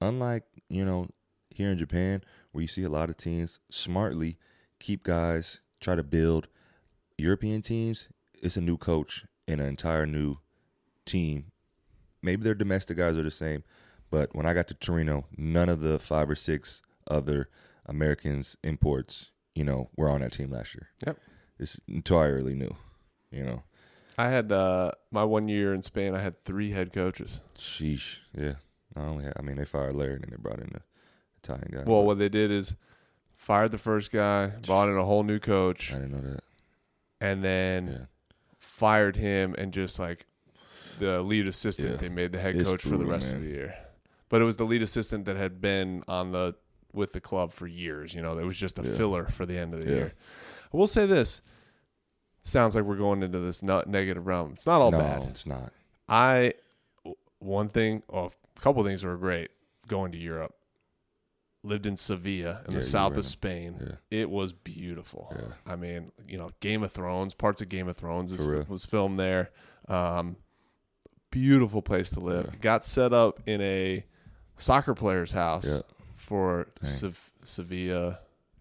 unlike 0.00 0.44
you 0.68 0.84
know 0.84 1.08
here 1.50 1.70
in 1.70 1.78
Japan, 1.78 2.22
where 2.52 2.62
you 2.62 2.68
see 2.68 2.84
a 2.84 2.88
lot 2.88 3.10
of 3.10 3.16
teams 3.16 3.60
smartly 3.70 4.38
keep 4.78 5.02
guys 5.04 5.60
try 5.80 5.94
to 5.94 6.02
build 6.02 6.48
European 7.18 7.62
teams. 7.62 8.08
It's 8.42 8.56
a 8.56 8.60
new 8.60 8.76
coach 8.76 9.24
and 9.46 9.60
an 9.60 9.66
entire 9.68 10.06
new 10.06 10.38
team. 11.04 11.52
Maybe 12.22 12.42
their 12.42 12.54
domestic 12.54 12.96
guys 12.96 13.18
are 13.18 13.22
the 13.22 13.30
same, 13.30 13.64
But 14.10 14.34
when 14.34 14.46
I 14.46 14.54
got 14.54 14.68
to 14.68 14.74
Torino, 14.74 15.26
none 15.36 15.68
of 15.68 15.80
the 15.80 15.98
five 15.98 16.28
or 16.28 16.34
six 16.34 16.82
other 17.08 17.48
Americans 17.86 18.56
imports, 18.62 19.30
you 19.54 19.64
know, 19.64 19.88
were 19.96 20.08
on 20.08 20.20
that 20.20 20.32
team 20.32 20.50
last 20.50 20.74
year. 20.74 20.88
Yep. 21.06 21.18
It's 21.58 21.80
entirely 21.86 22.54
new. 22.54 22.76
You 23.30 23.44
know. 23.44 23.62
I 24.20 24.28
had 24.28 24.52
uh, 24.52 24.90
my 25.10 25.24
one 25.24 25.48
year 25.48 25.72
in 25.74 25.82
Spain. 25.82 26.14
I 26.14 26.20
had 26.20 26.44
three 26.44 26.70
head 26.70 26.92
coaches. 26.92 27.40
Sheesh. 27.56 28.18
Yeah. 28.36 28.54
Not 28.96 29.04
only 29.06 29.26
I 29.36 29.42
mean 29.42 29.56
they 29.56 29.64
fired 29.64 29.94
Larry 29.94 30.14
and 30.14 30.22
then 30.24 30.30
they 30.30 30.36
brought 30.36 30.58
in 30.60 30.70
the 30.72 30.80
Italian 31.42 31.68
guy. 31.72 31.82
Well, 31.90 32.04
what 32.04 32.18
they 32.18 32.28
did 32.28 32.50
is 32.50 32.76
fired 33.36 33.70
the 33.72 33.78
first 33.78 34.10
guy, 34.12 34.48
brought 34.66 34.88
in 34.88 34.96
a 34.96 35.04
whole 35.04 35.22
new 35.22 35.38
coach, 35.38 35.92
I 35.94 35.98
didn't 35.98 36.12
know 36.12 36.32
that. 36.32 36.44
and 37.20 37.42
then 37.44 37.86
Yeah. 37.88 38.04
fired 38.58 39.16
him 39.16 39.54
and 39.56 39.72
just 39.72 39.98
like 39.98 40.26
the 40.98 41.22
lead 41.22 41.46
assistant 41.46 41.90
Yeah. 41.92 41.96
they 41.96 42.08
made 42.10 42.32
the 42.32 42.40
head 42.40 42.56
It's 42.56 42.68
coach 42.68 42.82
for 42.82 42.90
the 42.90 42.96
brutal, 42.98 43.12
rest 43.14 43.32
of 43.32 43.38
man. 43.40 43.48
the 43.48 43.54
year. 43.54 43.74
But 44.28 44.42
it 44.42 44.44
was 44.44 44.56
the 44.56 44.64
lead 44.66 44.82
assistant 44.82 45.24
that 45.24 45.36
had 45.36 45.60
been 45.60 46.04
on 46.06 46.32
the 46.32 46.54
with 46.92 47.12
the 47.12 47.20
club 47.20 47.52
for 47.52 47.66
years, 47.68 48.12
you 48.14 48.20
know, 48.20 48.36
it 48.38 48.44
was 48.44 48.56
just 48.58 48.78
a 48.78 48.82
Yeah. 48.82 48.94
filler 48.96 49.26
for 49.28 49.46
the 49.46 49.56
end 49.56 49.72
of 49.74 49.82
the 49.82 49.88
Yeah. 49.88 49.96
year. 49.96 50.12
I 50.72 50.76
will 50.76 50.86
say 50.88 51.06
this. 51.06 51.40
Sounds 52.42 52.74
like 52.74 52.84
we're 52.84 52.96
going 52.96 53.22
into 53.22 53.38
this 53.38 53.62
nut 53.62 53.88
negative 53.88 54.26
realm. 54.26 54.52
It's 54.52 54.66
not 54.66 54.80
all 54.80 54.90
no, 54.90 54.98
bad. 54.98 55.24
it's 55.24 55.46
not. 55.46 55.72
I 56.08 56.52
one 57.38 57.68
thing, 57.68 58.02
well, 58.08 58.32
a 58.56 58.60
couple 58.60 58.82
things 58.84 59.04
were 59.04 59.16
great 59.16 59.50
going 59.88 60.12
to 60.12 60.18
Europe. 60.18 60.54
Lived 61.62 61.84
in 61.84 61.96
Sevilla 61.96 62.62
in 62.66 62.72
Yeah, 62.72 62.78
the 62.78 62.84
south 62.84 63.16
of 63.18 63.26
Spain. 63.26 63.76
Yeah. 63.80 64.20
It 64.20 64.30
was 64.30 64.52
beautiful. 64.52 65.30
Yeah. 65.36 65.72
I 65.72 65.76
mean, 65.76 66.10
you 66.26 66.38
know, 66.38 66.48
Game 66.60 66.82
of 66.82 66.90
Thrones, 66.90 67.34
parts 67.34 67.60
of 67.60 67.68
Game 67.68 67.86
of 67.86 67.98
Thrones 67.98 68.32
is, 68.32 68.68
was 68.68 68.86
filmed 68.86 69.20
there. 69.20 69.50
Um, 69.86 70.36
beautiful 71.30 71.82
place 71.82 72.08
to 72.10 72.20
live. 72.20 72.60
Got 72.62 72.86
set 72.86 73.12
up 73.12 73.40
in 73.46 73.60
a 73.60 74.06
soccer 74.56 74.94
player's 74.94 75.32
house 75.32 75.82
for 76.14 76.68
Sev- 76.82 77.30
Sevilla 77.44 78.20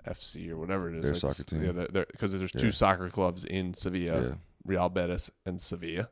FC 0.10 0.49
or 0.49 0.57
whatever 0.57 0.89
it 0.89 0.95
is. 0.97 1.03
Their 1.03 1.14
It's- 1.14 1.38
soccer 1.38 1.49
team. 1.49 1.64
Yeah, 1.64 2.03
because 2.12 2.32
there's 2.38 2.51
Yeah. 2.53 2.60
two 2.62 2.72
soccer 2.72 3.10
clubs 3.10 3.43
in 3.45 3.74
Sevilla. 3.74 4.22
Yeah. 4.22 4.34
Real 4.66 4.89
Betis 4.89 5.32
and 5.45 5.60
Sevilla. 5.62 6.10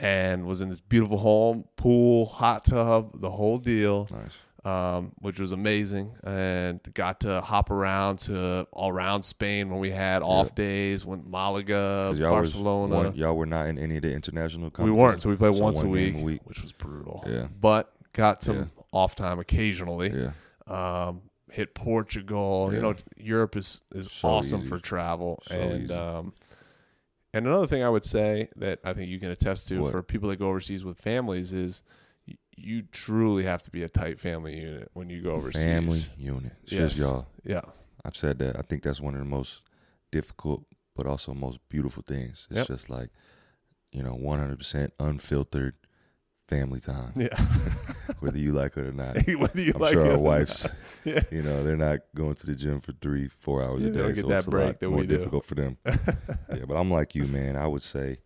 And 0.00 0.46
was 0.46 0.60
in 0.60 0.68
this 0.68 0.80
beautiful 0.80 1.18
home, 1.18 1.64
pool, 1.76 2.26
hot 2.26 2.64
tub, 2.66 3.20
the 3.20 3.30
whole 3.30 3.58
deal, 3.58 4.06
Nice. 4.12 4.38
um, 4.64 5.10
which 5.18 5.40
was 5.40 5.50
amazing. 5.50 6.12
And 6.22 6.78
got 6.94 7.20
to 7.20 7.40
hop 7.40 7.70
around 7.70 8.20
to 8.20 8.68
all 8.72 8.90
around 8.90 9.22
Spain 9.22 9.70
when 9.70 9.80
we 9.80 9.90
had 9.90 10.22
off 10.22 10.54
days, 10.54 11.04
went 11.04 11.26
Malaga, 11.28 12.14
y'all 12.16 12.30
Barcelona. 12.30 12.94
one- 12.94 13.14
y'all 13.16 13.36
were 13.36 13.46
not 13.46 13.66
in 13.66 13.76
any 13.78 13.96
of 13.96 14.02
the 14.02 14.12
international 14.12 14.70
we 14.78 14.90
weren't, 14.92 15.20
so 15.20 15.30
we 15.30 15.36
played 15.36 15.56
So 15.56 15.62
once 15.64 15.82
a 15.82 15.88
week, 15.88 16.14
a 16.14 16.22
week. 16.22 16.42
which 16.44 16.62
was 16.62 16.70
brutal. 16.72 17.24
Yeah. 17.26 17.48
But 17.60 17.92
got 18.12 18.44
some 18.44 18.56
Yeah. 18.56 18.64
off 18.92 19.16
time 19.16 19.40
occasionally. 19.40 20.12
Yeah. 20.14 20.30
Um, 21.08 21.22
hit 21.50 21.74
Portugal. 21.74 22.70
You 22.72 22.80
know, 22.80 22.94
Europe 23.16 23.56
is 23.56 23.80
is 23.94 24.10
So 24.10 24.28
awesome 24.28 24.60
easy. 24.60 24.68
for 24.68 24.78
travel. 24.78 25.42
So 25.46 25.54
and 25.54 25.84
easy. 25.84 25.94
um, 25.94 26.32
and 27.34 27.46
another 27.46 27.66
thing 27.66 27.82
I 27.82 27.88
would 27.88 28.04
say 28.04 28.48
that 28.56 28.80
I 28.84 28.92
think 28.94 29.10
you 29.10 29.18
can 29.20 29.30
attest 29.30 29.68
to 29.68 29.82
What? 29.82 29.92
for 29.92 30.02
people 30.02 30.28
that 30.30 30.36
go 30.36 30.48
overseas 30.48 30.84
with 30.84 30.98
families 30.98 31.52
is 31.52 31.82
y- 32.26 32.36
you 32.56 32.82
truly 32.82 33.44
have 33.44 33.62
to 33.62 33.70
be 33.70 33.82
a 33.82 33.88
tight 33.88 34.18
family 34.18 34.58
unit 34.58 34.90
when 34.94 35.10
you 35.10 35.22
go 35.22 35.32
overseas. 35.32 35.62
Family 35.64 36.00
unit. 36.16 36.52
Yes. 36.64 36.92
just 36.92 36.98
y'all. 36.98 37.26
Yeah. 37.44 37.62
I've 38.04 38.16
said 38.16 38.38
that. 38.38 38.56
I 38.58 38.62
think 38.62 38.82
that's 38.82 39.00
one 39.00 39.14
of 39.14 39.20
the 39.20 39.26
most 39.26 39.62
difficult, 40.10 40.64
but 40.96 41.06
also 41.06 41.34
most 41.34 41.58
beautiful 41.68 42.02
things. 42.02 42.46
It's 42.50 42.58
Yep. 42.58 42.66
just 42.68 42.88
like, 42.90 43.10
you 43.92 44.02
know, 44.02 44.14
100% 44.14 44.92
unfiltered 44.98 45.74
family 46.48 46.80
time, 46.80 47.12
Yeah. 47.14 47.36
whether 48.20 48.38
you 48.38 48.52
like 48.52 48.76
it 48.76 48.86
or 48.86 48.92
not. 48.92 49.16
Whether 49.38 49.60
you 49.60 49.72
I'm 49.74 49.80
like 49.82 49.92
sure 49.92 50.06
it 50.06 50.12
our 50.12 50.18
wives. 50.18 50.66
Yeah. 51.04 51.22
you 51.30 51.42
know, 51.42 51.62
they're 51.62 51.76
not 51.76 52.00
going 52.14 52.34
to 52.34 52.46
the 52.46 52.54
gym 52.54 52.80
for 52.80 52.92
three, 53.00 53.28
four 53.28 53.62
hours 53.62 53.80
Yeah, 53.82 53.88
a 53.88 53.92
day. 53.92 54.12
get 54.14 54.22
so 54.22 54.28
that 54.28 54.38
it's 54.38 54.46
a 54.46 54.50
break 54.50 54.66
lot 54.66 54.80
that 54.80 54.90
more 54.90 55.04
difficult 55.04 55.44
for 55.44 55.54
them. 55.54 55.76
yeah, 55.86 56.64
but 56.66 56.74
I'm 56.76 56.90
like 56.90 57.14
you, 57.14 57.24
man. 57.24 57.56
I 57.56 57.66
would 57.66 57.82
say, 57.82 58.18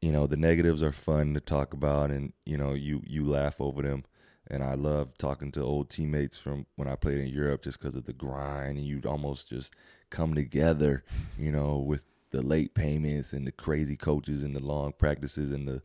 you 0.00 0.12
know, 0.12 0.26
the 0.26 0.36
negatives 0.36 0.82
are 0.82 0.92
fun 0.92 1.34
to 1.34 1.40
talk 1.40 1.72
about, 1.74 2.10
and 2.10 2.32
you 2.46 2.56
know, 2.56 2.72
you 2.72 3.02
you 3.04 3.24
laugh 3.24 3.60
over 3.60 3.82
them. 3.82 4.04
And 4.50 4.64
I 4.64 4.74
love 4.74 5.18
talking 5.18 5.52
to 5.52 5.62
old 5.62 5.90
teammates 5.90 6.38
from 6.38 6.64
when 6.76 6.88
I 6.88 6.96
played 6.96 7.18
in 7.18 7.26
Europe, 7.28 7.62
just 7.62 7.78
because 7.78 7.94
of 7.96 8.06
the 8.06 8.14
grind, 8.14 8.78
and 8.78 8.86
you'd 8.86 9.04
almost 9.04 9.50
just 9.50 9.74
come 10.08 10.34
together, 10.34 11.04
you 11.38 11.52
know, 11.52 11.76
with 11.76 12.06
the 12.30 12.40
late 12.40 12.72
payments 12.74 13.34
and 13.34 13.46
the 13.46 13.52
crazy 13.52 13.94
coaches 13.96 14.42
and 14.42 14.56
the 14.56 14.60
long 14.64 14.92
practices 14.92 15.50
and 15.52 15.68
the, 15.68 15.82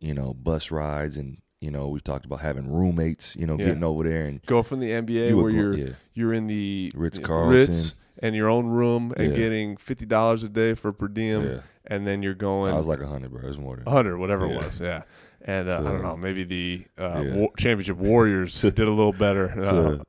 you 0.00 0.14
know, 0.14 0.34
bus 0.34 0.70
rides 0.70 1.16
and 1.16 1.38
you 1.60 1.70
know 1.70 1.88
we've 1.88 2.04
talked 2.04 2.24
about 2.24 2.40
having 2.40 2.70
roommates, 2.72 3.34
you 3.36 3.46
know, 3.46 3.56
Yeah. 3.58 3.66
getting 3.66 3.84
over 3.84 4.08
there 4.08 4.26
and 4.26 4.40
Go 4.46 4.62
from 4.62 4.80
the 4.80 4.90
NBA 4.92 5.30
You 5.30 5.36
where 5.36 5.50
go- 5.50 5.56
you're 5.56 5.74
yeah. 5.76 5.88
you're 6.14 6.32
in 6.32 6.46
the. 6.46 6.92
Ritz 6.94 7.94
and 8.20 8.34
your 8.34 8.48
own 8.48 8.66
room 8.66 9.12
and 9.16 9.30
Yeah. 9.30 9.36
getting 9.36 9.76
fifty 9.76 10.06
dollars 10.06 10.42
a 10.42 10.48
day 10.48 10.74
for 10.74 10.92
per 10.92 11.08
diem, 11.08 11.60
and 11.86 12.06
then 12.06 12.22
you're 12.22 12.34
going 12.34 12.72
I 12.74 12.76
was 12.78 12.86
like 12.88 13.00
a 13.00 13.06
hundred, 13.06 13.30
bro. 13.32 13.42
It 13.42 13.46
was 13.46 13.58
more 13.58 13.76
than 13.76 13.86
hundred, 13.86 14.18
whatever 14.18 14.44
it 14.46 14.56
was. 14.56 14.80
Yeah. 14.80 15.02
And 15.44 15.68
uh, 15.70 15.78
I 15.86 15.90
don't 15.90 16.02
know, 16.02 16.16
maybe 16.16 16.42
the 16.44 16.84
uh, 17.00 17.22
Yeah. 17.24 17.34
wa- 17.36 17.48
championship 17.56 17.96
warriors 17.96 18.60
did 18.60 18.78
a 18.80 18.90
little 18.90 19.12
better. 19.12 19.50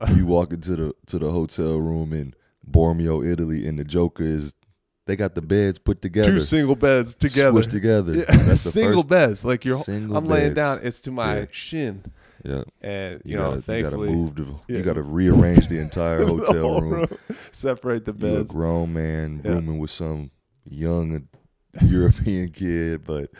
Uh, 0.02 0.12
you 0.16 0.26
walk 0.26 0.54
into 0.54 0.76
the 0.76 0.94
to 1.08 1.20
the 1.20 1.32
hotel 1.32 1.78
room 1.78 2.14
in 2.14 2.34
Bormio, 2.70 3.26
Italy, 3.26 3.68
and 3.68 3.78
the 3.80 3.84
Joker 3.84 4.24
is 4.24 4.54
they 5.10 5.16
got 5.16 5.34
the 5.34 5.42
beds 5.42 5.80
put 5.80 6.02
together, 6.02 6.30
two 6.30 6.40
single 6.40 6.76
beds 6.76 7.16
together. 7.16 7.60
squished 7.60 7.70
together. 7.72 8.14
Yeah, 8.16 8.26
That's 8.28 8.64
the 8.64 8.70
single 8.80 9.02
first, 9.02 9.10
beds. 9.10 9.44
Like 9.46 9.66
you're, 9.66 9.84
single 9.84 10.16
I'm 10.16 10.26
laying 10.26 10.54
beds. 10.54 10.56
down. 10.56 10.80
It's 10.84 11.00
to 11.02 11.12
my 11.12 11.40
Yeah. 11.40 11.46
shin, 11.52 12.04
Yeah, 12.46 12.64
and 12.82 13.22
you, 13.26 13.32
you, 13.32 13.36
know, 13.38 13.56
gotta, 13.56 13.56
you 13.56 13.56
gotta 13.56 13.62
thankfully, 13.62 14.10
move 14.12 14.36
the, 14.36 14.44
Yeah. 14.68 14.78
you 14.78 14.84
gotta 14.84 15.02
rearrange 15.02 15.68
the 15.68 15.80
entire 15.80 16.24
hotel 16.26 16.62
whole 16.62 16.82
room. 16.82 17.08
separate 17.52 18.06
the 18.06 18.14
beds. 18.14 18.32
You're 18.34 18.42
a 18.42 18.46
grown 18.46 18.94
man 18.94 19.42
rooming 19.44 19.80
with 19.80 19.90
some 19.92 20.30
young 20.64 21.28
European 21.82 22.50
kid, 22.54 23.04
but 23.06 23.32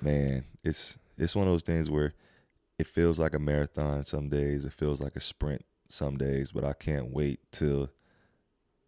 man, 0.00 0.44
it's 0.62 0.96
it's 1.18 1.34
one 1.36 1.46
of 1.46 1.52
those 1.52 1.62
things 1.64 1.90
where 1.90 2.14
it 2.78 2.86
feels 2.86 3.18
like 3.18 3.34
a 3.34 3.38
marathon 3.38 4.04
some 4.04 4.28
days, 4.28 4.64
it 4.64 4.72
feels 4.72 5.00
like 5.02 5.16
a 5.16 5.20
sprint 5.20 5.64
some 5.88 6.16
days, 6.16 6.52
but 6.52 6.64
I 6.64 6.72
can't 6.72 7.10
wait 7.12 7.40
till 7.52 7.90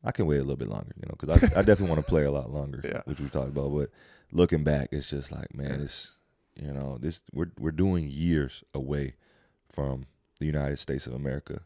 I 0.05 0.11
can 0.13 0.27
wait 0.27 0.37
a 0.39 0.41
little 0.41 0.57
bit 0.57 0.69
longer, 0.69 0.93
you 0.97 1.07
know, 1.09 1.15
because 1.19 1.29
I, 1.31 1.61
I 1.61 1.63
definitely 1.63 1.89
want 1.91 2.01
to 2.01 2.09
play 2.09 2.25
a 2.25 2.31
lot 2.31 2.51
longer, 2.51 2.81
Yeah. 2.85 3.03
which 3.05 3.21
we 3.21 3.29
talked 3.29 3.49
about. 3.49 3.73
But 3.75 3.91
looking 4.33 4.65
back, 4.65 4.89
it's 4.93 5.09
just 5.11 5.31
like, 5.33 5.55
man, 5.55 5.81
it's 5.81 6.11
you 6.61 6.73
know, 6.73 6.99
this 7.01 7.23
we're 7.33 7.51
we're 7.59 7.71
doing 7.71 8.09
years 8.09 8.63
away 8.75 9.15
from 9.71 10.07
the 10.39 10.47
United 10.47 10.79
States 10.79 11.07
of 11.07 11.15
America, 11.15 11.61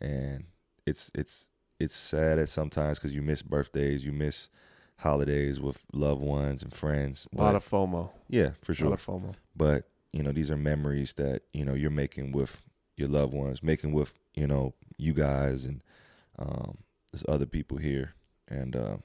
and 0.00 0.44
it's 0.86 1.10
it's 1.14 1.48
it's 1.80 1.94
sad 1.96 2.38
at 2.38 2.48
sometimes 2.48 2.98
because 2.98 3.14
you 3.14 3.22
miss 3.22 3.42
birthdays, 3.42 4.04
you 4.04 4.12
miss 4.12 4.48
holidays 4.98 5.60
with 5.60 5.84
loved 5.92 6.20
ones 6.22 6.62
and 6.62 6.72
friends. 6.72 7.26
A 7.36 7.40
lot 7.40 7.52
but- 7.52 7.56
of 7.56 7.68
FOMO. 7.68 8.10
yeah, 8.28 8.50
for 8.62 8.74
sure. 8.74 8.86
A 8.86 8.90
lot 8.90 9.00
of 9.00 9.04
FOMO. 9.06 9.34
but 9.56 9.88
you 10.12 10.22
know, 10.22 10.30
these 10.30 10.50
are 10.50 10.56
memories 10.56 11.14
that 11.14 11.42
you 11.52 11.64
know 11.64 11.74
you're 11.74 11.90
making 11.90 12.30
with 12.32 12.62
your 12.96 13.08
loved 13.08 13.34
ones, 13.34 13.62
making 13.62 13.92
with 13.92 14.14
you 14.34 14.46
know 14.46 14.74
you 14.96 15.12
guys 15.12 15.64
and 15.64 15.82
um, 16.38 16.76
there's 17.14 17.24
other 17.28 17.46
people 17.46 17.76
here, 17.76 18.14
and 18.48 18.74
uh, 18.74 18.96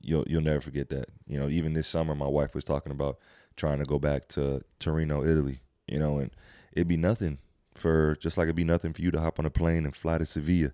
you'll 0.00 0.24
you'll 0.26 0.40
never 0.40 0.60
forget 0.60 0.88
that. 0.88 1.10
You 1.26 1.38
know, 1.38 1.48
even 1.48 1.74
this 1.74 1.86
summer, 1.86 2.14
my 2.14 2.26
wife 2.26 2.54
was 2.54 2.64
talking 2.64 2.92
about 2.92 3.18
trying 3.56 3.78
to 3.78 3.84
go 3.84 3.98
back 3.98 4.26
to 4.28 4.62
Torino, 4.78 5.22
Italy. 5.22 5.60
You 5.86 5.98
know, 5.98 6.18
and 6.18 6.30
it'd 6.72 6.88
be 6.88 6.96
nothing 6.96 7.38
for 7.74 8.16
just 8.16 8.38
like 8.38 8.44
it'd 8.44 8.56
be 8.56 8.64
nothing 8.64 8.94
for 8.94 9.02
you 9.02 9.10
to 9.10 9.20
hop 9.20 9.38
on 9.38 9.44
a 9.44 9.50
plane 9.50 9.84
and 9.84 9.94
fly 9.94 10.16
to 10.16 10.24
Sevilla. 10.24 10.72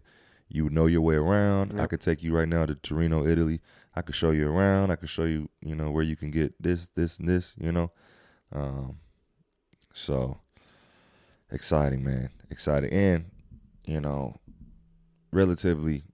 You 0.48 0.64
would 0.64 0.72
know 0.72 0.86
your 0.86 1.00
way 1.00 1.16
around. 1.16 1.80
I 1.80 1.86
could 1.86 2.00
take 2.00 2.22
you 2.22 2.32
right 2.36 2.48
now 2.48 2.64
to 2.64 2.76
Torino, 2.76 3.26
Italy. 3.26 3.60
I 3.96 4.02
could 4.02 4.14
show 4.14 4.30
you 4.30 4.48
around. 4.48 4.92
I 4.92 4.96
could 4.96 5.08
show 5.08 5.24
you, 5.24 5.48
you 5.62 5.74
know, 5.74 5.90
where 5.90 6.04
you 6.04 6.14
can 6.14 6.30
get 6.30 6.54
this, 6.62 6.90
this, 6.90 7.18
and 7.18 7.28
this. 7.28 7.54
You 7.58 7.72
know, 7.72 7.90
um, 8.52 8.98
so 9.92 10.38
exciting, 11.50 12.04
man, 12.04 12.30
exciting, 12.50 12.92
and 12.92 13.24
you 13.84 14.00
know, 14.00 14.36
relatively. 15.32 16.04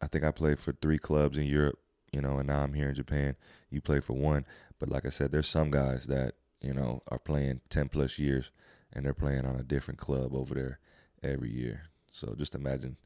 I 0.00 0.06
think 0.06 0.24
I 0.24 0.30
played 0.30 0.58
for 0.58 0.72
three 0.72 0.98
clubs 0.98 1.38
in 1.38 1.44
Europe, 1.44 1.78
you 2.12 2.20
know, 2.20 2.38
and 2.38 2.46
now 2.48 2.60
I'm 2.62 2.74
here 2.74 2.88
in 2.88 2.94
Japan. 2.94 3.36
You 3.70 3.80
play 3.80 4.00
for 4.00 4.12
one, 4.14 4.44
but 4.78 4.88
like 4.88 5.04
I 5.06 5.10
said, 5.10 5.32
there's 5.32 5.48
some 5.48 5.70
guys 5.70 6.06
that 6.06 6.34
you 6.60 6.72
know 6.72 7.02
are 7.08 7.18
playing 7.18 7.60
ten 7.68 7.88
plus 7.88 8.18
years, 8.18 8.50
and 8.92 9.04
they're 9.04 9.14
playing 9.14 9.44
on 9.44 9.56
a 9.56 9.64
different 9.64 9.98
club 9.98 10.34
over 10.34 10.54
there 10.54 10.78
every 11.22 11.50
year. 11.50 11.82
So 12.12 12.34
just 12.36 12.54
imagine 12.54 12.96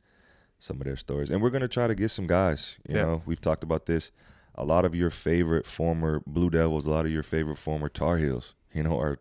some 0.58 0.76
of 0.80 0.84
their 0.84 0.96
stories, 0.96 1.30
and 1.30 1.42
we're 1.42 1.50
gonna 1.50 1.68
try 1.68 1.86
to 1.86 1.94
get 1.94 2.10
some 2.10 2.26
guys. 2.26 2.76
You 2.88 2.96
Yeah. 2.96 3.02
know, 3.02 3.22
we've 3.26 3.40
talked 3.40 3.64
about 3.64 3.86
this. 3.86 4.10
A 4.54 4.64
lot 4.64 4.84
of 4.84 4.94
your 4.94 5.08
favorite 5.10 5.66
former 5.66 6.20
Blue 6.26 6.50
Devils, 6.50 6.84
a 6.84 6.90
lot 6.90 7.06
of 7.06 7.12
your 7.12 7.22
favorite 7.22 7.56
former 7.56 7.88
Tar 7.88 8.18
Heels, 8.18 8.54
you 8.74 8.82
know, 8.82 8.98
are 9.00 9.18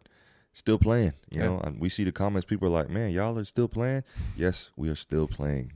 still 0.52 0.78
playing. 0.78 1.14
You 1.32 1.40
Yeah. 1.40 1.48
know, 1.48 1.60
and 1.60 1.80
we 1.80 1.88
see 1.88 2.04
the 2.04 2.12
comments. 2.12 2.46
People 2.46 2.68
are 2.68 2.72
like, 2.72 2.90
"Man, 2.90 3.12
y'all 3.12 3.40
are 3.40 3.46
still 3.46 3.70
playing." 3.70 4.04
Yes, 4.36 4.72
we 4.76 4.90
are 4.90 4.96
still 4.96 5.28
playing. 5.28 5.72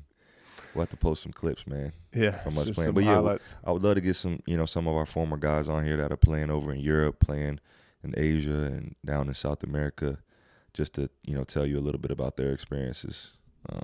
We'll 0.75 0.81
have 0.83 0.89
to 0.89 0.97
post 0.97 1.23
some 1.23 1.31
clips, 1.31 1.65
man. 1.65 1.93
Yeah, 2.13 2.31
From 2.43 2.57
us 2.57 2.69
playing. 2.71 2.91
But 2.93 3.05
yeah, 3.05 3.13
highlights. 3.15 3.55
I 3.63 3.71
would 3.71 3.81
love 3.81 3.95
to 3.95 4.01
get 4.01 4.15
some, 4.15 4.41
you 4.45 4.57
know, 4.57 4.65
some 4.65 4.87
of 4.87 4.95
our 4.95 5.05
former 5.05 5.37
guys 5.37 5.69
on 5.69 5.85
here 5.85 5.95
that 5.97 6.11
are 6.11 6.17
playing 6.17 6.49
over 6.51 6.73
in 6.73 6.79
Europe, 6.81 7.19
playing 7.19 7.59
in 8.03 8.13
Asia 8.17 8.51
and 8.65 8.95
down 9.05 9.27
in 9.29 9.33
South 9.33 9.63
America 9.63 10.17
just 10.73 10.93
to 10.95 11.09
you 11.23 11.33
know 11.33 11.45
tell 11.45 11.65
you 11.65 11.79
a 11.79 11.81
little 11.81 11.99
bit 12.01 12.11
about 12.11 12.35
their 12.35 12.51
experiences. 12.51 13.31
Um, 13.69 13.81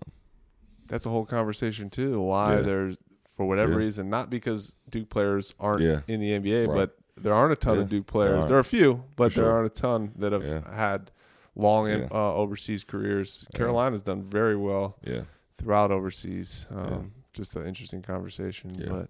That's 0.90 1.06
a 1.06 1.10
whole 1.10 1.26
conversation 1.26 1.90
too. 1.90 2.20
Why 2.22 2.56
Yeah. 2.58 2.62
there's 2.62 2.98
for 3.38 3.46
whatever 3.48 3.72
Yeah. 3.72 3.78
reason, 3.78 4.10
not 4.10 4.30
because 4.30 4.76
Duke 4.90 5.10
players 5.10 5.54
aren't 5.60 5.82
Yeah. 5.84 6.02
in 6.08 6.20
the 6.20 6.34
NBA, 6.34 6.68
Right. 6.68 6.76
but 6.76 6.98
there 7.16 7.34
aren't 7.34 7.54
a 7.54 7.56
ton 7.56 7.78
of 7.80 7.88
Duke 7.90 8.06
players. 8.08 8.36
aren't. 8.36 8.48
There, 8.50 8.58
are 8.58 8.60
a 8.60 8.64
few, 8.66 9.06
but 9.16 9.32
For 9.32 9.40
there 9.42 9.52
aren't 9.52 9.68
a 9.68 9.70
ton 9.82 10.12
that 10.18 10.34
have 10.34 10.66
had 10.68 11.12
long 11.56 11.90
uh, 11.90 12.36
overseas 12.36 12.84
careers. 12.84 13.46
Carolina's 13.56 14.02
done 14.02 14.24
very 14.24 14.58
well 14.58 14.98
yeah, 15.04 15.22
throughout 15.62 15.92
overseas. 15.92 16.68
Um, 16.70 16.88
Yeah. 16.90 16.98
Just 17.34 17.56
an 17.56 17.66
interesting 17.66 18.02
conversation, 18.02 18.72
Yeah. 18.78 18.88
but 18.90 19.10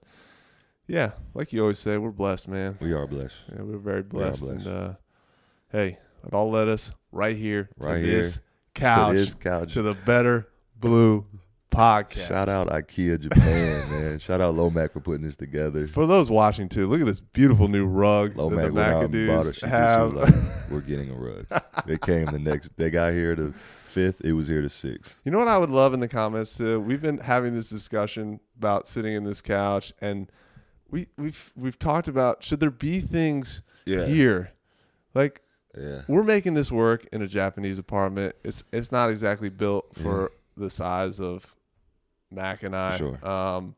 yeah, 0.87 1.11
like 1.33 1.51
you 1.53 1.61
always 1.61 1.79
say, 1.79 1.97
we're 1.97 2.11
blessed, 2.11 2.47
man. 2.47 2.77
we 2.79 2.93
are 2.93 3.07
blessed. 3.07 3.37
Yeah, 3.51 3.61
we're 3.63 3.77
very 3.77 4.01
We 4.01 4.09
blessed, 4.09 4.41
blessed. 4.43 4.65
and 4.67 4.75
uh, 4.75 4.93
hey, 5.71 5.97
it 6.27 6.33
all 6.33 6.51
led 6.51 6.67
us 6.67 6.91
right 7.11 7.35
here, 7.35 7.69
Right 7.77 7.95
to 7.95 7.99
here 8.05 8.17
this 8.19 8.39
couch, 8.75 9.13
To 9.13 9.17
this 9.17 9.33
couch. 9.33 9.73
to 9.73 9.81
the 9.81 9.95
Better 10.05 10.47
Blue 10.79 11.25
podcast. 11.71 12.27
Shout 12.27 12.47
out 12.49 12.67
IKEA 12.67 13.19
Japan, 13.19 13.89
man. 13.91 14.19
Shout 14.19 14.39
out 14.39 14.53
Lomac 14.53 14.91
for 14.93 14.99
putting 14.99 15.23
this 15.23 15.35
together. 15.37 15.87
For 15.87 16.05
those 16.05 16.29
watching 16.29 16.69
too, 16.69 16.87
look 16.87 16.99
at 16.99 17.07
this 17.07 17.21
beautiful 17.21 17.69
new 17.69 17.85
rug 17.87 18.35
Lomac 18.37 18.57
that 18.59 18.67
the 18.67 18.73
went 18.73 18.87
out 18.87 19.03
and 19.05 19.11
bought 19.27 19.45
McAdoos 19.45 19.49
it. 19.49 19.55
She, 19.55 19.59
she 19.61 19.65
have. 19.67 20.13
like, 20.13 20.33
"We're 20.69 20.81
getting 20.81 21.09
a 21.09 21.15
rug." 21.15 21.47
They 21.87 21.97
came 21.97 22.25
the 22.25 22.37
next. 22.39 22.75
They 22.77 22.89
got 22.91 23.13
here 23.13 23.35
the 23.35 23.53
fifth. 23.91 24.21
It 24.21 24.33
was 24.33 24.47
here 24.47 24.61
to 24.61 24.69
sixth. 24.69 25.21
you 25.25 25.31
know 25.31 25.39
what 25.39 25.47
I 25.47 25.57
would 25.57 25.69
love 25.69 25.93
in 25.93 25.99
the 25.99 26.07
comments 26.07 26.57
too? 26.57 26.79
We've 26.79 27.01
been 27.01 27.17
having 27.19 27.53
this 27.53 27.69
discussion 27.69 28.39
about 28.57 28.87
sitting 28.87 29.13
in 29.13 29.23
this 29.23 29.41
couch, 29.41 29.93
and 30.01 30.31
we 30.89 31.07
we've 31.17 31.51
we've 31.55 31.77
talked 31.79 32.07
about 32.07 32.43
should 32.43 32.59
there 32.59 32.71
be 32.71 32.99
things 32.99 33.61
Yeah, 33.85 34.05
here, 34.05 34.51
like 35.13 35.41
yeah, 35.77 36.01
we're 36.07 36.23
making 36.23 36.53
this 36.53 36.71
work 36.71 37.07
in 37.13 37.21
a 37.21 37.27
Japanese 37.27 37.79
apartment. 37.79 38.35
It's 38.43 38.63
it's 38.73 38.91
not 38.91 39.09
exactly 39.09 39.49
built 39.49 39.95
for 39.95 40.31
the 40.57 40.69
size 40.69 41.19
of 41.19 41.55
Mac 42.29 42.63
and 42.63 42.75
I. 42.75 42.97
Sure. 42.97 43.25
Um, 43.27 43.75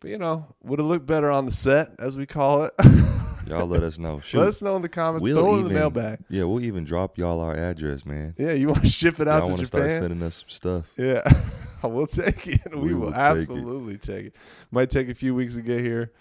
but 0.00 0.10
you 0.10 0.18
know, 0.18 0.46
would 0.62 0.80
it 0.80 0.84
look 0.84 1.06
better 1.06 1.30
on 1.30 1.46
the 1.46 1.52
set, 1.52 1.92
as 1.98 2.16
we 2.18 2.26
call 2.26 2.64
it? 2.64 2.74
Y'all 3.46 3.66
let 3.66 3.82
us 3.82 3.98
know. 3.98 4.20
Shoot. 4.24 4.38
Let 4.38 4.48
us 4.48 4.62
know 4.62 4.76
in 4.76 4.82
the 4.82 4.88
comments. 4.88 5.22
We'll 5.22 5.36
Throw 5.38 5.54
it 5.54 5.58
in 5.58 5.58
the 5.64 5.70
even- 5.70 5.74
mailbag. 5.78 6.18
yeah, 6.28 6.44
we'll 6.44 6.62
even 6.64 6.84
drop 6.84 7.18
y'all 7.18 7.40
our 7.40 7.54
address, 7.54 8.04
man. 8.06 8.34
Yeah, 8.38 8.52
you 8.52 8.68
want 8.68 8.82
to 8.82 8.88
ship 8.88 9.20
it 9.20 9.28
out 9.28 9.46
Y'all 9.46 9.56
to 9.56 9.62
to 9.62 9.66
start 9.66 9.84
Japan? 9.84 10.02
sending 10.02 10.22
us 10.22 10.36
some 10.36 10.48
stuff. 10.48 10.92
Yeah, 10.96 11.22
we'll 11.82 12.06
take 12.06 12.46
it. 12.46 12.60
We, 12.74 12.80
We 12.80 12.94
will, 12.94 13.00
will 13.06 13.10
take 13.12 13.18
it. 13.18 13.40
absolutely 13.40 13.98
take 13.98 14.26
it. 14.26 14.36
Might 14.70 14.90
take 14.90 15.08
a 15.08 15.14
few 15.14 15.34
weeks 15.34 15.54
to 15.54 15.62
get 15.62 15.80
here, 15.84 16.12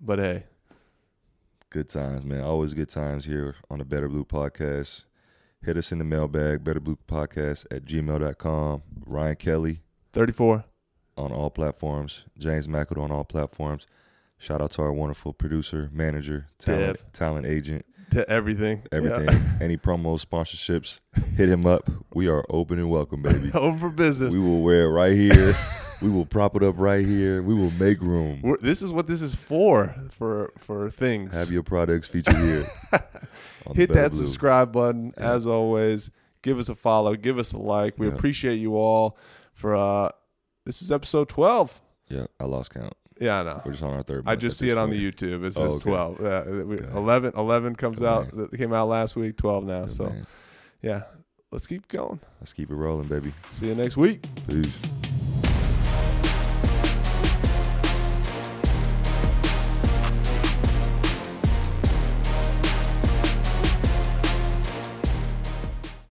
but 0.00 0.18
hey, 0.18 0.44
Good 1.70 1.88
times, 1.88 2.24
man. 2.24 2.40
Always 2.42 2.74
good 2.74 2.88
times 2.88 3.26
here 3.26 3.54
on 3.70 3.78
the 3.78 3.84
Better 3.84 4.08
Blue 4.08 4.24
Podcast. 4.24 5.04
Hit 5.62 5.76
us 5.76 5.92
in 5.92 5.98
the 5.98 6.04
mailbag, 6.04 6.64
betterbluepodcast 6.64 7.66
at 7.70 7.84
gmail.com. 7.84 8.82
Ryan 9.06 9.36
Kelly 9.36 9.80
thirty-four. 10.12 10.64
on 11.16 11.32
all 11.32 11.48
platforms. 11.50 12.24
James 12.38 12.66
McAdoo 12.66 13.02
on 13.02 13.12
all 13.12 13.22
platforms. 13.24 13.86
Shout 14.42 14.62
out 14.62 14.70
to 14.72 14.82
our 14.82 14.92
wonderful 14.92 15.34
producer, 15.34 15.90
manager, 15.92 16.46
talent, 16.58 16.96
Dev. 16.96 17.12
talent 17.12 17.46
agent, 17.46 17.84
To 18.12 18.26
everything. 18.28 18.82
everything. 18.90 19.26
Yeah. 19.26 19.48
Any 19.60 19.76
promos, 19.76 20.24
sponsorships, 20.24 21.00
hit 21.36 21.50
him 21.50 21.66
up. 21.66 21.90
We 22.14 22.26
are 22.28 22.42
open 22.48 22.78
and 22.78 22.88
welcome, 22.88 23.20
baby. 23.20 23.50
Open 23.54 23.78
for 23.78 23.90
business. 23.90 24.32
we 24.34 24.40
will 24.40 24.62
wear 24.62 24.84
it 24.86 24.92
right 24.92 25.12
here. 25.12 25.54
we 26.00 26.08
will 26.08 26.24
prop 26.24 26.56
it 26.56 26.62
up 26.62 26.74
right 26.78 27.04
here. 27.06 27.42
We 27.42 27.52
will 27.54 27.70
make 27.72 28.00
room. 28.00 28.40
We're, 28.42 28.56
this 28.56 28.80
is 28.80 28.92
what 28.94 29.06
this 29.06 29.20
is 29.20 29.34
for. 29.34 29.94
For 30.10 30.52
for 30.58 30.88
things. 30.90 31.34
Have 31.36 31.50
your 31.50 31.62
products 31.62 32.08
featured 32.08 32.36
here. 32.38 32.64
hit 33.74 33.92
that 33.92 34.12
Blue. 34.12 34.22
subscribe 34.22 34.72
button 34.72 35.12
Yeah. 35.18 35.34
as 35.34 35.44
always 35.44 36.10
give 36.42 36.58
us 36.58 36.70
a 36.70 36.74
follow 36.74 37.14
give 37.14 37.38
us 37.38 37.52
a 37.52 37.58
like 37.58 37.98
we 37.98 38.08
Yeah. 38.08 38.14
appreciate 38.14 38.56
you 38.56 38.74
all 38.76 39.18
for 39.52 39.76
uh 39.76 40.08
this 40.64 40.80
is 40.80 40.90
episode 40.90 41.28
12 41.28 41.78
Yeah, 42.08 42.26
I 42.40 42.44
lost 42.46 42.72
count. 42.72 42.94
Yeah 43.20 43.40
i 43.40 43.42
know 43.44 43.62
We're 43.64 43.72
just 43.72 43.84
on 43.84 43.92
our 43.92 44.02
third. 44.02 44.24
i 44.26 44.34
just 44.34 44.58
see 44.58 44.68
it 44.70 44.76
on 44.78 44.90
the 44.90 44.96
youtube 45.12 45.44
it 45.44 45.56
Oh, 45.56 45.64
okay. 45.64 45.78
12 45.80 46.20
yeah 46.20 46.42
we, 46.64 46.78
11 46.78 47.32
11 47.36 47.76
comes 47.76 47.98
Good 48.00 48.08
out 48.08 48.34
man. 48.34 48.48
that 48.50 48.56
came 48.58 48.72
out 48.72 48.88
last 48.88 49.14
week 49.14 49.36
12 49.36 49.64
now 49.64 49.80
Good 49.82 49.90
so 49.90 50.04
man. 50.04 50.26
yeah 50.82 51.02
let's 51.52 51.66
keep 51.66 51.86
going 51.88 52.18
Let's 52.40 52.52
keep 52.54 52.70
it 52.70 52.74
rolling, 52.74 53.06
baby. 53.08 53.32
see 53.52 53.66
you 53.68 53.74
next 53.74 53.96
week 53.96 54.24
Peace. 54.48 54.76